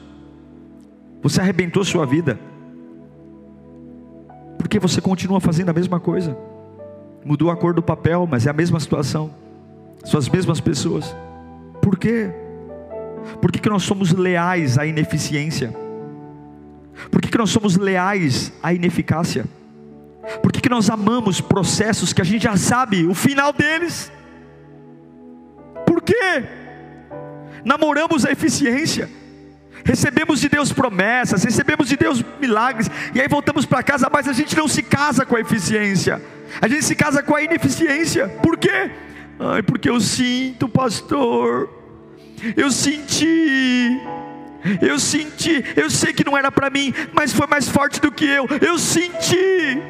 você 1.23 1.41
arrebentou 1.41 1.83
sua 1.83 2.05
vida, 2.05 2.39
por 4.73 4.81
que 4.81 4.89
você 4.89 5.03
continua 5.03 5.39
fazendo 5.39 5.68
a 5.68 5.73
mesma 5.75 6.01
coisa? 6.01 6.35
Mudou 7.23 7.51
a 7.51 7.57
cor 7.57 7.75
do 7.75 7.83
papel, 7.83 8.27
mas 8.27 8.47
é 8.47 8.51
a 8.51 8.55
mesma 8.55 8.81
situação, 8.81 9.31
são 10.03 10.18
as 10.18 10.31
mesmas 10.31 10.61
pessoas. 10.61 11.14
Por 11.83 11.99
quê? 11.99 12.31
Por 13.39 13.53
que, 13.53 13.59
que 13.59 13.68
nós 13.68 13.83
somos 13.83 14.12
leais 14.12 14.79
à 14.79 14.87
ineficiência? 14.87 15.75
Por 17.11 17.20
que, 17.20 17.29
que 17.29 17.37
nós 17.37 17.51
somos 17.51 17.77
leais 17.77 18.51
à 18.62 18.73
ineficácia? 18.73 19.45
Por 20.43 20.51
que, 20.51 20.62
que 20.62 20.70
nós 20.70 20.89
amamos 20.89 21.39
processos 21.39 22.14
que 22.14 22.23
a 22.23 22.25
gente 22.25 22.45
já 22.45 22.57
sabe 22.57 23.07
o 23.07 23.12
final 23.12 23.53
deles? 23.53 24.11
Por 25.87 26.01
quê? 26.01 26.45
Namoramos 27.62 28.25
a 28.25 28.33
eficiência, 28.33 29.11
recebemos 29.85 30.41
de 30.41 30.49
Deus 30.49 30.72
promessas, 30.72 31.45
recebemos 31.45 31.89
de 31.89 31.97
Deus 31.97 32.24
milagres, 32.41 32.91
e 33.14 33.20
aí 33.20 33.28
voltamos 33.28 33.66
para 33.66 33.83
casa, 33.83 34.09
mas 34.12 34.28
a 34.28 34.33
gente 34.33 34.57
não 34.57 34.68
se 34.68 34.83
casa 34.83 35.24
com 35.24 35.37
a 35.37 35.41
eficiência, 35.41 36.20
a 36.61 36.68
gente 36.68 36.85
se 36.85 36.95
casa 36.95 37.22
com 37.22 37.35
a 37.35 37.43
ineficiência. 37.43 38.28
Por 38.43 38.57
quê? 38.57 38.91
Ai, 39.39 39.62
porque 39.62 39.89
eu 39.89 40.01
sinto, 40.01 40.68
pastor, 40.68 41.68
eu 42.57 42.70
senti, 42.70 44.01
Eu 44.80 44.99
senti, 44.99 45.64
eu 45.76 45.91
sei 45.91 46.12
que 46.12 46.24
não 46.24 46.39
era 46.39 46.51
para 46.51 46.70
mim, 46.70 46.95
mas 47.12 47.33
foi 47.33 47.47
mais 47.47 47.68
forte 47.68 48.01
do 48.01 48.12
que 48.12 48.24
eu. 48.24 48.47
Eu 48.61 48.78
senti. 48.78 49.83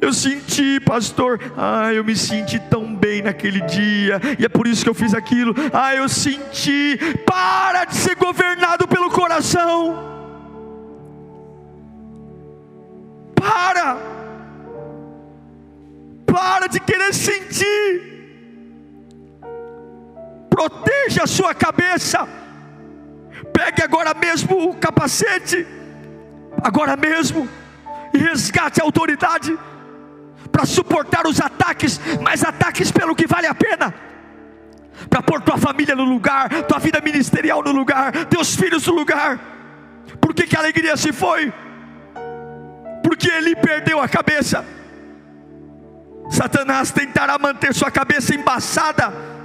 Eu 0.00 0.12
senti, 0.12 0.80
pastor. 0.80 1.40
Ah, 1.56 1.92
eu 1.92 2.04
me 2.04 2.16
senti 2.16 2.58
tão 2.58 2.94
bem 2.94 3.22
naquele 3.22 3.60
dia, 3.62 4.20
e 4.38 4.44
é 4.44 4.48
por 4.48 4.66
isso 4.66 4.82
que 4.82 4.90
eu 4.90 4.94
fiz 4.94 5.14
aquilo. 5.14 5.54
Ah, 5.72 5.94
eu 5.94 6.08
senti. 6.08 6.98
Para 7.24 7.84
de 7.84 7.94
ser 7.94 8.14
governado 8.16 8.86
pelo 8.86 9.10
coração. 9.10 10.04
Para. 13.34 13.96
Para 16.26 16.66
de 16.66 16.80
querer 16.80 17.14
sentir. 17.14 18.14
Proteja 20.50 21.24
a 21.24 21.26
sua 21.26 21.54
cabeça 21.54 22.26
Pegue 23.56 23.82
agora 23.82 24.12
mesmo 24.14 24.70
o 24.70 24.74
capacete, 24.74 25.66
agora 26.62 26.96
mesmo, 26.96 27.48
e 28.12 28.18
resgate 28.18 28.80
a 28.80 28.84
autoridade 28.84 29.58
para 30.50 30.64
suportar 30.64 31.26
os 31.26 31.40
ataques, 31.40 32.00
mas 32.22 32.44
ataques 32.44 32.90
pelo 32.90 33.14
que 33.14 33.26
vale 33.26 33.46
a 33.46 33.54
pena. 33.54 33.94
Para 35.10 35.22
pôr 35.22 35.42
tua 35.42 35.58
família 35.58 35.94
no 35.94 36.04
lugar, 36.04 36.48
tua 36.64 36.78
vida 36.78 37.00
ministerial 37.00 37.62
no 37.62 37.72
lugar, 37.72 38.12
teus 38.26 38.54
filhos 38.54 38.86
no 38.86 38.94
lugar. 38.94 39.38
Por 40.20 40.34
que, 40.34 40.46
que 40.46 40.56
a 40.56 40.60
alegria 40.60 40.96
se 40.96 41.12
foi? 41.12 41.52
Porque 43.02 43.30
ele 43.30 43.54
perdeu 43.54 44.00
a 44.00 44.08
cabeça. 44.08 44.64
Satanás 46.30 46.90
tentará 46.90 47.38
manter 47.38 47.74
sua 47.74 47.90
cabeça 47.90 48.34
embaçada 48.34 49.35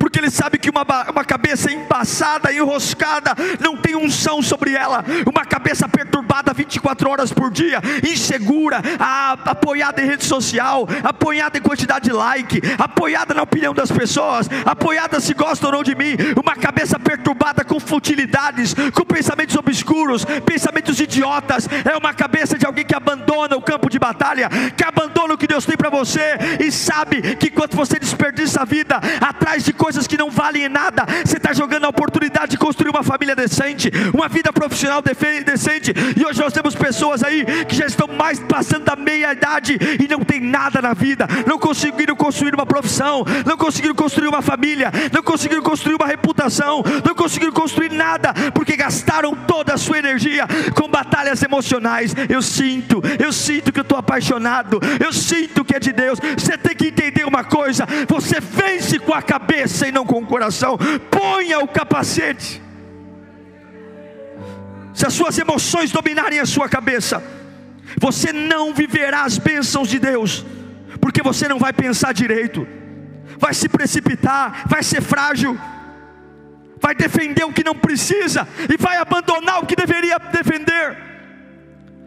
porque 0.00 0.18
ele 0.18 0.30
sabe 0.30 0.58
que 0.58 0.70
uma, 0.70 0.82
uma 1.10 1.24
cabeça 1.24 1.70
embaçada, 1.70 2.50
enroscada, 2.50 3.34
não 3.60 3.76
tem 3.76 3.94
unção 3.94 4.40
sobre 4.40 4.72
ela, 4.72 5.04
uma 5.26 5.44
cabeça 5.44 5.86
perturbada 5.86 6.54
24 6.54 7.10
horas 7.10 7.30
por 7.30 7.50
dia, 7.50 7.82
insegura, 8.10 8.80
a, 8.98 9.32
apoiada 9.44 10.00
em 10.00 10.06
rede 10.06 10.24
social, 10.24 10.88
apoiada 11.04 11.58
em 11.58 11.60
quantidade 11.60 12.06
de 12.06 12.12
like, 12.12 12.62
apoiada 12.78 13.34
na 13.34 13.42
opinião 13.42 13.74
das 13.74 13.92
pessoas, 13.92 14.48
apoiada 14.64 15.20
se 15.20 15.34
gostam 15.34 15.68
ou 15.68 15.76
não 15.76 15.82
de 15.82 15.94
mim, 15.94 16.16
uma 16.42 16.56
cabeça 16.56 16.98
perturbada 16.98 17.62
com 17.62 17.78
futilidades, 17.78 18.74
com 18.94 19.04
pensamentos 19.04 19.54
obscuros, 19.54 20.24
pensamentos 20.46 20.98
idiotas, 20.98 21.68
é 21.84 21.94
uma 21.94 22.14
cabeça 22.14 22.56
de 22.56 22.64
alguém 22.64 22.86
que 22.86 22.96
abandona 22.96 23.54
o 23.54 23.62
campo 23.62 23.90
de 23.90 23.98
batalha, 23.98 24.48
que 24.74 24.82
abandona 24.82 25.34
o 25.34 25.38
que 25.38 25.46
Deus 25.46 25.66
tem 25.66 25.76
para 25.76 25.90
você 25.90 26.38
e 26.58 26.72
sabe 26.72 27.36
que 27.36 27.50
quando 27.50 27.76
você 27.76 27.98
desperdiça 27.98 28.62
a 28.62 28.64
vida 28.64 28.98
atrás 29.20 29.62
de 29.62 29.74
coisas 29.74 29.89
coisas 29.90 30.06
que 30.06 30.16
não 30.16 30.30
valem 30.30 30.68
nada. 30.68 31.04
Você 31.24 31.36
está 31.36 31.52
jogando 31.52 31.84
a 31.84 31.88
oportunidade 31.88 32.52
de 32.52 32.58
construir 32.58 32.90
uma 32.90 33.02
família 33.02 33.34
decente, 33.34 33.90
uma 34.14 34.28
vida 34.28 34.52
profissional 34.52 35.02
decente. 35.02 35.92
E 36.16 36.24
hoje 36.24 36.40
nós 36.40 36.52
temos 36.52 36.76
pessoas 36.76 37.24
aí 37.24 37.44
que 37.66 37.74
já 37.74 37.86
estão 37.86 38.06
mais 38.06 38.38
passando 38.38 38.84
da 38.84 38.94
meia 38.94 39.32
idade 39.32 39.76
e 40.00 40.06
não 40.06 40.20
tem 40.20 40.40
nada 40.40 40.80
na 40.80 40.94
vida, 40.94 41.26
não 41.44 41.58
conseguiram 41.58 42.14
construir 42.14 42.54
uma 42.54 42.64
profissão, 42.64 43.24
não 43.44 43.56
conseguiram 43.56 43.94
construir 43.96 44.28
uma 44.28 44.40
família, 44.40 44.92
não 45.12 45.24
conseguiram 45.24 45.62
construir 45.62 45.96
uma 45.96 46.06
reputação, 46.06 46.84
não 47.04 47.14
conseguiram 47.14 47.52
construir 47.52 47.90
nada, 47.90 48.32
porque 48.54 48.76
gastaram 48.76 49.34
toda 49.34 49.74
a 49.74 49.78
sua 49.78 49.98
energia 49.98 50.46
com 50.76 50.88
batalhas 50.88 51.42
emocionais. 51.42 52.14
Eu 52.28 52.42
sinto, 52.42 53.02
eu 53.18 53.32
sinto 53.32 53.72
que 53.72 53.80
eu 53.80 53.82
estou 53.82 53.98
apaixonado, 53.98 54.78
eu 55.04 55.12
sinto 55.12 55.59
que 55.70 55.76
é 55.76 55.78
de 55.78 55.92
Deus. 55.92 56.18
Você 56.36 56.58
tem 56.58 56.74
que 56.74 56.88
entender 56.88 57.24
uma 57.24 57.44
coisa: 57.44 57.86
você 58.08 58.40
vence 58.40 58.98
com 58.98 59.14
a 59.14 59.22
cabeça 59.22 59.86
e 59.86 59.92
não 59.92 60.04
com 60.04 60.18
o 60.18 60.26
coração. 60.26 60.76
Ponha 61.10 61.60
o 61.60 61.68
capacete. 61.68 62.60
Se 64.92 65.06
as 65.06 65.14
suas 65.14 65.38
emoções 65.38 65.92
dominarem 65.92 66.40
a 66.40 66.46
sua 66.46 66.68
cabeça, 66.68 67.22
você 67.98 68.32
não 68.32 68.74
viverá 68.74 69.22
as 69.22 69.38
bênçãos 69.38 69.88
de 69.88 70.00
Deus, 70.00 70.44
porque 71.00 71.22
você 71.22 71.46
não 71.46 71.58
vai 71.58 71.72
pensar 71.72 72.12
direito, 72.12 72.66
vai 73.38 73.54
se 73.54 73.68
precipitar, 73.68 74.64
vai 74.66 74.82
ser 74.82 75.00
frágil, 75.00 75.58
vai 76.80 76.94
defender 76.94 77.44
o 77.44 77.52
que 77.52 77.62
não 77.62 77.76
precisa 77.76 78.46
e 78.68 78.76
vai 78.76 78.96
abandonar 78.96 79.62
o 79.62 79.66
que 79.66 79.76
deveria 79.76 80.18
defender. 80.18 80.98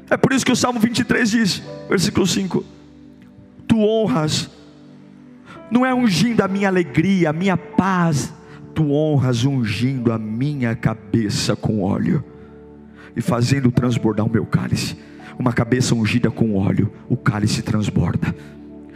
É 0.09 0.17
por 0.17 0.33
isso 0.33 0.45
que 0.45 0.51
o 0.51 0.55
Salmo 0.55 0.79
23 0.81 1.31
diz, 1.31 1.63
versículo 1.89 2.27
5: 2.27 2.82
Tu 3.73 3.79
honras 3.79 4.51
não 5.71 5.83
é 5.83 5.91
ungindo 5.91 6.41
a 6.41 6.47
minha 6.47 6.67
alegria, 6.67 7.31
a 7.31 7.33
minha 7.33 7.57
paz, 7.57 8.31
tu 8.75 8.91
honras 8.91 9.45
ungindo 9.45 10.13
a 10.13 10.19
minha 10.19 10.75
cabeça 10.75 11.55
com 11.55 11.81
óleo 11.81 12.23
e 13.15 13.19
fazendo 13.19 13.71
transbordar 13.71 14.27
o 14.27 14.31
meu 14.31 14.45
cálice. 14.45 14.95
Uma 15.39 15.51
cabeça 15.51 15.95
ungida 15.95 16.29
com 16.29 16.55
óleo, 16.55 16.93
o 17.09 17.17
cálice 17.17 17.63
transborda. 17.63 18.35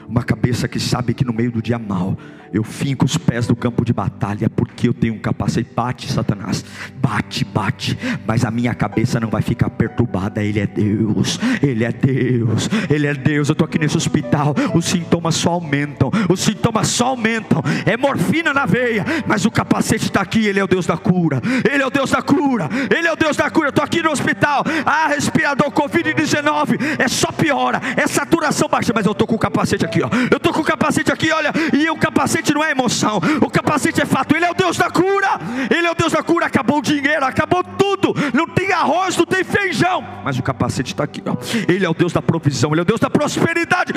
Uma 0.07 0.21
cabeça 0.21 0.67
que 0.67 0.79
sabe 0.79 1.15
que 1.15 1.25
no 1.25 1.33
meio 1.33 1.51
do 1.51 1.59
dia 1.59 1.79
mal 1.79 2.15
eu 2.53 2.63
finco 2.63 3.05
os 3.05 3.17
pés 3.17 3.47
no 3.47 3.55
campo 3.55 3.83
de 3.83 3.93
batalha, 3.93 4.49
porque 4.49 4.87
eu 4.87 4.93
tenho 4.93 5.13
um 5.13 5.19
capacete. 5.19 5.69
Bate, 5.75 6.11
Satanás, 6.11 6.63
bate, 6.95 7.45
bate, 7.45 7.97
mas 8.25 8.45
a 8.45 8.51
minha 8.51 8.73
cabeça 8.73 9.19
não 9.19 9.29
vai 9.29 9.41
ficar 9.41 9.69
perturbada. 9.69 10.43
Ele 10.43 10.59
é 10.59 10.67
Deus, 10.67 11.39
Ele 11.61 11.83
é 11.83 11.91
Deus, 11.91 12.69
Ele 12.89 13.07
é 13.07 13.13
Deus. 13.13 13.49
Eu 13.49 13.53
estou 13.53 13.65
aqui 13.65 13.79
nesse 13.79 13.97
hospital, 13.97 14.55
os 14.73 14.85
sintomas 14.85 15.35
só 15.35 15.51
aumentam, 15.51 16.11
os 16.29 16.39
sintomas 16.39 16.87
só 16.87 17.07
aumentam. 17.07 17.61
É 17.85 17.97
morfina 17.97 18.53
na 18.53 18.65
veia, 18.65 19.05
mas 19.25 19.45
o 19.45 19.51
capacete 19.51 20.05
está 20.05 20.21
aqui. 20.21 20.45
Ele 20.45 20.59
é 20.59 20.63
o 20.63 20.67
Deus 20.67 20.85
da 20.85 20.97
cura, 20.97 21.41
Ele 21.69 21.83
é 21.83 21.85
o 21.85 21.89
Deus 21.89 22.11
da 22.11 22.21
cura, 22.21 22.69
Ele 22.95 23.07
é 23.07 23.11
o 23.11 23.15
Deus 23.15 23.35
da 23.35 23.49
cura. 23.49 23.67
Eu 23.67 23.69
estou 23.69 23.83
aqui 23.83 24.01
no 24.01 24.11
hospital, 24.11 24.63
ah, 24.85 25.07
respirador 25.07 25.71
Covid-19, 25.71 26.79
é 26.99 27.07
só 27.07 27.31
piora, 27.31 27.81
é 27.95 28.07
saturação 28.07 28.67
baixa, 28.69 28.91
mas 28.93 29.05
eu 29.05 29.11
estou 29.11 29.27
com 29.27 29.35
o 29.35 29.39
capacete 29.39 29.85
aqui, 29.85 30.01
ó. 30.01 30.09
Eu 30.31 30.37
estou 30.37 30.53
com 30.53 30.61
o 30.61 30.63
capacete 30.63 31.11
aqui, 31.11 31.31
olha, 31.31 31.51
e 31.73 31.89
o 31.89 31.97
capacete 31.97 32.36
capacete 32.37 32.53
não 32.53 32.63
é 32.63 32.71
emoção, 32.71 33.19
o 33.41 33.49
capacete 33.49 34.01
é 34.01 34.05
fato. 34.05 34.35
Ele 34.35 34.45
é 34.45 34.51
o 34.51 34.53
Deus 34.53 34.77
da 34.77 34.89
cura, 34.89 35.39
ele 35.69 35.87
é 35.87 35.91
o 35.91 35.95
Deus 35.95 36.11
da 36.11 36.21
cura. 36.21 36.45
Acabou 36.45 36.79
o 36.79 36.81
dinheiro, 36.81 37.25
acabou 37.25 37.63
tudo. 37.63 38.13
Não 38.33 38.47
tem 38.47 38.71
arroz, 38.71 39.17
não 39.17 39.25
tem 39.25 39.43
feijão, 39.43 40.03
mas 40.23 40.37
o 40.37 40.43
capacete 40.43 40.93
está 40.93 41.03
aqui. 41.03 41.23
Ó. 41.25 41.35
Ele 41.67 41.85
é 41.85 41.89
o 41.89 41.93
Deus 41.93 42.13
da 42.13 42.21
provisão, 42.21 42.71
ele 42.71 42.81
é 42.81 42.83
o 42.83 42.85
Deus 42.85 42.99
da 42.99 43.09
prosperidade. 43.09 43.93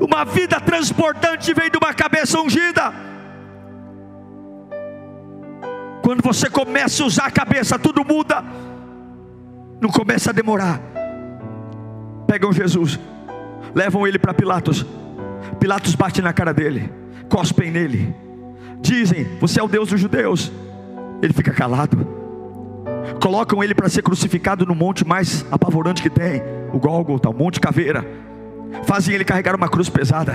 Uma 0.00 0.24
vida 0.24 0.60
transportante 0.60 1.54
vem 1.54 1.70
de 1.70 1.78
uma 1.78 1.94
cabeça 1.94 2.40
ungida. 2.40 2.92
Quando 6.02 6.22
você 6.22 6.50
começa 6.50 7.02
a 7.02 7.06
usar 7.06 7.26
a 7.26 7.30
cabeça, 7.30 7.78
tudo 7.78 8.04
muda. 8.04 8.44
Não 9.80 9.88
começa 9.88 10.30
a 10.30 10.32
demorar. 10.32 10.80
Pegam 12.26 12.52
Jesus 12.52 12.98
levam 13.74 14.06
ele 14.06 14.18
para 14.18 14.34
Pilatos. 14.34 14.86
Pilatos 15.58 15.94
bate 15.94 16.22
na 16.22 16.32
cara 16.32 16.52
dele, 16.52 16.92
cospem 17.28 17.70
nele, 17.70 18.14
dizem: 18.80 19.26
Você 19.40 19.60
é 19.60 19.62
o 19.62 19.68
Deus 19.68 19.88
dos 19.88 20.00
judeus. 20.00 20.52
Ele 21.22 21.32
fica 21.32 21.52
calado. 21.52 22.06
Colocam 23.20 23.62
ele 23.62 23.74
para 23.74 23.88
ser 23.88 24.02
crucificado 24.02 24.66
no 24.66 24.74
monte 24.74 25.06
mais 25.06 25.46
apavorante 25.50 26.02
que 26.02 26.10
tem, 26.10 26.42
o 26.72 26.78
Gólgota, 26.78 27.30
o 27.30 27.32
Monte 27.32 27.60
Caveira. 27.60 28.04
Fazem 28.84 29.14
ele 29.14 29.24
carregar 29.24 29.54
uma 29.54 29.68
cruz 29.68 29.88
pesada 29.88 30.34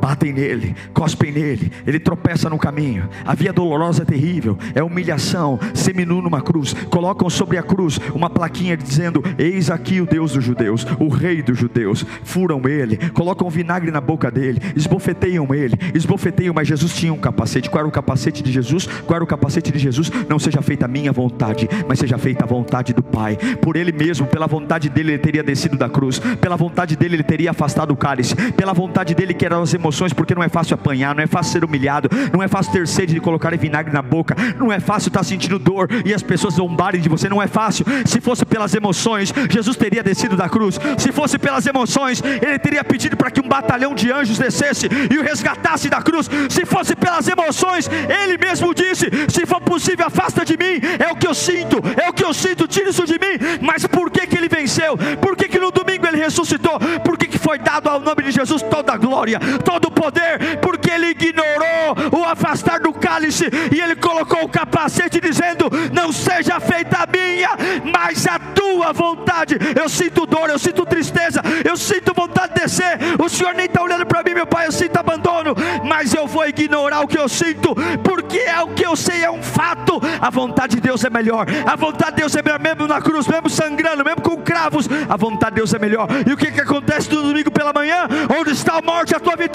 batem 0.00 0.32
nele, 0.32 0.74
cospem 0.92 1.32
nele, 1.32 1.72
ele 1.86 1.98
tropeça 1.98 2.48
no 2.48 2.58
caminho. 2.58 3.08
A 3.24 3.34
via 3.34 3.52
dolorosa 3.52 4.02
é 4.02 4.06
terrível, 4.06 4.58
é 4.74 4.82
humilhação, 4.82 5.58
seminu 5.74 6.20
numa 6.20 6.40
cruz. 6.40 6.74
Colocam 6.90 7.28
sobre 7.30 7.58
a 7.58 7.62
cruz 7.62 7.98
uma 8.14 8.30
plaquinha 8.30 8.76
dizendo: 8.76 9.22
Eis 9.38 9.70
aqui 9.70 10.00
o 10.00 10.06
Deus 10.06 10.32
dos 10.32 10.44
judeus, 10.44 10.86
o 10.98 11.08
rei 11.08 11.42
dos 11.42 11.58
judeus. 11.58 12.04
Furam 12.24 12.62
ele, 12.68 12.96
colocam 13.10 13.48
vinagre 13.50 13.90
na 13.90 14.00
boca 14.00 14.30
dele, 14.30 14.60
esbofeteiam 14.76 15.54
ele, 15.54 15.76
esbofeteiam, 15.94 16.54
mas 16.54 16.68
Jesus 16.68 16.94
tinha 16.94 17.12
um 17.12 17.18
capacete. 17.18 17.70
Qual 17.70 17.80
era 17.80 17.88
o 17.88 17.92
capacete 17.92 18.42
de 18.42 18.52
Jesus? 18.52 18.86
Qual 18.86 19.16
era 19.16 19.24
o 19.24 19.26
capacete 19.26 19.72
de 19.72 19.78
Jesus? 19.78 20.10
Não 20.28 20.38
seja 20.38 20.62
feita 20.62 20.86
a 20.86 20.88
minha 20.88 21.12
vontade, 21.12 21.68
mas 21.88 21.98
seja 21.98 22.18
feita 22.18 22.44
a 22.44 22.46
vontade 22.46 22.92
do 22.92 23.02
Pai. 23.02 23.36
Por 23.60 23.76
ele 23.76 23.92
mesmo, 23.92 24.26
pela 24.26 24.46
vontade 24.46 24.88
dele, 24.88 25.12
ele 25.12 25.18
teria 25.18 25.42
descido 25.42 25.76
da 25.76 25.88
cruz, 25.88 26.18
pela 26.40 26.56
vontade 26.56 26.96
dele, 26.96 27.16
ele 27.16 27.22
teria 27.22 27.50
afastado 27.50 27.92
o 27.92 27.96
cálice, 27.96 28.34
pela 28.52 28.72
vontade 28.72 29.14
dele, 29.14 29.34
que 29.34 29.44
eram 29.44 29.62
emoções, 29.74 30.12
porque 30.12 30.34
não 30.34 30.42
é 30.42 30.48
fácil 30.48 30.74
apanhar, 30.74 31.14
não 31.14 31.22
é 31.22 31.26
fácil 31.26 31.52
ser 31.52 31.64
humilhado, 31.64 32.08
não 32.32 32.42
é 32.42 32.48
fácil 32.48 32.72
ter 32.72 32.88
sede 32.88 33.14
de 33.14 33.20
colocar 33.20 33.52
vinagre 33.56 33.92
na 33.92 34.02
boca, 34.02 34.34
não 34.58 34.72
é 34.72 34.80
fácil 34.80 35.08
estar 35.08 35.22
sentindo 35.22 35.58
dor 35.58 35.88
e 36.04 36.12
as 36.12 36.22
pessoas 36.22 36.54
zombarem 36.54 37.00
de 37.00 37.08
você, 37.08 37.28
não 37.28 37.42
é 37.42 37.46
fácil. 37.46 37.84
Se 38.06 38.20
fosse 38.20 38.44
pelas 38.44 38.74
emoções, 38.74 39.32
Jesus 39.50 39.76
teria 39.76 40.02
descido 40.02 40.36
da 40.36 40.48
cruz. 40.48 40.78
Se 40.98 41.12
fosse 41.12 41.38
pelas 41.38 41.66
emoções, 41.66 42.22
ele 42.24 42.58
teria 42.58 42.82
pedido 42.82 43.16
para 43.16 43.30
que 43.30 43.40
um 43.40 43.48
batalhão 43.48 43.94
de 43.94 44.10
anjos 44.10 44.38
descesse 44.38 44.88
e 45.10 45.18
o 45.18 45.22
resgatasse 45.22 45.88
da 45.88 46.00
cruz. 46.02 46.28
Se 46.48 46.64
fosse 46.64 46.96
pelas 46.96 47.28
emoções, 47.28 47.88
ele 47.88 48.38
mesmo 48.38 48.74
disse: 48.74 49.06
Se 49.28 49.46
for 49.46 49.60
possível, 49.60 50.06
afasta 50.06 50.44
de 50.44 50.56
mim. 50.56 50.80
É 50.98 51.12
o 51.12 51.16
que 51.16 51.26
eu 51.26 51.34
sinto, 51.34 51.76
é 52.02 52.08
o 52.08 52.12
que 52.12 52.24
eu 52.24 52.32
sinto, 52.34 52.66
tira 52.66 52.90
isso 52.90 53.06
de 53.06 53.14
mim. 53.14 53.38
Mas 53.60 53.86
por 53.86 54.10
que, 54.10 54.26
que 54.26 54.36
ele 54.36 54.48
venceu? 54.48 54.96
Por 55.20 55.36
que, 55.36 55.48
que 55.48 55.58
no 55.58 55.70
domingo 55.70 56.06
ele 56.06 56.18
ressuscitou? 56.18 56.78
Por 57.04 57.16
que, 57.16 57.26
que 57.26 57.38
foi 57.38 57.58
dado 57.58 57.88
ao 57.88 58.00
nome 58.00 58.22
de 58.22 58.30
Jesus 58.30 58.62
toda 58.62 58.92
a 58.92 58.96
glória, 58.96 59.38
todo 59.62 59.86
o 59.86 59.90
poder, 59.90 60.58
porque 60.60 60.90
ele 60.90 61.08
ignorou 61.08 62.20
o 62.20 62.24
afastar 62.24 62.80
do 62.80 62.92
cálice 62.92 63.46
e 63.74 63.80
ele 63.80 63.96
colocou 63.96 64.44
o 64.44 64.48
capacete 64.48 65.20
dizendo: 65.20 65.70
Não 65.92 66.12
seja 66.12 66.60
feita 66.60 66.98
a 66.98 67.06
minha, 67.06 67.50
mas 67.92 68.26
a 68.26 68.38
tua 68.38 68.92
vontade. 68.92 69.56
Eu 69.74 69.88
sinto 69.88 70.26
dor, 70.26 70.50
eu 70.50 70.58
sinto 70.58 70.84
tristeza, 70.84 71.40
eu 71.64 71.76
sinto 71.76 72.12
vontade 72.14 72.54
de 72.54 72.60
descer. 72.60 72.98
O 73.18 73.28
Senhor 73.28 73.54
nem 73.54 73.66
está 73.66 73.82
olhando 73.82 74.06
para 74.06 74.22
mim, 74.22 74.34
meu 74.34 74.46
Pai, 74.46 74.66
eu 74.66 74.72
sinto 74.72 74.96
abandono, 74.96 75.54
mas 75.84 76.12
eu 76.14 76.26
vou 76.26 76.46
ignorar 76.46 77.00
o 77.00 77.08
que 77.08 77.18
eu 77.18 77.28
sinto, 77.28 77.74
porque 78.02 78.38
é 78.38 78.60
o 78.62 78.68
que 78.68 78.84
eu 78.84 78.96
sei, 78.96 79.24
é 79.24 79.30
um 79.30 79.42
fato. 79.42 80.00
A 80.20 80.30
vontade 80.30 80.76
de 80.76 80.80
Deus 80.80 81.04
é 81.04 81.10
melhor, 81.10 81.46
a 81.66 81.76
vontade 81.76 82.12
de 82.12 82.16
Deus 82.18 82.34
é 82.34 82.42
melhor, 82.42 82.60
mesmo 82.60 82.86
na 82.86 83.00
cruz, 83.00 83.26
mesmo 83.26 83.48
sangrando, 83.48 84.04
mesmo 84.04 84.22
com 84.22 84.36
cravos, 84.38 84.88
a 85.08 85.16
vontade 85.16 85.54
de 85.54 85.56
Deus 85.56 85.74
é 85.74 85.78
melhor. 85.78 86.08
E 86.26 86.32
o 86.32 86.36
que, 86.36 86.50
que 86.50 86.60
acontece 86.60 87.12
no 87.14 87.22
domingo 87.22 87.50
pela 87.50 87.72
manhã? 87.72 88.08
Onde 88.38 88.52
está 88.52 88.78
a 88.78 88.82
morte, 88.82 89.14
a 89.14 89.20
tua 89.20 89.36
vitória? 89.36 89.51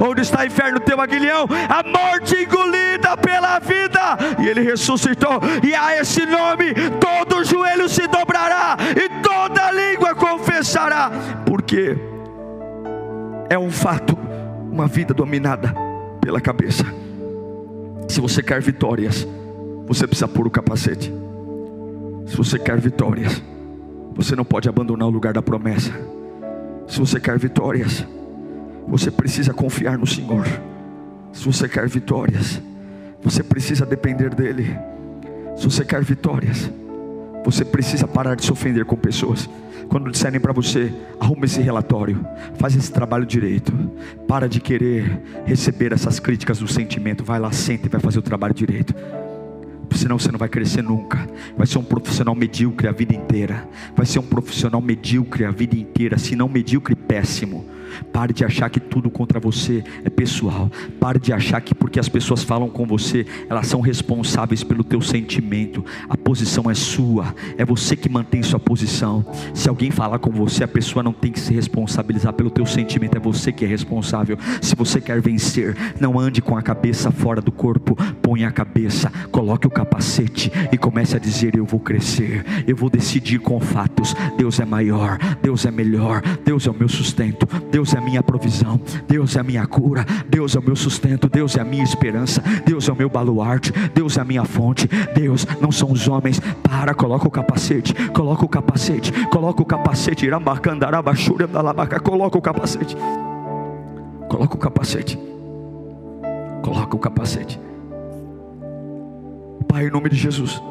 Onde 0.00 0.22
está 0.22 0.40
o 0.40 0.44
inferno, 0.44 0.80
teu 0.80 1.00
aguilhão? 1.00 1.46
A 1.68 1.82
morte 1.82 2.34
engolida 2.36 3.16
pela 3.16 3.58
vida, 3.58 4.18
e 4.42 4.48
ele 4.48 4.62
ressuscitou, 4.62 5.40
e 5.62 5.74
a 5.74 6.00
esse 6.00 6.26
nome 6.26 6.74
todo 7.00 7.44
joelho 7.44 7.88
se 7.88 8.06
dobrará, 8.06 8.76
e 8.96 9.08
toda 9.22 9.70
língua 9.72 10.14
confessará, 10.14 11.10
porque 11.46 11.96
é 13.48 13.58
um 13.58 13.70
fato, 13.70 14.16
uma 14.70 14.86
vida 14.86 15.14
dominada 15.14 15.74
pela 16.20 16.40
cabeça. 16.40 16.84
Se 18.08 18.20
você 18.20 18.42
quer 18.42 18.60
vitórias, 18.60 19.26
você 19.86 20.06
precisa 20.06 20.28
pôr 20.28 20.46
o 20.46 20.50
capacete. 20.50 21.12
Se 22.26 22.36
você 22.36 22.58
quer 22.58 22.78
vitórias, 22.78 23.42
você 24.14 24.36
não 24.36 24.44
pode 24.44 24.68
abandonar 24.68 25.08
o 25.08 25.10
lugar 25.10 25.32
da 25.32 25.42
promessa. 25.42 25.92
Se 26.86 26.98
você 26.98 27.18
quer 27.18 27.38
vitórias, 27.38 28.06
você 28.86 29.10
precisa 29.10 29.52
confiar 29.52 29.98
no 29.98 30.06
Senhor. 30.06 30.46
Se 31.32 31.44
você 31.44 31.68
quer 31.68 31.88
vitórias, 31.88 32.60
você 33.22 33.42
precisa 33.42 33.86
depender 33.86 34.34
dEle. 34.34 34.76
Se 35.56 35.64
você 35.64 35.84
quer 35.84 36.02
vitórias, 36.02 36.70
você 37.44 37.64
precisa 37.64 38.06
parar 38.06 38.34
de 38.34 38.44
se 38.44 38.52
ofender 38.52 38.84
com 38.84 38.96
pessoas. 38.96 39.48
Quando 39.88 40.10
disserem 40.10 40.40
para 40.40 40.52
você, 40.52 40.92
arruma 41.20 41.44
esse 41.44 41.60
relatório, 41.60 42.24
faz 42.58 42.74
esse 42.76 42.90
trabalho 42.90 43.26
direito, 43.26 43.72
para 44.26 44.48
de 44.48 44.60
querer 44.60 45.20
receber 45.44 45.92
essas 45.92 46.18
críticas 46.18 46.58
do 46.58 46.68
sentimento, 46.68 47.24
vai 47.24 47.38
lá, 47.38 47.52
senta 47.52 47.86
e 47.86 47.90
vai 47.90 48.00
fazer 48.00 48.18
o 48.18 48.22
trabalho 48.22 48.54
direito 48.54 48.94
senão 50.02 50.18
você 50.18 50.32
não 50.32 50.38
vai 50.38 50.48
crescer 50.48 50.82
nunca. 50.82 51.26
Vai 51.56 51.66
ser 51.66 51.78
um 51.78 51.84
profissional 51.84 52.34
medíocre 52.34 52.88
a 52.88 52.92
vida 52.92 53.14
inteira. 53.14 53.68
Vai 53.94 54.06
ser 54.06 54.18
um 54.18 54.22
profissional 54.22 54.80
medíocre 54.80 55.44
a 55.44 55.50
vida 55.50 55.76
inteira, 55.76 56.18
se 56.18 56.34
não 56.34 56.48
medíocre, 56.48 56.94
péssimo. 56.94 57.64
Pare 58.12 58.32
de 58.32 58.44
achar 58.44 58.68
que 58.70 58.80
tudo 58.80 59.10
contra 59.10 59.40
você 59.40 59.82
é 60.04 60.10
pessoal. 60.10 60.70
Pare 61.00 61.18
de 61.18 61.32
achar 61.32 61.60
que 61.60 61.74
porque 61.74 61.98
as 61.98 62.08
pessoas 62.08 62.42
falam 62.42 62.68
com 62.68 62.86
você, 62.86 63.26
elas 63.48 63.66
são 63.66 63.80
responsáveis 63.80 64.62
pelo 64.62 64.84
teu 64.84 65.00
sentimento. 65.00 65.84
A 66.08 66.16
posição 66.16 66.70
é 66.70 66.74
sua, 66.74 67.34
é 67.56 67.64
você 67.64 67.96
que 67.96 68.08
mantém 68.08 68.42
sua 68.42 68.60
posição. 68.60 69.24
Se 69.54 69.68
alguém 69.68 69.90
falar 69.90 70.18
com 70.18 70.30
você, 70.30 70.64
a 70.64 70.68
pessoa 70.68 71.02
não 71.02 71.12
tem 71.12 71.32
que 71.32 71.40
se 71.40 71.52
responsabilizar 71.52 72.32
pelo 72.34 72.50
teu 72.50 72.66
sentimento, 72.66 73.16
é 73.16 73.20
você 73.20 73.50
que 73.50 73.64
é 73.64 73.68
responsável. 73.68 74.38
Se 74.60 74.74
você 74.74 75.00
quer 75.00 75.20
vencer, 75.20 75.76
não 75.98 76.18
ande 76.18 76.40
com 76.40 76.56
a 76.56 76.62
cabeça 76.62 77.10
fora 77.10 77.40
do 77.40 77.50
corpo, 77.50 77.96
põe 78.20 78.44
a 78.44 78.50
cabeça, 78.50 79.10
coloque 79.30 79.66
o 79.66 79.70
capacete 79.70 80.52
e 80.70 80.76
comece 80.76 81.16
a 81.16 81.18
dizer: 81.18 81.56
Eu 81.56 81.64
vou 81.64 81.80
crescer, 81.80 82.44
eu 82.66 82.76
vou 82.76 82.88
decidir 82.88 83.38
com 83.38 83.58
fatos. 83.60 84.14
Deus 84.36 84.60
é 84.60 84.64
maior, 84.64 85.18
Deus 85.42 85.66
é 85.66 85.70
melhor, 85.70 86.22
Deus 86.44 86.66
é 86.66 86.70
o 86.70 86.74
meu 86.74 86.88
sustento, 86.88 87.46
Deus 87.70 87.81
Deus 87.82 87.94
é 87.94 87.98
a 87.98 88.00
minha 88.00 88.22
provisão, 88.22 88.80
Deus 89.08 89.34
é 89.34 89.40
a 89.40 89.42
minha 89.42 89.66
cura, 89.66 90.06
Deus 90.28 90.54
é 90.54 90.58
o 90.60 90.62
meu 90.62 90.76
sustento, 90.76 91.28
Deus 91.28 91.56
é 91.56 91.62
a 91.62 91.64
minha 91.64 91.82
esperança, 91.82 92.40
Deus 92.64 92.88
é 92.88 92.92
o 92.92 92.94
meu 92.94 93.10
baluarte, 93.10 93.72
Deus 93.92 94.16
é 94.16 94.20
a 94.20 94.24
minha 94.24 94.44
fonte, 94.44 94.86
Deus 95.16 95.44
não 95.60 95.72
são 95.72 95.90
os 95.90 96.06
homens. 96.06 96.38
Para, 96.62 96.94
coloca 96.94 97.26
o 97.26 97.30
capacete, 97.30 97.92
coloca 98.10 98.44
o 98.44 98.48
capacete, 98.48 99.10
coloca 99.26 99.62
o 99.62 99.66
capacete, 99.66 100.28
coloca 100.28 102.38
o 102.38 102.40
capacete, 102.40 102.96
coloca 104.28 104.54
o 104.54 104.58
capacete, 104.58 105.18
coloca 106.62 106.94
o 106.94 106.98
capacete. 107.00 107.60
Pai, 109.66 109.88
em 109.88 109.90
nome 109.90 110.08
de 110.08 110.14
Jesus. 110.14 110.62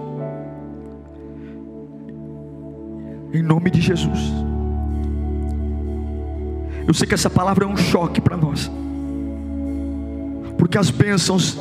Em 3.34 3.44
nome 3.44 3.70
de 3.70 3.82
Jesus. 3.82 4.51
Eu 6.92 6.94
sei 6.94 7.08
que 7.08 7.14
essa 7.14 7.30
palavra 7.30 7.64
é 7.64 7.68
um 7.70 7.78
choque 7.78 8.20
para 8.20 8.36
nós, 8.36 8.70
porque 10.58 10.78
as 10.78 10.92
bênçãos 10.92 11.58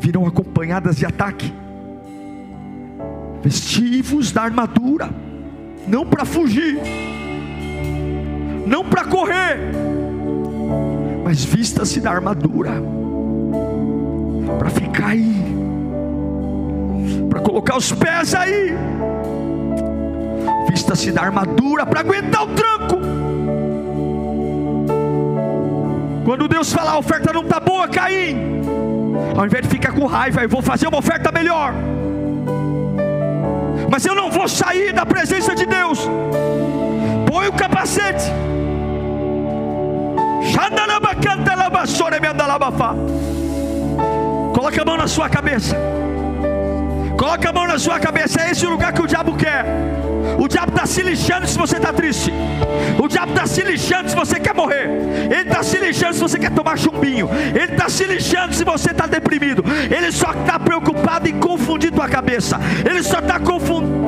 virão 0.00 0.26
acompanhadas 0.26 0.96
de 0.96 1.04
ataque. 1.04 1.52
Vestivos 3.42 4.32
da 4.32 4.40
armadura, 4.40 5.10
não 5.86 6.06
para 6.06 6.24
fugir, 6.24 6.80
não 8.66 8.86
para 8.86 9.04
correr, 9.04 9.60
mas 11.22 11.44
vista-se 11.44 12.00
da 12.00 12.10
armadura, 12.10 12.72
para 14.58 14.70
ficar 14.70 15.08
aí, 15.08 15.44
para 17.28 17.40
colocar 17.40 17.76
os 17.76 17.92
pés 17.92 18.34
aí, 18.34 18.72
vista-se 20.70 21.12
da 21.12 21.20
armadura 21.20 21.84
para 21.84 22.00
aguentar 22.00 22.44
o 22.44 22.54
tranco. 22.54 23.27
Quando 26.28 26.46
Deus 26.46 26.70
fala 26.70 26.90
a 26.90 26.98
oferta 26.98 27.32
não 27.32 27.40
está 27.40 27.58
boa, 27.58 27.88
Caim, 27.88 28.60
ao 29.34 29.46
invés 29.46 29.62
de 29.62 29.68
ficar 29.70 29.92
com 29.92 30.04
raiva, 30.04 30.42
eu 30.42 30.48
vou 30.50 30.60
fazer 30.60 30.86
uma 30.86 30.98
oferta 30.98 31.32
melhor. 31.32 31.72
Mas 33.90 34.04
eu 34.04 34.14
não 34.14 34.30
vou 34.30 34.46
sair 34.46 34.92
da 34.92 35.06
presença 35.06 35.54
de 35.54 35.64
Deus. 35.64 36.06
Põe 37.26 37.48
o 37.48 37.52
capacete. 37.54 38.30
Coloca 44.52 44.82
a 44.82 44.84
mão 44.84 44.98
na 44.98 45.08
sua 45.08 45.30
cabeça. 45.30 45.74
Coloca 47.18 47.50
a 47.50 47.52
mão 47.52 47.66
na 47.66 47.78
sua 47.80 47.98
cabeça. 47.98 48.40
É 48.40 48.50
esse 48.52 48.64
o 48.64 48.70
lugar 48.70 48.92
que 48.92 49.02
o 49.02 49.06
diabo 49.06 49.34
quer. 49.36 49.64
O 50.38 50.46
diabo 50.46 50.70
está 50.70 50.86
se 50.86 51.02
lixando 51.02 51.48
se 51.48 51.58
você 51.58 51.76
está 51.76 51.92
triste. 51.92 52.32
O 53.02 53.08
diabo 53.08 53.32
está 53.32 53.44
se 53.44 53.62
lixando 53.62 54.08
se 54.08 54.14
você 54.14 54.38
quer 54.38 54.54
morrer. 54.54 54.88
Ele 55.30 55.42
está 55.48 55.62
se 55.64 55.78
lixando 55.78 56.14
se 56.14 56.20
você 56.20 56.38
quer 56.38 56.52
tomar 56.52 56.78
chumbinho. 56.78 57.28
Ele 57.54 57.72
está 57.72 57.88
se 57.88 58.04
lixando 58.04 58.54
se 58.54 58.64
você 58.64 58.92
está 58.92 59.06
deprimido. 59.06 59.64
Ele 59.90 60.12
só 60.12 60.30
está 60.30 60.58
preocupado 60.60 61.28
em 61.28 61.40
confundir 61.40 61.90
tua 61.90 62.08
cabeça. 62.08 62.58
Ele 62.88 63.02
só 63.02 63.18
está 63.18 63.40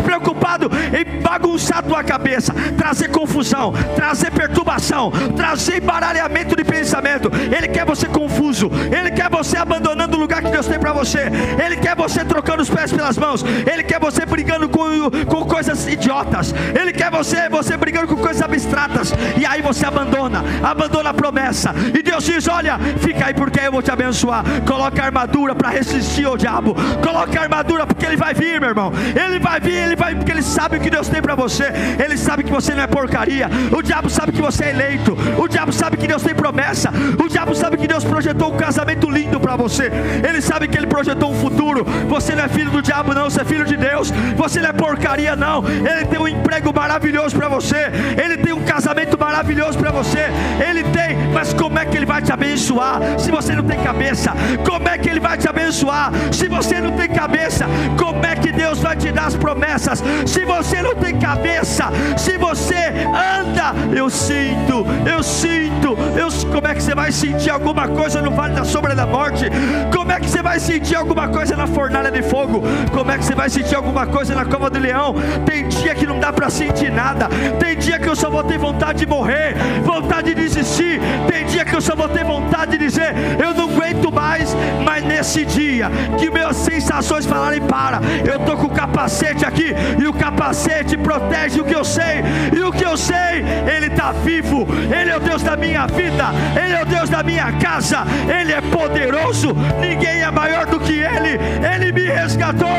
preocupado 0.05 0.71
em 0.97 1.21
bagunçar 1.21 1.83
tua 1.83 2.03
cabeça, 2.05 2.55
trazer 2.77 3.09
confusão, 3.09 3.73
trazer 3.97 4.31
perturbação, 4.31 5.11
trazer 5.37 5.83
embaralhamento 5.83 6.55
de 6.55 6.65
pensamento. 6.65 7.31
Ele 7.35 7.69
quer 7.69 7.85
você 7.85 8.07
confuso. 8.07 8.71
Ele 8.97 9.11
quer 9.11 9.29
você 9.29 9.57
abandonando 9.57 10.17
o 10.17 10.21
lugar 10.21 10.43
que 10.43 10.51
Deus 10.51 10.67
tem 10.67 10.79
para 10.79 10.93
você. 10.93 11.31
Ele 11.65 11.77
quer 11.77 11.97
você 11.97 12.25
trocando 12.25 12.63
os 12.63 12.71
pés 12.71 12.93
mãos. 13.17 13.45
Ele 13.71 13.83
quer 13.83 14.01
você 14.01 14.25
brigando 14.25 14.69
com, 14.69 15.11
com 15.27 15.45
coisas 15.45 15.87
idiotas. 15.87 16.55
Ele 16.79 16.93
quer 16.93 17.11
você, 17.11 17.49
você 17.49 17.77
brigando 17.77 18.09
com 18.09 18.17
coisas 18.17 18.43
abstratas. 18.43 19.13
E 19.39 19.47
aí 19.47 19.63
você 19.63 19.87
abandona, 19.87 20.45
abandona 20.63 21.11
a 21.11 21.15
promessa. 21.15 21.75
E 21.97 22.03
Deus 22.03 22.25
diz: 22.25 22.47
Olha, 22.49 22.79
fica 22.99 23.27
aí 23.27 23.35
porque 23.35 23.61
eu 23.61 23.73
vou 23.73 23.83
te 23.83 23.91
abençoar. 23.91 24.45
Coloca 24.67 25.03
a 25.03 25.07
armadura 25.07 25.55
para 25.55 25.71
resistir 25.71 26.25
ao 26.25 26.37
diabo. 26.37 26.75
Coloca 27.03 27.39
a 27.39 27.43
armadura 27.43 27.87
porque 27.87 28.07
ele 28.07 28.17
vai 28.17 28.35
vir, 28.35 28.61
meu 28.61 28.71
irmão. 28.71 28.93
Ele 29.15 29.39
vai 29.39 29.61
vir, 29.61 29.75
ele 29.75 29.97
vai 29.97 30.15
porque 30.15 30.33
ele 30.33 30.43
sabe 30.43 30.77
o 30.77 30.81
que 30.81 30.91
Deus 30.91 31.09
tem 31.09 31.23
para 31.23 31.35
você. 31.35 31.73
Ele 32.03 32.17
sabe 32.17 32.45
que 32.45 32.53
você 32.53 32.75
não 32.75 32.83
é 32.83 32.87
porcaria. 32.87 33.49
O 33.77 33.83
diabo 33.83 34.09
sabe 34.11 34.33
que 34.33 34.41
você 34.41 34.65
é 34.65 34.71
eleito. 34.71 35.17
O 35.39 35.49
diabo 35.49 35.73
sabe 35.73 35.97
que 35.97 36.07
Deus 36.07 36.23
tem 36.23 36.35
promessa. 36.35 36.91
O 37.23 37.29
diabo 37.29 37.55
sabe 37.55 37.77
que 37.77 37.87
Deus 37.87 38.05
projetou 38.05 38.53
um 38.53 38.57
casamento 38.57 39.09
lindo 39.11 39.41
para 39.41 39.57
você. 39.57 39.91
Ele 40.27 40.41
sabe 40.41 40.69
que 40.69 40.77
ele 40.77 40.87
projetou 40.87 41.31
um 41.31 41.35
futuro. 41.35 41.85
Você 42.09 42.35
não 42.35 42.45
é 42.45 42.49
filho 42.49 42.71
do 42.71 42.83
diabo, 42.83 42.89
não. 43.14 43.30
Você 43.30 43.41
é 43.41 43.45
filho 43.45 43.64
de 43.64 43.76
Deus. 43.76 44.11
Você 44.36 44.61
não 44.61 44.70
é 44.70 44.72
porcaria, 44.72 45.36
não. 45.36 45.64
Ele 45.66 46.05
tem 46.07 46.18
um 46.18 46.28
emprego 46.28 46.72
maravilhoso 46.74 47.36
para 47.36 47.49
você, 47.49 47.91
Ele 48.22 48.36
tem 48.36 48.53
um 48.53 48.62
casamento 48.62 49.18
maravilhoso 49.18 49.78
para 49.78 49.91
você, 49.91 50.30
Ele 50.68 50.82
tem, 50.84 51.16
mas 51.32 51.53
como 51.53 51.78
é 51.78 51.84
que 51.84 51.97
Ele 51.97 52.07
vai 52.07 52.22
te 52.22 52.32
abençoar 52.32 53.01
se 53.18 53.30
você 53.30 53.55
não 53.55 53.64
tem 53.64 53.80
cabeça? 53.80 54.32
Como 54.64 54.88
é 54.88 54.99
que 54.99 55.09
Ele 55.09 55.20
vai 55.20 55.36
te 55.36 55.49
abençoar 55.49 56.12
se 56.32 56.49
você 56.49 56.80
não 56.80 56.93
tem 56.93 57.09
cabeça? 57.09 57.66
Como 57.99 58.24
é 58.24 58.34
que 58.34 58.53
Deus 58.53 58.80
vai 58.80 58.97
te 58.97 59.11
dar 59.12 59.26
as 59.26 59.36
promessas 59.36 60.03
se 60.26 60.45
você 60.45 60.82
não 60.82 60.95
tem 60.95 61.18
cabeça? 61.18 61.91
Se 62.16 62.36
você 62.36 62.93
anda 63.41 63.51
eu 63.95 64.09
sinto, 64.09 64.86
eu 65.07 65.22
sinto. 65.22 65.97
Eu, 66.16 66.30
como 66.51 66.66
é 66.66 66.74
que 66.74 66.82
você 66.82 66.95
vai 66.95 67.12
sentir 67.12 67.51
alguma 67.51 67.88
coisa 67.88 68.20
no 68.22 68.30
vale 68.30 68.55
da 68.55 68.64
sombra 68.64 68.95
da 68.95 69.07
morte? 69.07 69.47
Como 69.93 70.11
é 70.11 70.20
que 70.20 70.28
você 70.28 70.43
vai 70.43 70.59
sentir 70.59 70.95
alguma 70.95 71.28
coisa 71.28 71.57
na 71.57 71.66
fornalha 71.66 72.11
de 72.11 72.22
fogo? 72.22 72.62
Como 72.93 73.11
é 73.11 73.18
que 73.18 73.24
você 73.24 73.35
vai 73.35 73.49
sentir 73.49 73.74
alguma 73.74 74.07
coisa 74.07 74.35
na 74.35 74.45
cova 74.45 74.70
do 74.70 74.78
leão? 74.78 75.14
Tem 75.45 75.68
dia 75.68 75.95
que 75.95 76.07
não 76.07 76.18
dá 76.18 76.33
para 76.33 76.51
sentir 76.51 76.91
nada. 76.91 77.28
Tem 77.59 77.76
dia 77.76 77.99
que 77.99 78.09
eu 78.09 78.16
só 78.16 78.31
vou 78.31 78.43
ter 78.45 78.59
vontade 78.59 79.01
de 79.01 79.07
morrer, 79.07 79.55
vontade 79.85 80.35
de 80.35 80.43
desistir. 80.43 81.01
Tem 81.28 81.45
dia 81.47 81.64
que 81.64 81.74
eu 81.74 81.81
só 81.81 81.95
vou 81.95 82.09
ter 82.09 82.24
vontade 82.24 82.72
de 82.72 82.78
dizer: 82.78 83.14
eu 83.43 83.55
não 83.55 83.70
aguento 83.70 84.12
mais. 84.12 84.55
Mas 84.85 85.05
nesse 85.05 85.45
dia 85.45 85.91
que 86.18 86.31
minhas 86.31 86.57
sensações 86.57 87.26
falarem 87.26 87.61
para, 87.61 88.01
eu 88.24 88.39
tô 88.41 88.57
com 88.57 88.66
o 88.66 88.70
capacete 88.70 89.45
aqui 89.45 89.74
e 89.99 90.07
o 90.07 90.12
capacete 90.12 90.97
protege 90.97 91.61
o 91.61 91.64
que 91.64 91.74
eu 91.74 91.85
sei 91.85 92.22
e 92.57 92.61
o 92.61 92.72
que 92.72 92.85
eu 92.85 92.97
sei, 92.97 93.45
Ele 93.74 93.87
está 93.87 94.12
vivo. 94.12 94.66
Ele 94.91 95.11
é 95.11 95.16
o 95.16 95.20
Deus 95.20 95.43
da 95.43 95.57
minha 95.57 95.87
vida. 95.87 96.31
Ele 96.62 96.74
é 96.74 96.83
o 96.83 96.87
Deus 96.87 97.09
da 97.09 97.22
minha 97.22 97.53
casa. 97.53 98.05
Ele 98.28 98.53
é 98.53 98.61
poderoso. 98.61 99.55
Ninguém 99.81 100.22
é 100.22 100.31
maior 100.31 100.66
do 100.66 100.78
que 100.78 100.93
Ele. 100.93 101.39
Ele 101.74 101.93
me 101.93 102.07
resgatou. 102.09 102.70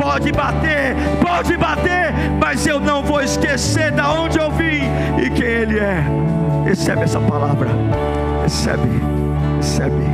Pode 0.00 0.32
bater, 0.32 0.94
pode 1.20 1.56
bater, 1.56 2.12
mas 2.40 2.66
eu 2.66 2.80
não 2.80 3.02
vou 3.02 3.22
esquecer 3.22 3.90
da 3.92 4.12
onde 4.12 4.38
eu 4.38 4.50
vim 4.50 4.82
e 5.22 5.30
quem 5.30 5.46
Ele 5.46 5.78
é. 5.78 6.04
Recebe 6.64 7.02
essa 7.02 7.20
palavra. 7.20 7.68
Recebe, 8.42 9.00
recebe. 9.56 10.04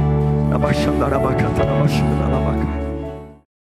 Abaixando 0.53 1.05
a 1.05 1.09
rabacata, 1.09 1.63
abaixando 1.63 2.23
a 2.23 2.29
rabacata. 2.29 2.86